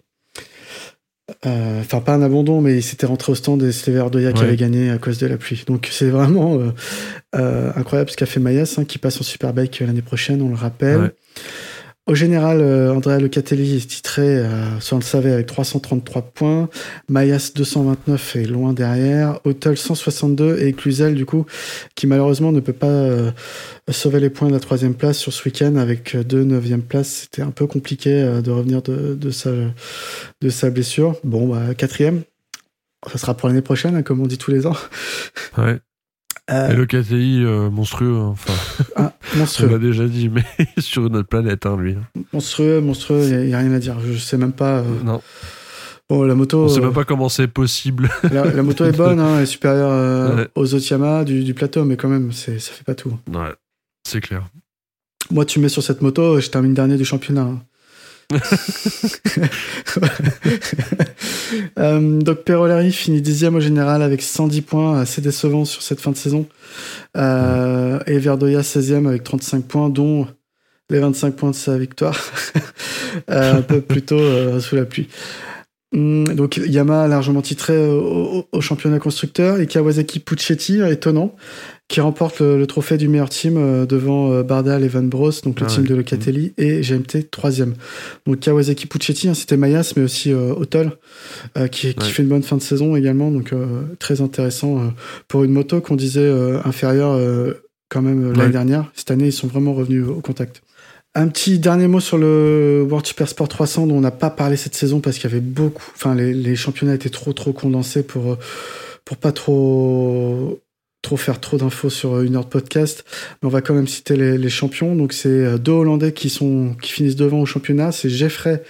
Enfin, 1.46 2.02
pas 2.02 2.14
un 2.14 2.22
abandon, 2.22 2.60
mais 2.62 2.78
il 2.78 2.84
s'était 2.84 3.06
rentré 3.06 3.32
au 3.32 3.36
stand 3.36 3.62
et 3.62 3.72
c'était 3.72 3.92
Verdoya 3.92 4.30
ouais. 4.30 4.34
qui 4.34 4.44
avait 4.44 4.56
gagné 4.56 4.90
à 4.90 4.98
cause 4.98 5.20
de 5.20 5.28
la 5.28 5.38
pluie. 5.38 5.64
Donc, 5.68 5.88
c'est 5.92 6.10
vraiment 6.10 6.60
incroyable 7.34 8.10
ce 8.10 8.18
qu'a 8.18 8.26
fait 8.26 8.40
Mayas, 8.40 8.76
hein, 8.78 8.86
qui 8.86 8.98
passe 8.98 9.20
en 9.22 9.24
Superbike 9.24 9.80
l'année 9.82 10.02
prochaine, 10.02 10.42
on 10.42 10.50
le 10.50 10.56
rappelle. 10.56 11.02
Ouais. 11.02 11.14
Au 12.08 12.16
général, 12.16 12.60
euh, 12.60 12.92
Andrea 12.92 13.20
Locatelli 13.20 13.76
est 13.78 13.88
titré, 13.88 14.24
euh, 14.24 14.80
si 14.80 14.94
on 14.94 14.98
le 14.98 15.04
savait, 15.04 15.32
avec 15.32 15.46
333 15.46 16.24
points. 16.24 16.68
Mayas 17.08 17.52
229 17.56 18.36
est 18.36 18.46
loin 18.46 18.74
derrière. 18.74 19.40
Hotel 19.44 19.78
162 19.78 20.58
et 20.60 20.74
Cluzel, 20.74 21.14
du 21.14 21.28
coup, 21.28 21.46
qui 21.94 22.08
malheureusement 22.08 22.52
ne 22.52 22.62
peut 22.62 22.74
pas 22.74 22.88
euh, 22.88 23.32
sauver 23.92 24.20
les 24.20 24.32
points 24.32 24.48
de 24.48 24.54
la 24.54 24.60
troisième 24.60 24.96
place 24.96 25.20
sur 25.20 25.32
ce 25.32 25.46
week-end 25.46 25.76
avec 25.76 26.18
deux 26.18 26.44
neuvième 26.44 26.82
places. 26.82 27.28
C'était 27.30 27.44
un 27.44 27.52
peu 27.52 27.68
compliqué 27.68 28.12
euh, 28.12 28.42
de 28.42 28.50
revenir 28.50 28.82
de, 28.82 29.14
de, 29.14 29.30
sa, 29.30 29.52
de 30.42 30.50
sa 30.50 30.72
blessure. 30.72 31.16
Bon, 31.24 31.48
bah, 31.48 31.76
quatrième. 31.76 32.24
Ça 33.08 33.20
sera 33.20 33.38
pour 33.38 33.50
l'année 33.50 33.62
prochaine, 33.62 33.96
hein, 33.96 34.02
comme 34.02 34.20
on 34.20 34.28
dit 34.28 34.40
tous 34.40 34.52
les 34.52 34.66
ans. 34.66 34.76
Ouais. 35.58 35.80
Euh, 36.50 36.72
et 36.72 36.76
le 36.76 36.86
KTI 36.86 37.44
euh, 37.44 37.70
monstrueux, 37.70 38.18
enfin. 38.18 38.54
Ah, 38.96 39.14
monstrueux. 39.38 39.68
On 39.70 39.72
l'a 39.74 39.78
déjà 39.78 40.08
dit, 40.08 40.30
mais 40.30 40.44
sur 40.78 41.06
une 41.06 41.16
autre 41.16 41.28
planète, 41.28 41.66
hein, 41.66 41.78
lui. 41.78 41.96
Monstrueux, 42.34 42.82
monstrueux, 42.82 43.24
il 43.24 43.48
n'y 43.48 43.54
a, 43.54 43.58
a, 43.58 43.62
rien 43.62 43.72
à 43.74 43.80
dire. 43.80 43.98
Je 44.00 44.18
sais 44.18 44.38
même 44.38 44.54
pas. 44.54 44.80
Euh... 44.80 45.04
Non. 45.04 45.22
Bon, 46.10 46.24
la 46.24 46.34
moto. 46.34 46.64
On 46.64 46.70
sait 46.70 46.82
même 46.82 46.94
pas 46.94 47.04
comment 47.04 47.30
c'est 47.30 47.48
possible. 47.48 48.10
La, 48.32 48.44
la, 48.46 48.64
moto 48.64 48.84
est 48.84 48.98
bonne, 48.98 49.20
hein, 49.20 49.36
elle 49.38 49.44
est 49.44 49.46
supérieure 49.46 49.92
euh, 49.92 50.38
ouais. 50.38 50.48
aux 50.56 50.74
autres 50.74 50.90
Yamaha 50.90 51.24
du, 51.24 51.44
du, 51.44 51.54
plateau, 51.54 51.86
mais 51.86 51.98
quand 51.98 52.10
même, 52.10 52.32
ça 52.32 52.52
fait 52.58 52.84
pas 52.84 52.96
tout. 52.96 53.16
Ouais, 53.32 53.54
c'est 54.08 54.20
clair. 54.20 54.48
Moi, 55.30 55.46
tu 55.46 55.60
mets 55.60 55.70
sur 55.70 55.84
cette 55.84 56.02
moto, 56.02 56.40
je 56.40 56.50
termine 56.50 56.74
dernier 56.74 56.98
du 56.98 57.06
championnat. 57.06 57.52
Euh, 61.80 62.20
donc 62.22 62.44
Perolari 62.44 62.92
finit 62.92 63.22
dixième 63.22 63.56
au 63.56 63.60
général 63.60 64.04
avec 64.04 64.22
110 64.22 64.62
points, 64.62 65.00
assez 65.00 65.20
décevant 65.20 65.66
sur 65.66 65.82
cette 65.82 66.00
fin 66.00 66.12
de 66.12 66.16
saison. 66.16 66.46
Euh, 67.18 68.00
et 68.06 68.20
Verdoya 68.20 68.62
16e 68.62 69.08
avec 69.08 69.24
35 69.24 69.66
points, 69.66 69.90
dont 69.90 70.28
les 70.92 71.00
25 71.00 71.36
points 71.36 71.50
de 71.52 71.56
sa 71.56 71.78
victoire, 71.78 72.16
euh, 73.32 73.58
un 73.58 73.62
peu 73.64 73.82
plus 73.82 74.04
tôt 74.04 74.60
sous 74.60 74.76
la 74.76 74.86
pluie. 74.86 75.08
Donc 75.92 76.58
Yamaha 76.58 77.08
largement 77.08 77.42
titré 77.42 77.76
au, 77.76 78.46
au, 78.52 78.62
championnat 78.62 79.00
constructeur 79.00 79.60
et 79.60 79.66
Kawasaki 79.66 80.20
Puccetti, 80.20 80.82
étonnant, 80.82 81.36
qui 81.90 82.02
remporte 82.02 82.40
le, 82.40 82.58
le, 82.58 82.68
trophée 82.68 82.98
du 82.98 83.08
meilleur 83.08 83.30
team 83.30 83.58
euh, 83.58 83.86
devant 83.88 84.32
euh, 84.32 84.44
Bardal 84.44 84.84
et 84.84 84.88
Van 84.88 85.02
Bros, 85.02 85.32
donc 85.44 85.60
le 85.60 85.66
ah 85.66 85.70
team 85.70 85.82
ouais. 85.82 85.90
de 85.90 85.96
Locatelli, 85.96 86.54
mmh. 86.58 86.62
et 86.62 86.82
GMT 86.82 87.32
troisième. 87.32 87.74
Donc 88.26 88.40
Kawasaki 88.40 88.86
Puccetti, 88.86 89.28
hein, 89.28 89.34
c'était 89.34 89.58
Mayas, 89.58 89.94
mais 89.98 90.04
aussi 90.04 90.32
euh, 90.32 90.54
Otol, 90.54 90.92
qui, 91.72 91.94
qui 91.96 92.00
ouais. 92.00 92.06
fait 92.06 92.22
une 92.22 92.30
bonne 92.30 92.44
fin 92.44 92.58
de 92.58 92.62
saison 92.62 92.96
également, 92.96 93.32
donc 93.32 93.54
très 93.98 94.22
intéressant 94.22 94.94
pour 95.28 95.44
une 95.44 95.52
moto 95.52 95.82
qu'on 95.82 95.96
disait 95.96 96.32
inférieure 96.64 97.20
quand 97.90 98.02
même 98.02 98.32
l'année 98.32 98.44
ouais. 98.44 98.50
dernière. 98.50 98.92
Cette 98.94 99.10
année, 99.10 99.28
ils 99.28 99.34
sont 99.34 99.48
vraiment 99.48 99.74
revenus 99.74 100.06
au 100.08 100.22
contact. 100.22 100.62
Un 101.16 101.28
petit 101.28 101.58
dernier 101.58 101.88
mot 101.88 102.00
sur 102.00 102.20
le 102.20 102.86
World 102.88 103.08
Super 103.08 103.28
Sport 103.28 103.48
300 103.48 103.88
dont 103.88 103.96
on 103.96 104.02
n'a 104.02 104.12
pas 104.12 104.30
parlé 104.30 104.58
cette 104.58 104.76
saison 104.76 105.00
parce 105.00 105.18
qu'il 105.18 105.28
y 105.30 105.34
avait 105.34 105.42
beaucoup, 105.42 105.84
enfin 105.96 106.14
les, 106.14 106.34
les, 106.34 106.56
championnats 106.56 106.94
étaient 106.94 107.10
trop 107.10 107.34
trop 107.34 107.52
condensés 107.52 108.04
pour 108.04 108.38
pour 109.06 109.18
pas 109.18 109.32
trop 109.32 110.60
trop 111.02 111.18
faire 111.18 111.40
trop 111.40 111.58
d'infos 111.58 111.90
sur 111.90 112.22
une 112.22 112.36
heure 112.36 112.46
de 112.46 112.50
podcast, 112.50 113.06
mais 113.42 113.48
on 113.48 113.52
va 113.52 113.62
quand 113.62 113.74
même 113.74 113.88
citer 113.88 114.16
les, 114.16 114.50
champions. 114.50 114.96
Donc 114.96 115.14
c'est 115.14 115.58
deux 115.60 115.72
Hollandais 115.72 116.12
qui 116.12 116.30
sont 116.30 116.76
qui 116.82 116.92
finissent 116.92 117.16
devant 117.16 117.40
au 117.40 117.46
championnat, 117.46 117.92
c'est 117.92 118.10
Jeffrey 118.10 118.64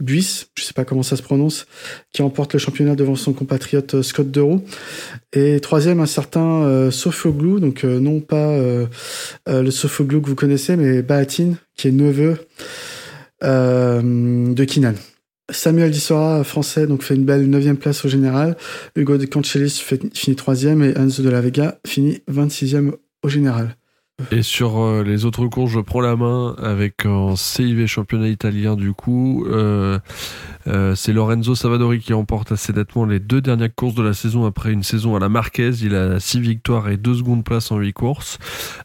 Buis, 0.00 0.46
je 0.56 0.64
sais 0.64 0.72
pas 0.72 0.84
comment 0.84 1.02
ça 1.02 1.16
se 1.16 1.22
prononce, 1.22 1.66
qui 2.12 2.22
remporte 2.22 2.54
le 2.54 2.58
championnat 2.58 2.96
devant 2.96 3.16
son 3.16 3.32
compatriote 3.32 4.00
Scott 4.02 4.30
Deroux. 4.30 4.64
Et 5.32 5.60
troisième, 5.60 6.00
un 6.00 6.06
certain 6.06 6.62
euh, 6.62 6.90
Sofoglou, 6.90 7.60
donc 7.60 7.84
euh, 7.84 8.00
non 8.00 8.20
pas 8.20 8.48
euh, 8.48 8.86
le 9.46 9.70
Sofoglou 9.70 10.22
que 10.22 10.28
vous 10.28 10.34
connaissez, 10.34 10.76
mais 10.76 11.02
Bahatine, 11.02 11.56
qui 11.76 11.88
est 11.88 11.92
neveu 11.92 12.38
de 13.42 14.64
Kinan. 14.64 14.94
Samuel 15.50 15.90
Dissora, 15.90 16.44
français, 16.44 16.86
donc 16.86 17.02
fait 17.02 17.14
une 17.14 17.24
belle 17.24 17.48
9 17.48 17.74
place 17.74 18.04
au 18.04 18.08
général. 18.08 18.56
Hugo 18.96 19.16
de 19.16 19.26
Cancelis 19.26 19.82
finit 20.14 20.36
3 20.36 20.64
et 20.64 20.98
Hans 20.98 21.22
de 21.22 21.28
la 21.28 21.40
Vega 21.40 21.78
finit 21.86 22.22
26e 22.30 22.92
au 23.22 23.28
général. 23.28 23.76
Et 24.30 24.42
sur 24.42 24.78
euh, 24.78 25.02
les 25.02 25.24
autres 25.24 25.46
courses, 25.46 25.72
je 25.72 25.80
prends 25.80 26.00
la 26.00 26.16
main 26.16 26.54
avec 26.62 27.06
en 27.06 27.36
CIV 27.36 27.86
championnat 27.86 28.28
italien 28.28 28.76
du 28.76 28.92
coup. 28.92 29.46
Euh, 29.48 29.98
euh, 30.66 30.94
c'est 30.94 31.12
Lorenzo 31.12 31.54
Savadori 31.54 32.00
qui 32.00 32.12
remporte 32.12 32.52
assez 32.52 32.72
nettement 32.72 33.06
les 33.06 33.18
deux 33.18 33.40
dernières 33.40 33.74
courses 33.74 33.94
de 33.94 34.02
la 34.02 34.12
saison 34.12 34.44
après 34.44 34.72
une 34.72 34.82
saison 34.82 35.16
à 35.16 35.18
la 35.18 35.28
Marquez. 35.28 35.70
Il 35.82 35.94
a 35.94 36.20
6 36.20 36.40
victoires 36.40 36.88
et 36.88 36.96
2 36.96 37.14
secondes 37.14 37.44
place 37.44 37.72
en 37.72 37.78
8 37.78 37.92
courses. 37.92 38.38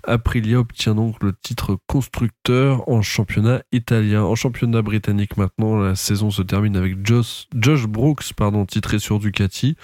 Aprilia 0.03 0.59
obtient 0.59 0.95
donc 0.95 1.21
le 1.21 1.33
titre 1.33 1.77
constructeur 1.87 2.87
en 2.87 3.01
championnat 3.01 3.61
italien. 3.71 4.23
En 4.23 4.35
championnat 4.35 4.81
britannique 4.81 5.37
maintenant, 5.37 5.75
la 5.75 5.95
saison 5.95 6.31
se 6.31 6.41
termine 6.41 6.77
avec 6.77 7.05
Josh, 7.05 7.47
Josh 7.55 7.87
Brooks, 7.87 8.33
pardon, 8.35 8.65
titré 8.65 8.99
sur 8.99 9.19
Ducati, 9.19 9.75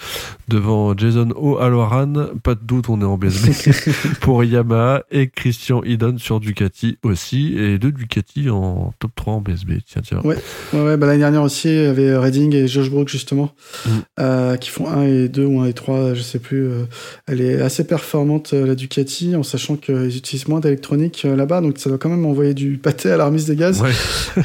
devant 0.47 0.95
Jason 0.95 1.29
O'Halloran. 1.35 2.13
Pas 2.41 2.55
de 2.55 2.61
doute, 2.63 2.89
on 2.89 3.01
est 3.01 3.05
en 3.05 3.17
BSB 3.17 4.19
pour 4.21 4.43
Yamaha 4.43 5.03
et 5.11 5.27
Christian 5.41 5.81
Eden 5.83 6.19
sur 6.19 6.39
Ducati 6.39 6.99
aussi, 7.01 7.55
et 7.57 7.79
deux 7.79 7.91
Ducati 7.91 8.51
en 8.51 8.93
top 8.99 9.09
3 9.15 9.33
en 9.33 9.41
BSB. 9.41 9.71
Tiens, 9.87 10.03
tiens. 10.05 10.21
Ouais, 10.23 10.37
ouais, 10.71 10.81
ouais 10.83 10.97
bah, 10.97 11.07
l'année 11.07 11.17
dernière 11.17 11.41
aussi, 11.41 11.67
il 11.67 11.81
y 11.81 11.85
avait 11.87 12.15
Redding 12.15 12.53
et 12.53 12.67
Josh 12.67 12.91
Brook, 12.91 13.09
justement, 13.09 13.51
mm. 13.87 13.89
euh, 14.19 14.55
qui 14.57 14.69
font 14.69 14.87
1 14.87 15.01
et 15.01 15.29
2 15.29 15.43
ou 15.43 15.61
1 15.61 15.65
et 15.65 15.73
3, 15.73 16.13
je 16.13 16.21
sais 16.21 16.37
plus. 16.37 16.67
Euh, 16.67 16.83
elle 17.25 17.41
est 17.41 17.59
assez 17.59 17.87
performante, 17.87 18.53
euh, 18.53 18.67
la 18.67 18.75
Ducati, 18.75 19.35
en 19.35 19.41
sachant 19.41 19.77
qu'ils 19.77 20.15
utilisent 20.15 20.47
moins 20.47 20.59
d'électronique 20.59 21.23
là-bas, 21.23 21.61
donc 21.61 21.79
ça 21.79 21.89
doit 21.89 21.97
quand 21.97 22.09
même 22.09 22.27
envoyer 22.27 22.53
du 22.53 22.77
pâté 22.77 23.09
à 23.09 23.17
la 23.17 23.25
remise 23.25 23.45
des 23.45 23.55
gaz. 23.55 23.81
Ouais. 23.81 23.93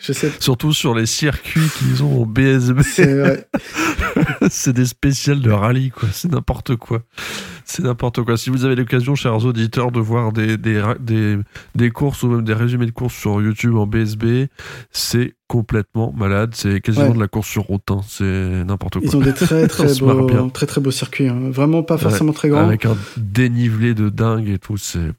je 0.00 0.14
sais. 0.14 0.32
Surtout 0.40 0.72
sur 0.72 0.94
les 0.94 1.04
circuits 1.04 1.68
qu'ils 1.78 2.02
ont 2.02 2.22
au 2.22 2.24
BSB. 2.24 2.80
C'est 4.48 4.72
des 4.72 4.86
spéciales 4.86 5.42
de 5.42 5.50
rallye, 5.50 5.90
quoi. 5.90 6.08
C'est 6.12 6.32
n'importe 6.32 6.76
quoi. 6.76 7.02
C'est 7.64 7.82
n'importe 7.82 8.22
quoi. 8.22 8.36
Si 8.36 8.50
vous 8.50 8.64
avez 8.64 8.74
l'occasion, 8.74 9.14
chers 9.14 9.44
auditeurs, 9.44 9.90
de 9.90 10.00
voir 10.00 10.32
des, 10.32 10.56
des, 10.56 10.82
des, 11.00 11.38
des 11.74 11.90
courses 11.90 12.22
ou 12.22 12.28
même 12.28 12.44
des 12.44 12.54
résumés 12.54 12.86
de 12.86 12.90
courses 12.90 13.14
sur 13.14 13.40
YouTube 13.40 13.76
en 13.76 13.86
BSB, 13.86 14.46
c'est 14.90 15.34
complètement 15.54 16.12
malade. 16.16 16.50
C'est 16.54 16.80
quasiment 16.80 17.10
ouais. 17.10 17.14
de 17.14 17.20
la 17.20 17.28
course 17.28 17.46
sur 17.46 17.62
route. 17.62 17.88
Hein. 17.88 18.00
C'est 18.08 18.24
n'importe 18.24 18.94
quoi. 18.94 19.02
Ils 19.04 19.16
ont 19.16 19.20
des 19.20 19.32
très 19.32 19.68
très, 19.68 19.94
beaux, 20.00 20.50
très, 20.50 20.66
très 20.66 20.80
beaux 20.80 20.90
circuits. 20.90 21.28
Hein. 21.28 21.50
Vraiment 21.50 21.84
pas 21.84 21.96
forcément 21.96 22.30
ouais. 22.30 22.34
très 22.34 22.48
grands. 22.48 22.66
Avec 22.66 22.86
un 22.86 22.96
dénivelé 23.16 23.94
de 23.94 24.08
dingue 24.08 24.48
et 24.48 24.58
tout. 24.58 24.76
C'est 24.76 25.14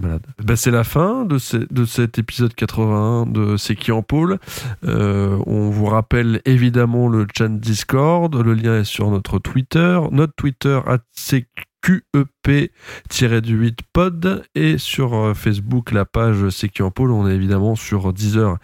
malade. 0.00 0.22
Bah, 0.42 0.56
c'est 0.56 0.70
la 0.70 0.84
fin 0.84 1.26
de, 1.26 1.36
ce, 1.36 1.58
de 1.58 1.84
cet 1.84 2.18
épisode 2.18 2.54
81 2.54 3.26
de 3.26 3.58
C'est 3.58 3.76
qui 3.76 3.92
en 3.92 4.02
pôle. 4.02 4.38
Euh, 4.86 5.36
on 5.46 5.68
vous 5.68 5.84
rappelle 5.84 6.40
évidemment 6.46 7.08
le 7.08 7.26
chat 7.36 7.48
Discord. 7.48 8.34
Le 8.34 8.54
lien 8.54 8.80
est 8.80 8.84
sur 8.84 9.10
notre 9.10 9.38
Twitter. 9.38 10.00
Notre 10.12 10.32
Twitter, 10.34 10.80
c'est 11.10 11.46
QEP-8 11.82 13.78
pod 13.92 14.44
et 14.54 14.78
sur 14.78 15.14
euh, 15.14 15.34
Facebook 15.34 15.90
la 15.90 16.04
page 16.04 16.48
Sécu 16.50 16.82
en 16.82 16.90
Pôle. 16.90 17.10
On 17.10 17.28
est 17.28 17.34
évidemment 17.34 17.74
sur 17.74 18.12
Deezer 18.12 18.58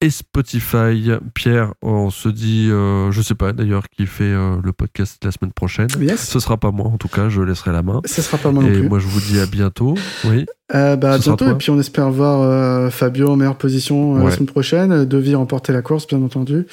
et 0.00 0.10
Spotify. 0.10 1.10
Pierre, 1.34 1.72
on 1.82 2.10
se 2.10 2.28
dit, 2.28 2.68
euh, 2.70 3.10
je 3.12 3.22
sais 3.22 3.34
pas 3.34 3.52
d'ailleurs 3.52 3.84
qui 3.88 4.06
fait 4.06 4.24
euh, 4.24 4.56
le 4.62 4.72
podcast 4.72 5.18
la 5.24 5.30
semaine 5.30 5.52
prochaine. 5.52 5.88
Yes. 6.00 6.20
Ce 6.28 6.38
sera 6.38 6.56
pas 6.58 6.70
moi 6.70 6.86
en 6.86 6.98
tout 6.98 7.08
cas, 7.08 7.28
je 7.28 7.40
laisserai 7.40 7.72
la 7.72 7.82
main. 7.82 8.02
Ce 8.04 8.20
sera 8.20 8.36
pas 8.36 8.50
moi 8.52 8.62
non 8.62 8.68
et 8.68 8.72
plus. 8.72 8.88
moi 8.88 8.98
je 8.98 9.06
vous 9.06 9.20
dis 9.20 9.40
à 9.40 9.46
bientôt. 9.46 9.94
Oui. 10.24 10.46
Euh, 10.74 10.96
bah, 10.96 11.12
à 11.12 11.18
bientôt, 11.18 11.48
et 11.48 11.54
puis 11.54 11.70
on 11.70 11.78
espère 11.78 12.10
voir 12.10 12.42
euh, 12.42 12.90
Fabio 12.90 13.28
en 13.28 13.36
meilleure 13.36 13.56
position 13.56 14.14
Ouais. 14.14 14.24
la 14.24 14.30
semaine 14.32 14.46
prochaine, 14.48 15.04
Devi 15.04 15.34
remporter 15.34 15.72
la 15.72 15.80
course, 15.80 16.06
bien 16.06 16.20
entendu. 16.22 16.66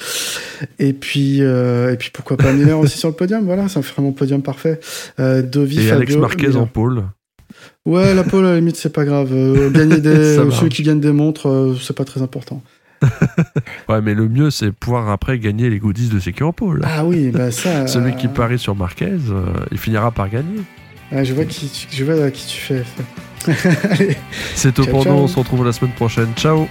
Et 0.78 0.92
puis, 0.92 1.38
et 1.40 1.96
puis 1.98 2.10
pourquoi 2.12 2.36
pas 2.36 2.52
Miller 2.52 2.78
aussi 2.78 2.98
sur 2.98 3.08
le 3.08 3.14
podium, 3.14 3.44
voilà, 3.44 3.68
ça 3.68 3.80
fait 3.82 3.92
vraiment 3.94 4.12
podium 4.12 4.42
parfait. 4.42 4.80
Devi, 5.18 5.78
Et 5.78 5.82
Fabio, 5.82 5.94
Alex 5.96 6.16
Marquez 6.16 6.46
Miller. 6.48 6.62
en 6.62 6.66
pôle. 6.66 7.04
Ouais, 7.86 8.14
la 8.14 8.24
pole, 8.24 8.46
à 8.46 8.50
la 8.50 8.56
limite, 8.56 8.76
c'est 8.76 8.92
pas 8.92 9.04
grave. 9.04 9.30
Gagner 9.72 9.98
des, 10.00 10.36
celui 10.50 10.70
qui 10.70 10.82
gagne 10.82 11.00
des 11.00 11.12
montres, 11.12 11.74
c'est 11.80 11.96
pas 11.96 12.04
très 12.04 12.20
important. 12.22 12.62
Ouais, 13.88 14.00
mais 14.00 14.14
le 14.14 14.28
mieux 14.28 14.50
c'est 14.50 14.72
pouvoir 14.72 15.08
après 15.10 15.38
gagner 15.38 15.68
les 15.70 15.78
goodies 15.78 16.08
de 16.08 16.18
en 16.42 16.52
pôle. 16.52 16.80
Ah 16.84 17.04
oui, 17.04 17.30
bah 17.30 17.50
ça. 17.50 17.86
Celui 17.86 18.12
euh, 18.12 18.16
qui 18.16 18.28
parie 18.28 18.58
sur 18.58 18.74
Marquez, 18.74 19.06
euh, 19.30 19.46
il 19.70 19.78
finira 19.78 20.10
par 20.10 20.28
gagner. 20.28 20.60
ouais, 21.12 21.24
je 21.24 21.34
vois 21.34 21.44
qui, 21.44 21.68
tu- 21.68 21.86
je 21.96 22.04
vois 22.04 22.24
à 22.24 22.30
qui 22.30 22.46
tu 22.46 22.60
fais. 22.60 22.82
C'est 24.54 24.72
tout 24.72 24.84
Ciao, 24.84 24.90
pour 24.92 25.02
ciao. 25.02 25.12
nous, 25.14 25.20
on 25.22 25.28
se 25.28 25.38
retrouve 25.38 25.64
la 25.66 25.72
semaine 25.72 25.92
prochaine. 25.92 26.28
Ciao 26.36 26.66